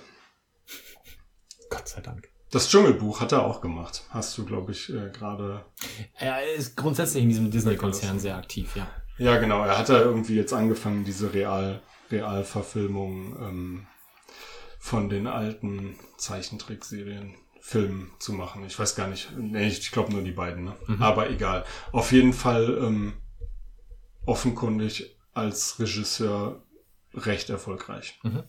Gott 1.69 1.87
sei 1.87 2.01
Dank. 2.01 2.29
Das 2.51 2.69
Dschungelbuch 2.69 3.21
hat 3.21 3.31
er 3.31 3.45
auch 3.45 3.61
gemacht. 3.61 4.03
Hast 4.09 4.37
du, 4.37 4.45
glaube 4.45 4.71
ich, 4.71 4.89
äh, 4.89 5.09
gerade. 5.09 5.65
Er 6.15 6.53
ist 6.53 6.75
grundsätzlich 6.75 7.23
in 7.23 7.29
diesem 7.29 7.51
Disney-Konzern 7.51 8.19
sehr 8.19 8.37
aktiv, 8.37 8.75
ja. 8.75 8.87
Ja, 9.17 9.37
genau. 9.37 9.63
Er 9.63 9.77
hat 9.77 9.89
da 9.89 9.99
irgendwie 9.99 10.35
jetzt 10.35 10.53
angefangen, 10.53 11.03
diese 11.05 11.33
Real, 11.33 11.81
Realverfilmung 12.09 13.35
ähm, 13.39 13.87
von 14.79 15.09
den 15.09 15.27
alten 15.27 15.95
Zeichentrickserien, 16.17 17.35
Filmen 17.61 18.11
zu 18.19 18.33
machen. 18.33 18.65
Ich 18.65 18.77
weiß 18.77 18.95
gar 18.95 19.07
nicht. 19.07 19.31
Nee, 19.37 19.67
ich 19.67 19.91
glaube 19.91 20.11
nur 20.11 20.23
die 20.23 20.31
beiden, 20.31 20.65
ne? 20.65 20.75
Aber 20.99 21.29
egal. 21.29 21.63
Auf 21.91 22.11
jeden 22.11 22.33
Fall 22.33 22.77
ähm, 22.81 23.13
offenkundig 24.25 25.15
als 25.33 25.79
Regisseur 25.79 26.63
recht 27.13 27.49
erfolgreich. 27.49 28.19
Mhm. 28.23 28.43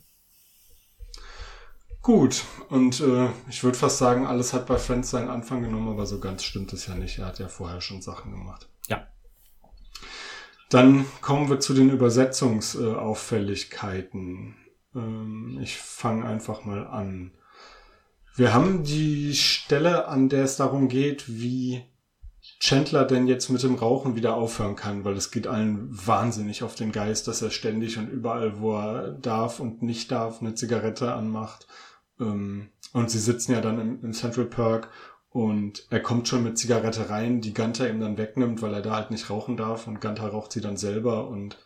Gut, 2.01 2.45
und 2.69 3.01
äh, 3.01 3.29
ich 3.49 3.63
würde 3.63 3.79
fast 3.79 3.99
sagen, 3.99 4.27
alles 4.27 4.53
hat 4.53 4.67
bei 4.67 4.79
Friends 4.79 5.11
seinen 5.11 5.31
Anfang 5.31 5.63
genommen, 5.63 5.91
aber 5.91 6.05
so 6.05 6.19
ganz 6.19 6.43
stimmt 6.43 6.73
es 6.73 6.87
ja 6.87 6.97
nicht. 6.97 7.19
Er 7.19 7.27
hat 7.27 7.39
ja 7.39 7.47
vorher 7.47 7.81
schon 7.81 8.03
Sachen 8.03 8.33
gemacht. 8.33 8.69
Ja. 8.89 9.07
Dann 10.69 11.07
kommen 11.21 11.49
wir 11.49 11.61
zu 11.61 11.75
den 11.75 11.91
Übersetzungsauffälligkeiten. 11.91 14.57
Ähm, 14.97 15.61
ich 15.63 15.77
fange 15.77 16.25
einfach 16.25 16.65
mal 16.65 16.85
an. 16.87 17.31
Wir 18.35 18.55
haben 18.55 18.83
die 18.83 19.35
Stelle, 19.35 20.09
an 20.09 20.29
der 20.29 20.45
es 20.45 20.57
darum 20.57 20.89
geht, 20.89 21.25
wie 21.29 21.85
Chandler 22.61 23.05
denn 23.05 23.27
jetzt 23.27 23.51
mit 23.51 23.63
dem 23.63 23.75
Rauchen 23.75 24.17
wieder 24.17 24.35
aufhören 24.35 24.75
kann, 24.75 25.05
weil 25.05 25.17
es 25.17 25.31
geht 25.31 25.47
allen 25.47 25.89
wahnsinnig 25.91 26.63
auf 26.63 26.75
den 26.75 26.93
Geist, 26.93 27.29
dass 27.29 27.43
er 27.43 27.51
ständig 27.51 27.99
und 27.99 28.09
überall, 28.09 28.61
wo 28.61 28.77
er 28.77 29.13
darf 29.13 29.61
und 29.61 29.83
nicht 29.83 30.11
darf, 30.11 30.41
eine 30.41 30.55
Zigarette 30.55 31.13
anmacht. 31.13 31.67
Ähm, 32.19 32.71
und 32.93 33.11
sie 33.11 33.19
sitzen 33.19 33.53
ja 33.53 33.61
dann 33.61 34.01
im, 34.03 34.13
Central 34.13 34.47
Park 34.47 34.89
und 35.31 35.87
er 35.91 36.01
kommt 36.01 36.27
schon 36.27 36.43
mit 36.43 36.59
Zigarette 36.59 37.11
rein, 37.11 37.41
die 37.41 37.55
Gunter 37.55 37.89
ihm 37.89 38.01
dann 38.01 38.17
wegnimmt, 38.17 38.63
weil 38.63 38.75
er 38.75 38.83
da 38.83 38.97
halt 38.97 39.11
nicht 39.11 39.29
rauchen 39.29 39.57
darf 39.57 39.87
und 39.87 40.01
Gunter 40.01 40.29
raucht 40.29 40.53
sie 40.53 40.61
dann 40.61 40.77
selber 40.77 41.29
und 41.29 41.59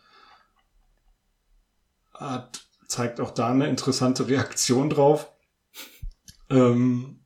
hat, 2.13 2.67
zeigt 2.87 3.19
auch 3.19 3.31
da 3.31 3.49
eine 3.49 3.67
interessante 3.67 4.27
Reaktion 4.27 4.89
drauf. 4.89 5.31
Ähm, 6.49 7.19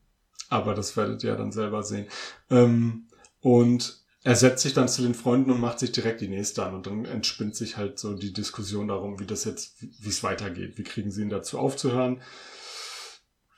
aber 0.48 0.74
das 0.74 0.96
werdet 0.96 1.24
ihr 1.24 1.30
ja 1.30 1.36
dann 1.36 1.52
selber 1.52 1.82
sehen. 1.82 2.06
Ähm, 2.50 3.08
und 3.40 4.02
er 4.24 4.36
setzt 4.36 4.62
sich 4.62 4.74
dann 4.74 4.88
zu 4.88 5.02
den 5.02 5.14
Freunden 5.14 5.50
und 5.50 5.60
macht 5.60 5.80
sich 5.80 5.92
direkt 5.92 6.20
die 6.20 6.28
nächste 6.28 6.64
an. 6.64 6.74
Und 6.74 6.86
dann 6.86 7.04
entspinnt 7.04 7.56
sich 7.56 7.76
halt 7.76 7.98
so 7.98 8.14
die 8.14 8.32
Diskussion 8.32 8.88
darum, 8.88 9.18
wie 9.18 9.26
das 9.26 9.44
jetzt, 9.44 9.80
wie 9.80 10.08
es 10.08 10.22
weitergeht. 10.22 10.78
Wie 10.78 10.84
kriegen 10.84 11.10
sie 11.10 11.22
ihn 11.22 11.30
dazu 11.30 11.58
aufzuhören? 11.58 12.20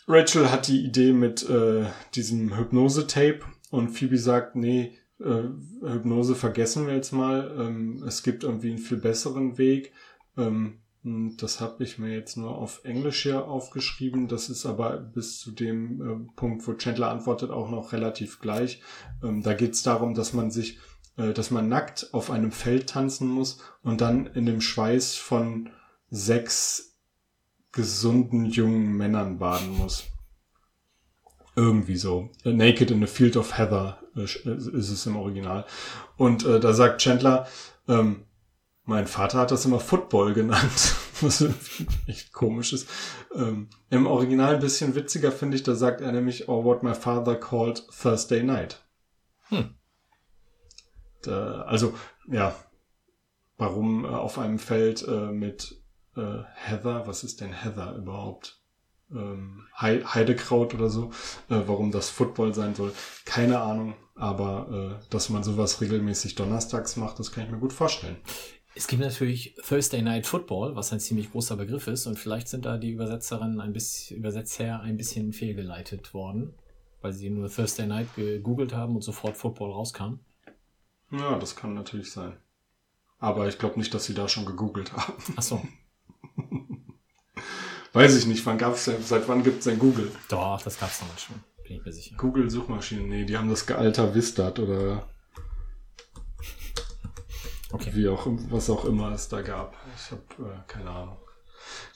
Rachel 0.07 0.51
hat 0.51 0.69
die 0.69 0.85
Idee 0.85 1.13
mit 1.13 1.49
äh, 1.49 1.87
diesem 2.15 2.57
Hypnose-Tape 2.57 3.41
und 3.71 3.91
Phoebe 3.91 4.19
sagt, 4.19 4.55
nee, 4.55 4.99
äh, 5.19 5.43
Hypnose 5.83 6.35
vergessen 6.35 6.87
wir 6.87 6.95
jetzt 6.95 7.13
mal. 7.13 7.55
Ähm, 7.59 8.03
es 8.07 8.23
gibt 8.23 8.45
irgendwie 8.45 8.71
einen 8.71 8.79
viel 8.79 8.99
besseren 8.99 9.59
Weg. 9.59 9.93
Ähm, 10.37 10.81
das 11.05 11.61
habe 11.61 11.85
ich 11.85 11.99
mir 11.99 12.15
jetzt 12.15 12.39
nur 12.39 12.57
auf 12.57 12.81
Englisch 12.85 13.25
hier 13.25 13.47
aufgeschrieben. 13.47 14.27
Das 14.27 14.49
ist 14.49 14.65
aber 14.65 14.97
bis 14.97 15.39
zu 15.39 15.51
dem 15.51 16.01
äh, 16.01 16.33
Punkt, 16.35 16.67
wo 16.67 16.73
Chandler 16.73 17.11
antwortet, 17.11 17.51
auch 17.51 17.71
noch 17.71 17.93
relativ 17.93 18.41
gleich. 18.41 18.81
Ähm, 19.23 19.43
da 19.43 19.53
geht 19.53 19.75
es 19.75 19.83
darum, 19.83 20.15
dass 20.15 20.33
man 20.33 20.51
sich, 20.51 20.79
äh, 21.19 21.35
dass 21.35 21.51
man 21.51 21.69
nackt 21.69 22.09
auf 22.15 22.31
einem 22.31 22.53
Feld 22.53 22.89
tanzen 22.89 23.29
muss 23.29 23.59
und 23.83 24.01
dann 24.01 24.27
in 24.27 24.47
dem 24.47 24.63
Schweiß 24.63 25.15
von 25.17 25.69
sechs 26.09 26.97
gesunden 27.71 28.47
jungen 28.47 28.97
Männern 28.97 29.39
baden 29.39 29.77
muss. 29.77 30.05
Irgendwie 31.55 31.97
so. 31.97 32.31
Naked 32.45 32.91
in 32.91 33.05
a 33.05 33.07
Field 33.07 33.37
of 33.37 33.59
Heather 33.59 33.99
äh, 34.17 34.23
ist 34.23 34.73
es 34.91 35.05
im 35.05 35.17
Original. 35.17 35.67
Und 36.17 36.47
äh, 36.47 36.61
da 36.61 36.73
sagt 36.73 37.03
Chandler, 37.03 37.47
ähm, 37.89 38.24
mein 38.85 39.07
Vater 39.07 39.39
hat 39.39 39.51
das 39.51 39.65
immer 39.65 39.81
Football 39.81 40.35
genannt, 40.35 40.95
was 41.21 41.45
echt 42.07 42.33
komisch 42.33 42.73
ist. 42.73 42.89
Ähm, 43.35 43.69
Im 43.91 44.07
Original 44.07 44.55
ein 44.55 44.61
bisschen 44.61 44.95
witziger 44.95 45.33
finde 45.33 45.57
ich, 45.57 45.63
da 45.63 45.75
sagt 45.75 46.01
er 46.01 46.13
nämlich, 46.13 46.49
oh, 46.49 46.65
what 46.65 46.83
my 46.83 46.95
father 46.95 47.35
called 47.35 47.87
Thursday 47.89 48.43
night. 48.43 48.83
Hm. 49.49 49.75
Da, 51.23 51.63
also, 51.63 51.95
ja, 52.29 52.55
warum 53.57 54.05
äh, 54.05 54.09
auf 54.09 54.39
einem 54.39 54.59
Feld 54.59 55.07
äh, 55.09 55.33
mit 55.33 55.81
äh, 56.17 56.43
Heather, 56.55 57.07
was 57.07 57.25
ist 57.25 57.41
denn 57.41 57.53
Heather 57.53 57.97
überhaupt? 57.97 58.61
Ähm, 59.11 59.67
Heidekraut 59.77 60.75
oder 60.75 60.89
so, 60.89 61.11
äh, 61.49 61.61
warum 61.67 61.91
das 61.91 62.11
Football 62.11 62.55
sein 62.55 62.75
soll, 62.75 62.93
keine 63.25 63.61
Ahnung. 63.61 63.95
Aber 64.17 65.01
äh, 65.01 65.07
dass 65.11 65.29
man 65.29 65.43
sowas 65.43 65.81
regelmäßig 65.81 66.37
donnerstags 66.37 66.97
macht, 66.97 67.19
das 67.19 67.33
kann 67.33 67.45
ich 67.45 67.51
mir 67.51 67.59
gut 67.59 67.73
vorstellen. 67.73 68.17
Es 68.77 68.89
gibt 68.89 69.03
natürlich 69.03 69.55
Thursday 69.67 70.03
Night 70.03 70.27
Football, 70.27 70.75
was 70.75 70.93
ein 70.93 70.99
ziemlich 70.99 71.31
großer 71.31 71.57
Begriff 71.57 71.87
ist, 71.87 72.07
und 72.07 72.19
vielleicht 72.19 72.49
sind 72.49 72.65
da 72.65 72.77
die 72.77 72.91
Übersetzerinnen 72.91 73.61
ein 73.61 73.73
bisschen, 73.73 74.17
Übersetzer 74.17 74.81
ein 74.81 74.97
bisschen 74.97 75.33
fehlgeleitet 75.33 76.13
worden, 76.13 76.55
weil 77.01 77.13
sie 77.13 77.31
nur 77.31 77.49
Thursday 77.49 77.87
Night 77.87 78.09
gegoogelt 78.17 78.75
haben 78.75 78.97
und 78.97 79.03
sofort 79.03 79.37
Football 79.37 79.71
rauskam. 79.71 80.19
Ja, 81.13 81.39
das 81.39 81.55
kann 81.55 81.75
natürlich 81.75 82.11
sein. 82.11 82.37
Aber 83.21 83.47
ich 83.47 83.59
glaube 83.59 83.79
nicht, 83.79 83.95
dass 83.95 84.07
sie 84.07 84.15
da 84.15 84.29
schon 84.29 84.45
gegoogelt 84.45 84.93
haben. 84.93 85.23
Ach 85.37 85.43
so. 85.43 85.63
Weiß 87.93 88.17
ich 88.17 88.27
nicht, 88.27 88.45
wann 88.45 88.59
gab's 88.59 88.87
denn, 88.87 89.01
seit 89.03 89.29
wann 89.29 89.45
gibt's 89.45 89.67
denn 89.67 89.79
Google? 89.79 90.11
Doch, 90.29 90.61
das 90.61 90.81
gab's 90.81 90.99
damals 90.99 91.23
schon, 91.23 91.37
bin 91.63 91.77
ich 91.77 91.85
mir 91.85 91.93
sicher. 91.93 92.17
Google 92.17 92.51
Suchmaschinen, 92.51 93.09
nee, 93.09 93.25
die 93.25 93.37
haben 93.37 93.49
das 93.49 93.67
gealter 93.67 94.13
Vistat 94.17 94.59
oder 94.59 95.09
Okay. 97.73 97.91
Wie 97.95 98.09
auch, 98.09 98.27
was 98.51 98.69
auch 98.71 98.85
immer 98.85 99.13
es 99.13 99.29
da 99.29 99.43
gab. 99.43 99.77
Ich 99.97 100.11
habe 100.11 100.51
äh, 100.51 100.57
keine 100.67 100.91
Ahnung. 100.91 101.19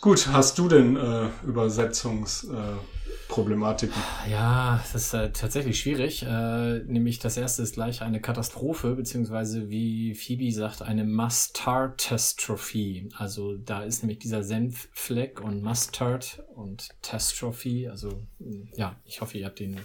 Gut, 0.01 0.29
hast 0.29 0.59
du 0.59 0.69
denn 0.69 0.97
äh, 0.97 1.29
Übersetzungsproblematiken? 1.45 4.01
Äh, 4.27 4.31
ja, 4.31 4.81
das 4.93 4.95
ist 4.95 5.13
äh, 5.13 5.33
tatsächlich 5.33 5.81
schwierig. 5.81 6.23
Äh, 6.23 6.85
nämlich 6.85 7.19
das 7.19 7.37
erste 7.37 7.63
ist 7.63 7.75
gleich 7.75 8.01
eine 8.03 8.21
Katastrophe, 8.21 8.95
beziehungsweise 8.95 9.69
wie 9.69 10.15
Phoebe 10.15 10.53
sagt, 10.53 10.83
eine 10.83 11.03
Mustard-Testrophe. 11.05 13.09
Also 13.17 13.57
da 13.57 13.83
ist 13.83 14.03
nämlich 14.03 14.21
dieser 14.21 14.45
Senffleck 14.45 15.41
und 15.41 15.63
Mustard 15.63 16.45
und 16.55 16.91
Testrophe. 17.03 17.89
Also 17.91 18.23
ja, 18.75 18.95
ich 19.05 19.21
hoffe, 19.21 19.39
ihr 19.39 19.47
habt 19.47 19.59
den 19.59 19.81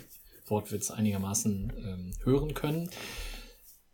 Wortwitz 0.48 0.92
einigermaßen 0.92 1.74
ähm, 1.78 2.14
hören 2.24 2.54
können. 2.54 2.92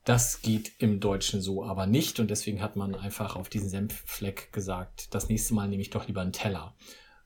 Das 0.06 0.42
geht 0.42 0.72
im 0.80 1.00
Deutschen 1.00 1.42
so 1.42 1.64
aber 1.64 1.86
nicht 1.86 2.20
und 2.20 2.30
deswegen 2.30 2.62
hat 2.62 2.76
man 2.76 2.96
einfach 2.96 3.36
auf 3.36 3.50
diesen 3.50 3.70
Senffleck 3.70 4.52
gesagt, 4.52 5.14
das 5.14 5.30
nächste 5.30 5.54
Mal 5.54 5.68
nehme 5.68 5.82
ich 5.82 5.90
doch 5.90 6.08
lieber 6.08 6.22
einen 6.22 6.34
Teller. 6.34 6.76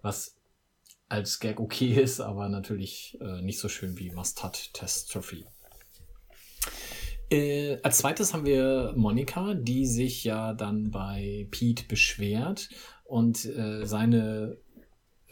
Was 0.01 0.37
als 1.09 1.39
Gag 1.39 1.59
okay 1.59 1.93
ist, 2.01 2.19
aber 2.19 2.49
natürlich 2.49 3.17
äh, 3.21 3.41
nicht 3.41 3.59
so 3.59 3.69
schön 3.69 3.97
wie 3.97 4.11
Mustard 4.11 4.73
Test 4.73 5.11
Trophy. 5.11 5.45
Äh, 7.29 7.79
als 7.81 7.99
zweites 7.99 8.33
haben 8.33 8.45
wir 8.45 8.93
Monika, 8.95 9.53
die 9.53 9.85
sich 9.85 10.23
ja 10.23 10.53
dann 10.53 10.91
bei 10.91 11.47
Pete 11.51 11.85
beschwert 11.87 12.69
und 13.05 13.45
äh, 13.45 13.85
seine 13.85 14.57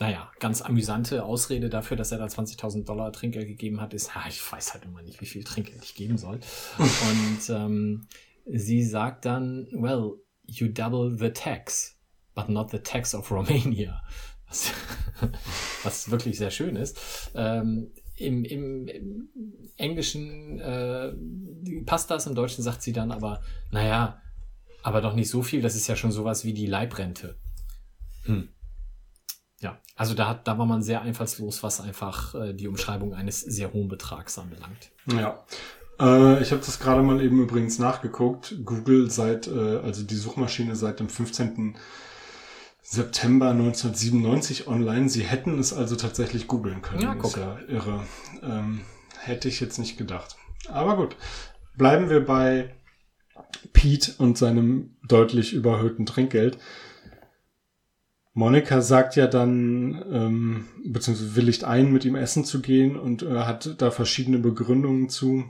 naja, 0.02 0.32
ganz 0.40 0.64
amüsante 0.64 1.24
Ausrede 1.24 1.70
dafür, 1.70 1.96
dass 1.96 2.12
er 2.12 2.18
da 2.18 2.26
20.000 2.26 2.86
Dollar 2.86 3.14
Trinkgeld 3.14 3.48
gegeben 3.48 3.80
hat, 3.80 3.94
ist, 3.94 4.16
ha, 4.16 4.24
ich 4.28 4.52
weiß 4.52 4.74
halt 4.74 4.86
immer 4.86 5.04
nicht, 5.04 5.22
wie 5.22 5.28
viel 5.28 5.44
Trinkgeld 5.44 5.84
ich 5.84 5.94
geben 5.94 6.18
soll. 6.18 6.40
Und 6.80 7.50
ähm, 7.50 8.08
sie 8.48 8.84
sagt 8.84 9.26
dann, 9.26 9.68
well, 9.72 10.16
you 10.48 10.70
double 10.70 11.16
the 11.16 11.30
tax, 11.30 12.00
but 12.34 12.50
not 12.50 12.72
the 12.72 12.80
tax 12.80 13.14
of 13.14 13.30
Romania. 13.30 14.02
Was, 14.48 14.72
was 15.84 16.10
wirklich 16.10 16.40
sehr 16.40 16.52
schön 16.52 16.76
ist. 16.76 17.32
Ähm, 17.36 17.92
im, 18.16 18.44
im, 18.44 18.88
im 18.88 19.30
Englischen 19.78 20.60
äh, 20.60 21.14
passt 21.86 22.10
das, 22.10 22.26
im 22.26 22.34
Deutschen 22.34 22.64
sagt 22.64 22.82
sie 22.82 22.92
dann 22.92 23.12
aber, 23.12 23.42
naja, 23.70 24.20
aber 24.82 25.02
doch 25.02 25.14
nicht 25.14 25.30
so 25.30 25.44
viel, 25.44 25.62
das 25.62 25.76
ist 25.76 25.88
ja 25.88 25.96
schon 25.96 26.12
sowas 26.12 26.44
wie 26.44 26.54
die 26.54 26.66
Leibrente. 26.66 27.38
Hm. 28.26 28.50
Ja, 29.62 29.78
also 29.96 30.16
da, 30.16 30.34
da 30.34 30.58
war 30.58 30.66
man 30.66 30.82
sehr 30.82 31.02
einfallslos, 31.04 31.62
was 31.62 31.80
einfach 31.80 32.34
äh, 32.34 32.54
die 32.54 32.68
Umschreibung 32.68 33.14
eines 33.14 33.42
sehr 33.42 33.72
hohen 33.74 33.88
Betrags 33.88 34.38
anbelangt. 34.40 34.92
Ja. 35.06 35.46
Äh, 36.00 36.42
ich 36.42 36.52
habe 36.52 36.64
das 36.66 36.80
gerade 36.80 37.04
mal 37.04 37.22
eben 37.22 37.40
übrigens 37.40 37.78
nachgeguckt. 37.78 38.56
Google 38.66 39.12
seit, 39.12 39.48
äh, 39.48 39.78
also 39.78 40.04
die 40.04 40.16
Suchmaschine 40.16 40.76
seit 40.76 41.00
dem 41.00 41.10
15. 41.10 41.78
September 42.82 43.52
1997 43.52 44.68
online. 44.68 45.10
Sie 45.10 45.24
hätten 45.24 45.60
es 45.60 45.74
also 45.74 45.96
tatsächlich 45.96 46.48
googeln 46.48 46.82
können. 46.82 47.02
Ja, 47.02 47.14
guck. 47.14 47.32
Ist 47.32 47.38
ja 47.38 47.60
irre. 47.68 48.04
Ähm, 48.42 48.82
hätte 49.20 49.48
ich 49.48 49.60
jetzt 49.60 49.78
nicht 49.78 49.98
gedacht. 49.98 50.38
Aber 50.70 50.96
gut. 50.96 51.16
Bleiben 51.78 52.10
wir 52.10 52.26
bei 52.26 52.74
Pete 53.74 54.14
und 54.18 54.38
seinem 54.38 54.98
deutlich 55.08 55.54
überhöhten 55.54 56.06
Trinkgeld. 56.08 56.58
Monika 58.34 58.82
sagt 58.82 59.16
ja 59.16 59.28
dann, 59.28 60.06
ähm, 60.10 60.68
beziehungsweise 60.86 61.36
willigt 61.36 61.64
ein, 61.66 61.92
mit 61.92 62.06
ihm 62.06 62.16
essen 62.16 62.46
zu 62.46 62.62
gehen 62.62 62.96
und 62.96 63.24
äh, 63.24 63.40
hat 63.40 63.82
da 63.82 63.92
verschiedene 63.92 64.40
Begründungen 64.40 65.10
zu. 65.10 65.44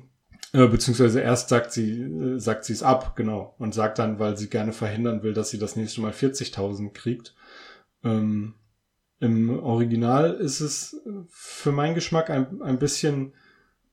Äh, 0.54 0.68
beziehungsweise 0.68 1.22
erst 1.22 1.50
sagt 1.50 1.72
sie, 1.72 2.02
äh, 2.02 2.40
sagt 2.40 2.66
sie 2.66 2.74
es 2.74 2.82
ab, 2.82 3.16
genau, 3.16 3.56
und 3.60 3.74
sagt 3.74 4.00
dann, 4.00 4.20
weil 4.20 4.36
sie 4.36 4.50
gerne 4.50 4.74
verhindern 4.74 5.22
will, 5.22 5.34
dass 5.34 5.52
sie 5.52 5.60
das 5.60 5.76
nächste 5.76 6.02
Mal 6.02 6.12
40.000 6.12 6.92
kriegt. 6.92 7.36
Ähm, 8.04 8.56
Im 9.20 9.60
Original 9.60 10.34
ist 10.34 10.60
es 10.60 11.00
für 11.30 11.72
meinen 11.72 11.94
Geschmack 11.94 12.32
ein, 12.32 12.64
ein 12.64 12.80
bisschen 12.80 13.34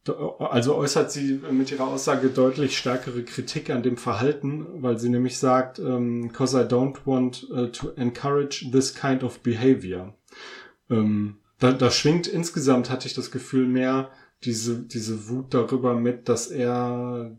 also 0.08 0.76
äußert 0.76 1.10
sie 1.10 1.40
mit 1.50 1.70
ihrer 1.70 1.86
Aussage 1.86 2.28
deutlich 2.28 2.76
stärkere 2.78 3.22
Kritik 3.22 3.70
an 3.70 3.82
dem 3.82 3.96
Verhalten, 3.96 4.66
weil 4.82 4.98
sie 4.98 5.08
nämlich 5.08 5.38
sagt, 5.38 5.78
um, 5.78 6.32
cause 6.32 6.58
I 6.60 6.64
don't 6.64 6.96
want 7.04 7.48
uh, 7.50 7.66
to 7.66 7.90
encourage 7.96 8.70
this 8.70 8.94
kind 8.94 9.22
of 9.22 9.40
behavior. 9.40 10.14
Ähm, 10.90 11.38
da, 11.58 11.72
da 11.72 11.90
schwingt 11.90 12.26
insgesamt, 12.26 12.90
hatte 12.90 13.08
ich 13.08 13.14
das 13.14 13.30
Gefühl, 13.30 13.66
mehr 13.66 14.10
diese, 14.44 14.80
diese 14.80 15.28
Wut 15.28 15.52
darüber 15.52 15.94
mit, 15.94 16.28
dass 16.28 16.46
er 16.46 17.36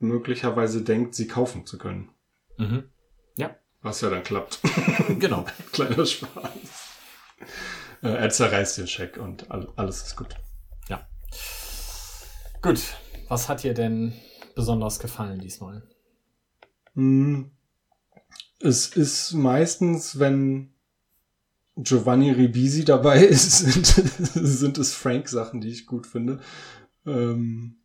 möglicherweise 0.00 0.82
denkt, 0.82 1.14
sie 1.14 1.28
kaufen 1.28 1.66
zu 1.66 1.78
können. 1.78 2.10
Mhm. 2.58 2.84
Ja. 3.36 3.56
Was 3.82 4.00
ja 4.00 4.10
dann 4.10 4.22
klappt. 4.22 4.60
genau. 5.18 5.44
Kleiner 5.72 6.04
Spaß. 6.04 6.52
Äh, 8.02 8.08
er 8.08 8.30
zerreißt 8.30 8.78
den 8.78 8.88
Scheck 8.88 9.16
und 9.18 9.50
alles 9.50 10.02
ist 10.02 10.16
gut. 10.16 10.34
Gut, 12.64 12.96
Was 13.28 13.50
hat 13.50 13.62
dir 13.62 13.74
denn 13.74 14.14
besonders 14.54 14.98
gefallen 14.98 15.38
diesmal? 15.38 15.82
Hm. 16.94 17.50
Es 18.58 18.86
ist 18.86 19.34
meistens, 19.34 20.18
wenn 20.18 20.72
Giovanni 21.76 22.30
Ribisi 22.30 22.86
dabei 22.86 23.18
ist, 23.26 23.58
sind, 23.58 23.86
sind 23.86 24.78
es 24.78 24.94
Frank-Sachen, 24.94 25.60
die 25.60 25.68
ich 25.68 25.84
gut 25.84 26.06
finde. 26.06 26.40
Ähm, 27.04 27.76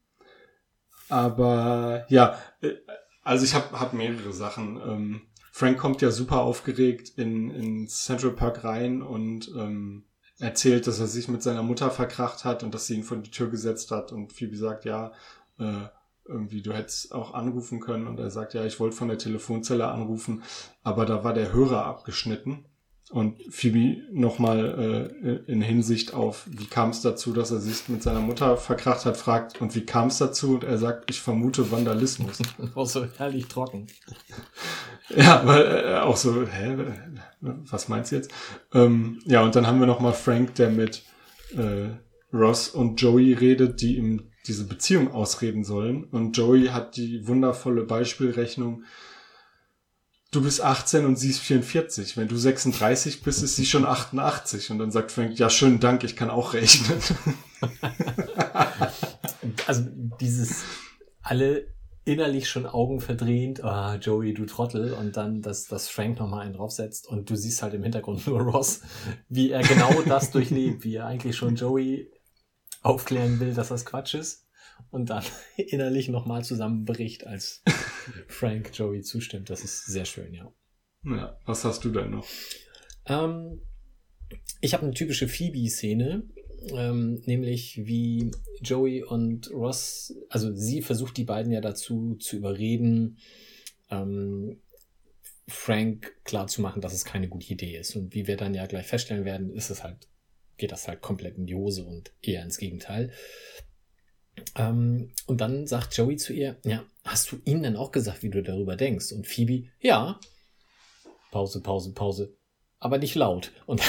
aber 1.10 2.06
ja, 2.08 2.40
äh, 2.62 2.76
also 3.22 3.44
ich 3.44 3.56
habe 3.56 3.78
hab 3.78 3.92
mehrere 3.92 4.32
Sachen. 4.32 4.78
Ähm, 4.78 5.22
Frank 5.52 5.78
kommt 5.78 6.02
ja 6.02 6.10
super 6.10 6.40
aufgeregt 6.40 7.18
in, 7.18 7.50
in 7.52 7.88
Central 7.90 8.32
Park 8.32 8.64
rein 8.64 9.02
und 9.02 9.50
ähm, 9.58 10.06
erzählt, 10.40 10.88
dass 10.88 11.00
er 11.00 11.08
sich 11.08 11.28
mit 11.28 11.44
seiner 11.44 11.64
Mutter 11.64 11.92
verkracht 11.92 12.46
hat 12.46 12.64
und 12.64 12.74
dass 12.74 12.88
sie 12.88 12.96
ihn 12.96 13.04
vor 13.04 13.18
die 13.18 13.32
Tür 13.32 13.50
gesetzt 13.50 13.92
hat. 13.92 14.12
Und 14.12 14.34
Phoebe 14.34 14.56
sagt, 14.56 14.86
ja, 14.86 15.12
äh, 15.60 15.88
irgendwie, 16.26 16.62
du 16.62 16.74
hättest 16.74 17.14
auch 17.14 17.34
anrufen 17.34 17.80
können. 17.80 18.08
Und 18.08 18.20
er 18.20 18.30
sagt, 18.30 18.54
ja, 18.54 18.64
ich 18.64 18.80
wollte 18.80 18.96
von 18.96 19.08
der 19.10 19.18
Telefonzelle 19.18 19.88
anrufen, 19.88 20.44
aber 20.84 21.06
da 21.06 21.24
war 21.24 21.34
der 21.34 21.52
Hörer 21.52 21.86
abgeschnitten. 21.86 22.66
Und 23.10 23.42
Phoebe 23.50 24.04
nochmal 24.12 25.10
äh, 25.24 25.52
in 25.52 25.62
Hinsicht 25.62 26.14
auf, 26.14 26.46
wie 26.48 26.68
kam 26.68 26.92
es 26.92 27.02
dazu, 27.02 27.34
dass 27.34 27.50
er 27.50 27.60
sich 27.60 27.90
mit 27.90 28.04
seiner 28.04 28.20
Mutter 28.20 28.56
verkracht 28.56 29.06
hat, 29.06 29.18
fragt, 29.18 29.60
und 29.62 29.74
wie 29.74 29.84
kam 29.84 30.10
es 30.10 30.20
dazu? 30.20 30.54
Und 30.54 30.64
er 30.64 30.78
sagt, 30.78 31.10
ich 31.10 31.20
vermute 31.20 31.72
Vandalismus. 31.72 32.38
auch 32.76 32.86
so 32.86 33.06
herrlich 33.18 33.48
trocken. 33.48 33.88
Ja, 35.18 35.42
weil 35.44 35.66
äh, 35.66 35.96
auch 36.02 36.18
so, 36.18 36.46
hä, 36.46 36.78
was 37.42 37.88
meinst 37.90 38.12
du 38.12 38.18
jetzt? 38.18 38.32
Ähm, 38.76 39.20
ja, 39.26 39.42
und 39.42 39.56
dann 39.56 39.66
haben 39.66 39.80
wir 39.80 39.88
nochmal 39.88 40.14
Frank, 40.14 40.54
der 40.54 40.70
mit 40.70 41.02
äh, 41.58 41.88
Ross 42.32 42.70
und 42.70 43.02
Joey 43.02 43.34
redet, 43.34 43.82
die 43.82 43.98
ihm 43.98 44.30
diese 44.46 44.68
Beziehung 44.68 45.12
ausreden 45.12 45.64
sollen. 45.64 46.04
Und 46.04 46.38
Joey 46.38 46.68
hat 46.68 46.96
die 46.96 47.28
wundervolle 47.28 47.86
Beispielrechnung, 47.86 48.84
du 50.32 50.44
bist 50.44 50.62
18 50.62 51.06
und 51.06 51.18
sie 51.18 51.30
ist 51.30 51.40
44. 51.40 52.18
Wenn 52.18 52.28
du 52.28 52.38
36 52.38 53.24
bist, 53.24 53.44
ist 53.44 53.56
sie 53.56 53.66
schon 53.66 53.86
88. 53.86 54.72
Und 54.72 54.80
dann 54.80 54.92
sagt 54.92 55.12
Frank, 55.12 55.38
ja, 55.38 55.50
schönen 55.50 55.80
Dank, 55.80 56.04
ich 56.04 56.16
kann 56.16 56.30
auch 56.30 56.54
rechnen. 56.54 57.00
also 59.68 59.84
dieses 60.20 60.64
alle 61.22 61.68
innerlich 62.06 62.50
schon 62.50 62.66
Augen 62.66 63.02
verdrehend, 63.02 63.64
ah, 63.64 63.96
Joey, 63.96 64.34
du 64.34 64.46
Trottel, 64.46 64.94
und 64.94 65.16
dann, 65.16 65.42
dass, 65.42 65.68
dass 65.68 65.90
Frank 65.90 66.18
nochmal 66.18 66.42
einen 66.42 66.54
draufsetzt 66.54 67.08
und 67.08 67.30
du 67.30 67.36
siehst 67.36 67.62
halt 67.62 67.76
im 67.76 67.84
Hintergrund 67.84 68.26
nur 68.26 68.42
Ross, 68.42 68.82
wie 69.28 69.52
er 69.52 69.62
genau 69.62 69.92
das 70.08 70.32
durchlebt, 70.32 70.84
wie 70.84 70.96
er 70.96 71.06
eigentlich 71.06 71.36
schon 71.36 71.56
Joey 71.56 72.10
aufklären 72.82 73.40
will, 73.40 73.54
dass 73.54 73.68
das 73.68 73.86
Quatsch 73.86 74.16
ist 74.16 74.49
und 74.92 75.10
dann 75.10 75.24
innerlich 75.58 76.10
nochmal 76.10 76.44
zusammenbricht, 76.44 77.28
als 77.28 77.64
Frank 78.28 78.72
Joey 78.74 79.02
zustimmt. 79.02 79.50
Das 79.50 79.64
ist 79.64 79.86
sehr 79.86 80.06
schön, 80.06 80.34
ja. 80.34 80.52
Ja, 81.06 81.40
was 81.46 81.64
hast 81.64 81.84
du 81.86 81.90
denn 81.90 82.12
noch? 82.12 82.28
Ähm, 83.06 83.62
ich 84.62 84.74
habe 84.74 84.84
eine 84.84 84.94
typische 84.94 85.28
Phoebe-Szene, 85.28 86.24
ähm, 86.74 87.22
nämlich 87.26 87.78
wie 87.86 88.32
Joey 88.62 89.04
und 89.04 89.50
Ross, 89.52 90.14
also 90.30 90.54
sie 90.54 90.82
versucht 90.82 91.18
die 91.18 91.24
beiden 91.24 91.52
ja 91.52 91.62
dazu 91.62 92.16
zu 92.16 92.36
überreden, 92.36 93.18
ähm, 93.90 94.60
Frank 95.48 96.16
klarzumachen, 96.26 96.82
dass 96.82 96.94
es 96.94 97.06
keine 97.06 97.28
gute 97.28 97.52
Idee 97.52 97.78
ist. 97.78 97.96
Und 97.96 98.14
wie 98.14 98.28
wir 98.28 98.38
dann 98.38 98.54
ja 98.54 98.68
gleich 98.68 98.86
feststellen 98.86 99.26
werden, 99.26 99.52
ist 99.52 99.70
es 99.70 99.84
halt, 99.84 100.08
geht 100.58 100.72
das 100.72 100.88
halt 100.88 101.02
komplett 101.02 101.38
in 101.38 101.48
die 101.48 101.56
Hose 101.56 101.86
und 101.86 102.12
eher 102.22 102.44
ins 102.44 102.58
Gegenteil. 102.58 103.12
Ähm, 104.56 105.12
und 105.26 105.42
dann 105.42 105.68
sagt 105.68 105.96
Joey 105.96 106.18
zu 106.18 106.34
ihr, 106.34 106.58
ja, 106.64 106.84
hast 107.04 107.32
du 107.32 107.40
ihm 107.46 107.64
denn 107.64 107.76
auch 107.76 107.92
gesagt, 107.92 108.24
wie 108.24 108.30
du 108.30 108.42
darüber 108.42 108.76
denkst? 108.76 109.12
Und 109.12 109.28
Phoebe, 109.28 109.70
ja. 109.80 110.20
Pause, 111.32 111.62
Pause, 111.62 111.94
Pause. 111.94 112.36
Aber 112.80 112.98
nicht 112.98 113.16
laut. 113.16 113.52
Und 113.66 113.82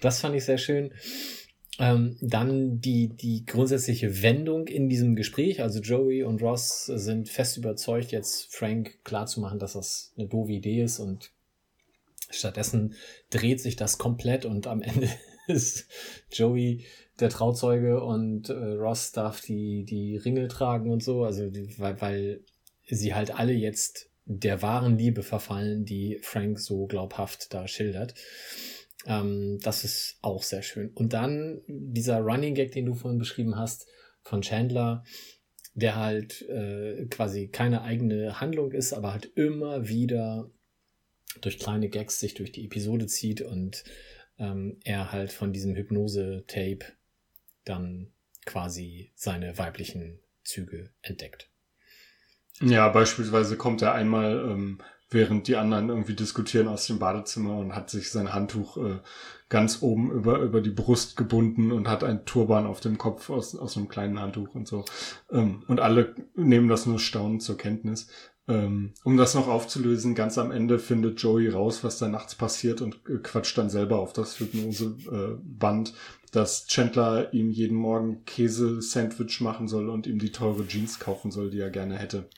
das 0.00 0.20
fand 0.20 0.34
ich 0.34 0.44
sehr 0.44 0.58
schön. 0.58 0.92
Ähm, 1.78 2.16
dann 2.20 2.80
die, 2.80 3.08
die 3.08 3.46
grundsätzliche 3.46 4.22
Wendung 4.22 4.66
in 4.66 4.88
diesem 4.88 5.14
Gespräch. 5.14 5.62
Also 5.62 5.80
Joey 5.80 6.24
und 6.24 6.42
Ross 6.42 6.86
sind 6.86 7.28
fest 7.28 7.56
überzeugt, 7.56 8.10
jetzt 8.10 8.54
Frank 8.54 8.98
klarzumachen, 9.04 9.60
dass 9.60 9.74
das 9.74 10.12
eine 10.16 10.26
doofe 10.26 10.52
Idee 10.52 10.82
ist 10.82 10.98
und 10.98 11.30
stattdessen 12.30 12.94
dreht 13.30 13.60
sich 13.60 13.76
das 13.76 13.96
komplett 13.96 14.44
und 14.44 14.66
am 14.66 14.82
Ende 14.82 15.08
ist 15.46 15.86
Joey 16.32 16.84
der 17.20 17.30
Trauzeuge 17.30 18.02
und 18.02 18.48
äh, 18.48 18.52
Ross 18.52 19.12
darf 19.12 19.40
die, 19.40 19.84
die 19.84 20.16
Ringel 20.16 20.48
tragen 20.48 20.90
und 20.90 21.02
so, 21.02 21.24
also 21.24 21.44
weil, 21.78 22.00
weil 22.00 22.44
sie 22.86 23.14
halt 23.14 23.38
alle 23.38 23.52
jetzt 23.52 24.10
der 24.24 24.62
wahren 24.62 24.98
Liebe 24.98 25.22
verfallen, 25.22 25.84
die 25.84 26.18
Frank 26.22 26.60
so 26.60 26.86
glaubhaft 26.86 27.52
da 27.52 27.66
schildert. 27.66 28.14
Ähm, 29.06 29.58
das 29.62 29.84
ist 29.84 30.18
auch 30.20 30.42
sehr 30.42 30.62
schön. 30.62 30.90
Und 30.94 31.12
dann 31.12 31.62
dieser 31.66 32.20
Running 32.20 32.54
Gag, 32.54 32.72
den 32.72 32.86
du 32.86 32.94
vorhin 32.94 33.18
beschrieben 33.18 33.56
hast, 33.56 33.86
von 34.22 34.42
Chandler, 34.42 35.02
der 35.74 35.96
halt 35.96 36.42
äh, 36.48 37.06
quasi 37.06 37.48
keine 37.48 37.82
eigene 37.82 38.40
Handlung 38.40 38.72
ist, 38.72 38.92
aber 38.92 39.12
halt 39.12 39.26
immer 39.36 39.88
wieder 39.88 40.50
durch 41.40 41.58
kleine 41.58 41.88
Gags 41.88 42.20
sich 42.20 42.34
durch 42.34 42.52
die 42.52 42.64
Episode 42.66 43.06
zieht 43.06 43.40
und 43.42 43.84
ähm, 44.38 44.78
er 44.84 45.12
halt 45.12 45.32
von 45.32 45.52
diesem 45.52 45.74
Hypnose-Tape 45.74 46.84
dann 47.68 48.12
quasi 48.46 49.12
seine 49.14 49.58
weiblichen 49.58 50.20
Züge 50.42 50.90
entdeckt. 51.02 51.50
Ja, 52.60 52.88
beispielsweise 52.88 53.56
kommt 53.56 53.82
er 53.82 53.92
einmal, 53.92 54.44
ähm, 54.50 54.78
während 55.10 55.48
die 55.48 55.56
anderen 55.56 55.88
irgendwie 55.88 56.14
diskutieren 56.14 56.68
aus 56.68 56.86
dem 56.86 56.98
Badezimmer 56.98 57.56
und 57.56 57.74
hat 57.74 57.88
sich 57.88 58.10
sein 58.10 58.32
Handtuch 58.32 58.76
äh, 58.76 58.98
ganz 59.48 59.80
oben 59.80 60.10
über, 60.10 60.40
über 60.40 60.60
die 60.60 60.70
Brust 60.70 61.16
gebunden 61.16 61.72
und 61.72 61.88
hat 61.88 62.04
ein 62.04 62.24
Turban 62.26 62.66
auf 62.66 62.80
dem 62.80 62.98
Kopf 62.98 63.30
aus, 63.30 63.54
aus 63.54 63.76
einem 63.76 63.88
kleinen 63.88 64.20
Handtuch 64.20 64.54
und 64.54 64.68
so. 64.68 64.84
Ähm, 65.30 65.62
und 65.68 65.80
alle 65.80 66.14
nehmen 66.34 66.68
das 66.68 66.86
nur 66.86 66.98
staunend 66.98 67.42
zur 67.42 67.56
Kenntnis. 67.56 68.08
Ähm, 68.48 68.94
um 69.04 69.16
das 69.16 69.34
noch 69.34 69.46
aufzulösen, 69.46 70.14
ganz 70.14 70.38
am 70.38 70.50
Ende 70.50 70.78
findet 70.78 71.20
Joey 71.20 71.48
raus, 71.48 71.84
was 71.84 71.98
da 71.98 72.08
nachts 72.08 72.34
passiert 72.34 72.80
und 72.80 72.96
äh, 73.08 73.18
quatscht 73.22 73.56
dann 73.56 73.70
selber 73.70 73.98
auf 73.98 74.14
das 74.14 74.40
Hypnoseband, 74.40 75.90
äh, 75.90 75.92
dass 76.30 76.66
Chandler 76.66 77.32
ihm 77.32 77.50
jeden 77.50 77.76
Morgen 77.76 78.24
Käse-Sandwich 78.24 79.40
machen 79.40 79.68
soll 79.68 79.88
und 79.88 80.06
ihm 80.06 80.18
die 80.18 80.32
teure 80.32 80.66
Jeans 80.66 80.98
kaufen 80.98 81.30
soll, 81.30 81.50
die 81.50 81.60
er 81.60 81.70
gerne 81.70 81.96
hätte. 81.96 82.28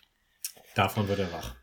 Davon 0.74 1.08
wird 1.08 1.18
er 1.18 1.32
wach. 1.32 1.54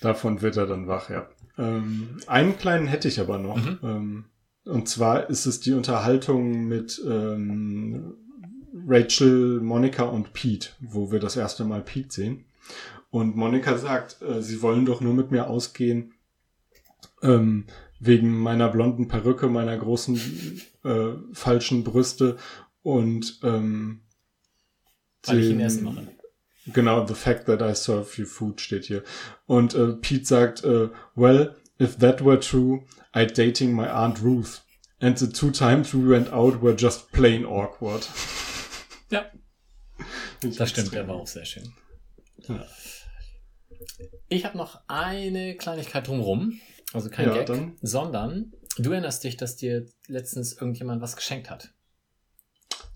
Davon 0.00 0.42
wird 0.42 0.56
er 0.56 0.66
dann 0.66 0.86
wach, 0.86 1.10
ja. 1.10 1.28
Ähm, 1.56 2.18
einen 2.26 2.56
kleinen 2.56 2.86
hätte 2.86 3.08
ich 3.08 3.20
aber 3.20 3.38
noch. 3.38 3.56
Mhm. 3.56 3.78
Ähm, 3.82 4.24
und 4.64 4.88
zwar 4.88 5.28
ist 5.28 5.46
es 5.46 5.60
die 5.60 5.72
Unterhaltung 5.72 6.66
mit 6.66 7.02
ähm, 7.04 8.14
Rachel, 8.86 9.60
Monica 9.60 10.04
und 10.04 10.32
Pete, 10.32 10.70
wo 10.80 11.10
wir 11.10 11.18
das 11.18 11.36
erste 11.36 11.64
Mal 11.64 11.82
Pete 11.82 12.12
sehen. 12.12 12.44
Und 13.10 13.36
Monica 13.36 13.78
sagt, 13.78 14.22
äh, 14.22 14.42
sie 14.42 14.62
wollen 14.62 14.84
doch 14.84 15.00
nur 15.00 15.14
mit 15.14 15.30
mir 15.30 15.48
ausgehen, 15.48 16.14
ähm, 17.22 17.64
wegen 18.00 18.38
meiner 18.38 18.68
blonden 18.68 19.08
Perücke, 19.08 19.48
meiner 19.48 19.76
großen 19.76 20.60
äh, 20.84 21.10
falschen 21.32 21.84
Brüste 21.84 22.36
und 22.82 23.40
ähm, 23.42 24.02
Weil 25.24 25.40
ich 25.40 25.50
ihn 25.50 25.60
Essen 25.60 25.84
mache. 25.84 26.08
Genau, 26.72 27.06
the 27.06 27.14
fact 27.14 27.46
that 27.46 27.62
I 27.62 27.74
serve 27.74 28.20
you 28.20 28.26
food 28.26 28.60
steht 28.60 28.84
hier. 28.84 29.02
Und 29.46 29.74
äh, 29.74 29.94
Pete 29.94 30.26
sagt, 30.26 30.64
äh, 30.64 30.90
well, 31.14 31.56
if 31.80 31.96
that 31.98 32.24
were 32.24 32.38
true, 32.38 32.84
I'd 33.14 33.36
dating 33.36 33.72
my 33.74 33.86
Aunt 33.88 34.22
Ruth. 34.22 34.62
And 35.00 35.18
the 35.18 35.28
two 35.28 35.50
times 35.50 35.94
we 35.94 36.08
went 36.08 36.32
out 36.32 36.62
were 36.62 36.74
just 36.76 37.10
plain 37.12 37.44
awkward. 37.44 38.08
Ja. 39.10 39.24
das 40.42 40.68
stimmt, 40.68 40.92
der 40.92 41.08
war 41.08 41.14
auch 41.16 41.26
sehr 41.26 41.46
schön. 41.46 41.72
Ja. 42.46 42.66
Ich 44.28 44.44
habe 44.44 44.58
noch 44.58 44.82
eine 44.86 45.56
Kleinigkeit 45.56 46.06
drumrum. 46.06 46.60
Also 46.92 47.10
kein 47.10 47.28
ja, 47.28 47.34
Gag, 47.34 47.46
dann. 47.46 47.76
sondern 47.82 48.52
du 48.78 48.92
erinnerst 48.92 49.24
dich, 49.24 49.36
dass 49.36 49.56
dir 49.56 49.86
letztens 50.06 50.54
irgendjemand 50.54 51.02
was 51.02 51.16
geschenkt 51.16 51.50
hat. 51.50 51.74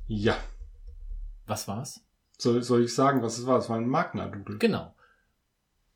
Ja. 0.07 0.37
Was 1.47 1.69
war's? 1.69 2.05
Soll, 2.39 2.63
soll 2.63 2.85
ich 2.85 2.95
sagen, 2.95 3.23
was 3.23 3.39
es 3.39 3.47
war? 3.47 3.59
Es 3.59 3.69
war 3.69 3.77
ein 3.77 3.89
Magna-Doodle. 3.89 4.59
Genau. 4.59 4.95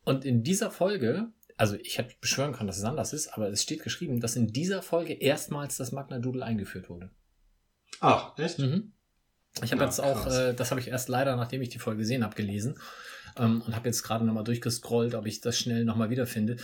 Und 0.03 0.23
in 0.23 0.43
dieser 0.43 0.71
Folge, 0.71 1.27
also 1.57 1.75
ich 1.75 1.97
hätte 1.97 2.15
beschwören 2.21 2.53
können, 2.53 2.67
dass 2.67 2.77
es 2.77 2.83
anders 2.83 3.13
ist, 3.13 3.29
aber 3.33 3.49
es 3.49 3.63
steht 3.63 3.83
geschrieben, 3.83 4.21
dass 4.21 4.35
in 4.35 4.47
dieser 4.47 4.81
Folge 4.81 5.13
erstmals 5.13 5.77
das 5.77 5.91
Magna-Doodle 5.91 6.45
eingeführt 6.45 6.89
wurde. 6.89 7.09
Ach, 7.99 8.37
echt? 8.37 8.59
Mhm. 8.59 8.93
Ich 9.63 9.71
habe 9.71 9.81
ja, 9.81 9.87
jetzt 9.87 9.99
auch, 9.99 10.27
äh, 10.27 10.53
das 10.53 10.69
habe 10.69 10.79
ich 10.79 10.87
erst 10.87 11.09
leider, 11.09 11.35
nachdem 11.35 11.61
ich 11.61 11.69
die 11.69 11.79
Folge 11.79 11.99
gesehen 11.99 12.23
habe, 12.23 12.35
gelesen 12.35 12.79
ähm, 13.37 13.61
und 13.61 13.75
habe 13.75 13.87
jetzt 13.87 14.03
gerade 14.03 14.23
nochmal 14.23 14.43
durchgescrollt, 14.43 15.15
ob 15.15 15.25
ich 15.25 15.41
das 15.41 15.57
schnell 15.57 15.83
nochmal 15.83 16.09
wiederfinde. 16.09 16.57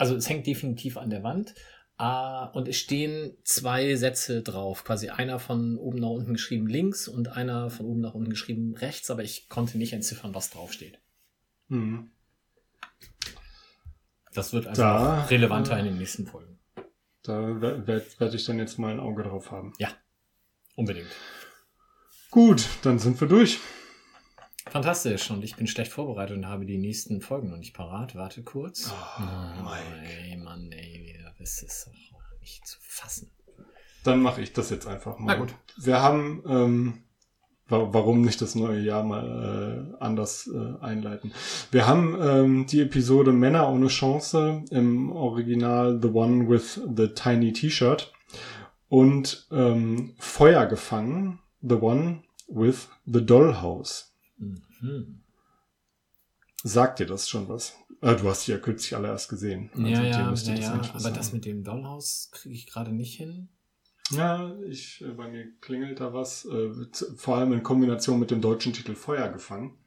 Also 0.00 0.16
es 0.16 0.28
hängt 0.28 0.46
definitiv 0.46 0.96
an 0.96 1.10
der 1.10 1.22
Wand, 1.22 1.54
Ah, 2.00 2.46
und 2.54 2.66
es 2.66 2.78
stehen 2.78 3.36
zwei 3.44 3.94
Sätze 3.94 4.42
drauf. 4.42 4.84
Quasi 4.84 5.10
einer 5.10 5.38
von 5.38 5.76
oben 5.76 5.98
nach 5.98 6.08
unten 6.08 6.32
geschrieben 6.32 6.66
links 6.66 7.08
und 7.08 7.28
einer 7.28 7.68
von 7.68 7.84
oben 7.84 8.00
nach 8.00 8.14
unten 8.14 8.30
geschrieben 8.30 8.74
rechts, 8.74 9.10
aber 9.10 9.22
ich 9.22 9.50
konnte 9.50 9.76
nicht 9.76 9.92
entziffern, 9.92 10.34
was 10.34 10.48
draufsteht. 10.48 10.98
Mhm. 11.68 12.10
Das 14.32 14.54
wird 14.54 14.66
also 14.66 14.80
Da, 14.80 15.24
relevanter 15.24 15.76
äh, 15.76 15.80
in 15.80 15.84
den 15.84 15.98
nächsten 15.98 16.26
Folgen. 16.26 16.58
Da 17.22 17.60
werde 17.60 17.86
werd 17.86 18.34
ich 18.34 18.46
dann 18.46 18.58
jetzt 18.58 18.78
mal 18.78 18.92
ein 18.92 19.00
Auge 19.00 19.24
drauf 19.24 19.50
haben. 19.50 19.74
Ja, 19.76 19.90
unbedingt. 20.76 21.10
Gut, 22.30 22.66
dann 22.80 22.98
sind 22.98 23.20
wir 23.20 23.28
durch. 23.28 23.58
Fantastisch. 24.68 25.30
Und 25.30 25.42
ich 25.42 25.56
bin 25.56 25.66
schlecht 25.66 25.92
vorbereitet 25.92 26.36
und 26.36 26.46
habe 26.46 26.66
die 26.66 26.78
nächsten 26.78 27.20
Folgen 27.20 27.50
noch 27.50 27.56
nicht 27.56 27.74
parat. 27.74 28.14
Warte 28.14 28.42
kurz. 28.42 28.92
Oh, 28.92 29.22
Mike. 29.62 30.08
Ey, 30.22 30.36
Mann, 30.36 30.70
ey, 30.72 31.18
das 31.38 31.62
ist 31.62 31.86
doch 31.86 32.40
nicht 32.40 32.66
zu 32.66 32.78
fassen. 32.80 33.30
Dann 34.04 34.20
mache 34.20 34.42
ich 34.42 34.52
das 34.52 34.70
jetzt 34.70 34.86
einfach 34.86 35.18
mal. 35.18 35.34
Na 35.34 35.40
gut. 35.40 35.54
Wir 35.76 36.00
haben, 36.00 36.42
ähm, 36.46 37.02
wa 37.68 37.88
warum 37.92 38.22
nicht 38.22 38.40
das 38.40 38.54
neue 38.54 38.80
Jahr 38.80 39.02
mal 39.02 39.94
äh, 39.98 40.02
anders 40.02 40.48
äh, 40.52 40.82
einleiten? 40.84 41.32
Wir 41.70 41.86
haben 41.86 42.16
ähm, 42.20 42.66
die 42.66 42.80
Episode 42.80 43.32
Männer 43.32 43.68
ohne 43.70 43.88
Chance 43.88 44.64
im 44.70 45.10
Original 45.12 45.98
The 46.00 46.08
One 46.08 46.48
with 46.48 46.80
the 46.96 47.08
Tiny 47.08 47.52
T-Shirt 47.52 48.12
und 48.88 49.46
ähm, 49.50 50.14
Feuer 50.18 50.66
gefangen, 50.66 51.40
The 51.62 51.76
One 51.76 52.22
with 52.48 52.88
the 53.06 53.24
Dollhouse. 53.24 54.09
Mhm. 54.40 55.22
Sagt 56.62 56.98
dir 56.98 57.06
das 57.06 57.28
schon 57.28 57.48
was? 57.48 57.74
Äh, 58.02 58.16
du 58.16 58.28
hast 58.28 58.44
sie 58.44 58.52
ja 58.52 58.58
kürzlich 58.58 58.94
alle 58.94 59.08
erst 59.08 59.28
gesehen. 59.28 59.70
Also 59.72 59.86
Ja, 59.86 60.02
ja, 60.02 60.20
ja, 60.20 60.30
das 60.30 60.46
ja. 60.46 60.82
Aber 60.94 61.10
das 61.10 61.32
mit 61.32 61.44
dem 61.44 61.64
Dollhaus 61.64 62.30
kriege 62.32 62.54
ich 62.54 62.66
gerade 62.66 62.92
nicht 62.92 63.16
hin. 63.16 63.48
Ja, 64.10 64.54
ich, 64.68 65.02
äh, 65.02 65.12
bei 65.12 65.28
mir 65.28 65.46
klingelt 65.60 66.00
da 66.00 66.12
was, 66.12 66.44
äh, 66.46 66.70
vor 67.16 67.36
allem 67.36 67.52
in 67.52 67.62
Kombination 67.62 68.18
mit 68.18 68.30
dem 68.30 68.40
deutschen 68.40 68.72
Titel 68.72 68.94
Feuer 68.94 69.28
gefangen. 69.28 69.78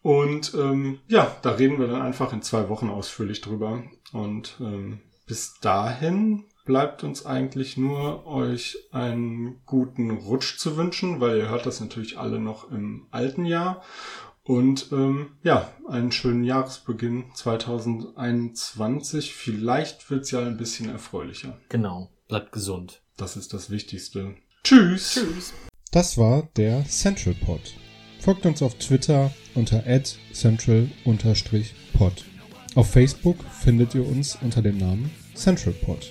Und 0.00 0.54
ähm, 0.54 1.00
ja, 1.08 1.34
da 1.42 1.52
reden 1.52 1.78
wir 1.78 1.88
dann 1.88 2.02
einfach 2.02 2.32
in 2.32 2.42
zwei 2.42 2.68
Wochen 2.68 2.90
ausführlich 2.90 3.40
drüber. 3.40 3.84
Und 4.12 4.56
ähm, 4.60 5.00
bis 5.26 5.58
dahin 5.60 6.44
bleibt 6.64 7.04
uns 7.04 7.26
eigentlich 7.26 7.76
nur 7.76 8.26
euch 8.26 8.78
einen 8.90 9.60
guten 9.66 10.10
Rutsch 10.10 10.58
zu 10.58 10.76
wünschen, 10.76 11.20
weil 11.20 11.38
ihr 11.38 11.48
hört 11.48 11.66
das 11.66 11.80
natürlich 11.80 12.18
alle 12.18 12.40
noch 12.40 12.68
im 12.70 13.06
alten 13.10 13.44
Jahr. 13.44 13.82
Und 14.42 14.88
ähm, 14.92 15.32
ja, 15.42 15.70
einen 15.88 16.12
schönen 16.12 16.44
Jahresbeginn 16.44 17.24
2021. 17.34 19.34
Vielleicht 19.34 20.08
wird's 20.10 20.30
ja 20.30 20.40
ein 20.40 20.58
bisschen 20.58 20.90
erfreulicher. 20.90 21.58
Genau. 21.70 22.10
Bleibt 22.28 22.52
gesund. 22.52 23.00
Das 23.16 23.36
ist 23.36 23.54
das 23.54 23.70
Wichtigste. 23.70 24.34
Tschüss. 24.62 25.14
Tschüss. 25.14 25.54
Das 25.90 26.18
war 26.18 26.48
der 26.56 26.84
Central 26.86 27.34
Pod. 27.34 27.74
Folgt 28.20 28.46
uns 28.46 28.62
auf 28.62 28.78
Twitter 28.78 29.32
unter 29.54 29.82
central-pod. 30.32 32.24
Auf 32.74 32.90
Facebook 32.90 33.36
findet 33.62 33.94
ihr 33.94 34.06
uns 34.06 34.36
unter 34.42 34.62
dem 34.62 34.78
Namen 34.78 35.10
Central 35.34 35.74
Pod. 35.74 36.10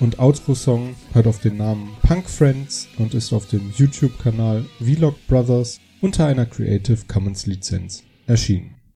und 0.00 0.18
Outro-Song 0.18 0.96
hört 1.12 1.26
auf 1.26 1.40
den 1.40 1.58
Namen 1.58 1.90
Punk 2.02 2.28
Friends 2.28 2.88
und 2.98 3.14
ist 3.14 3.32
auf 3.32 3.46
dem 3.46 3.72
YouTube-Kanal 3.76 4.64
Vlog 4.78 5.14
Brothers 5.28 5.78
unter 6.00 6.26
einer 6.26 6.46
Creative 6.46 6.98
Commons 7.06 7.46
Lizenz 7.46 8.02
erschienen. 8.26 8.79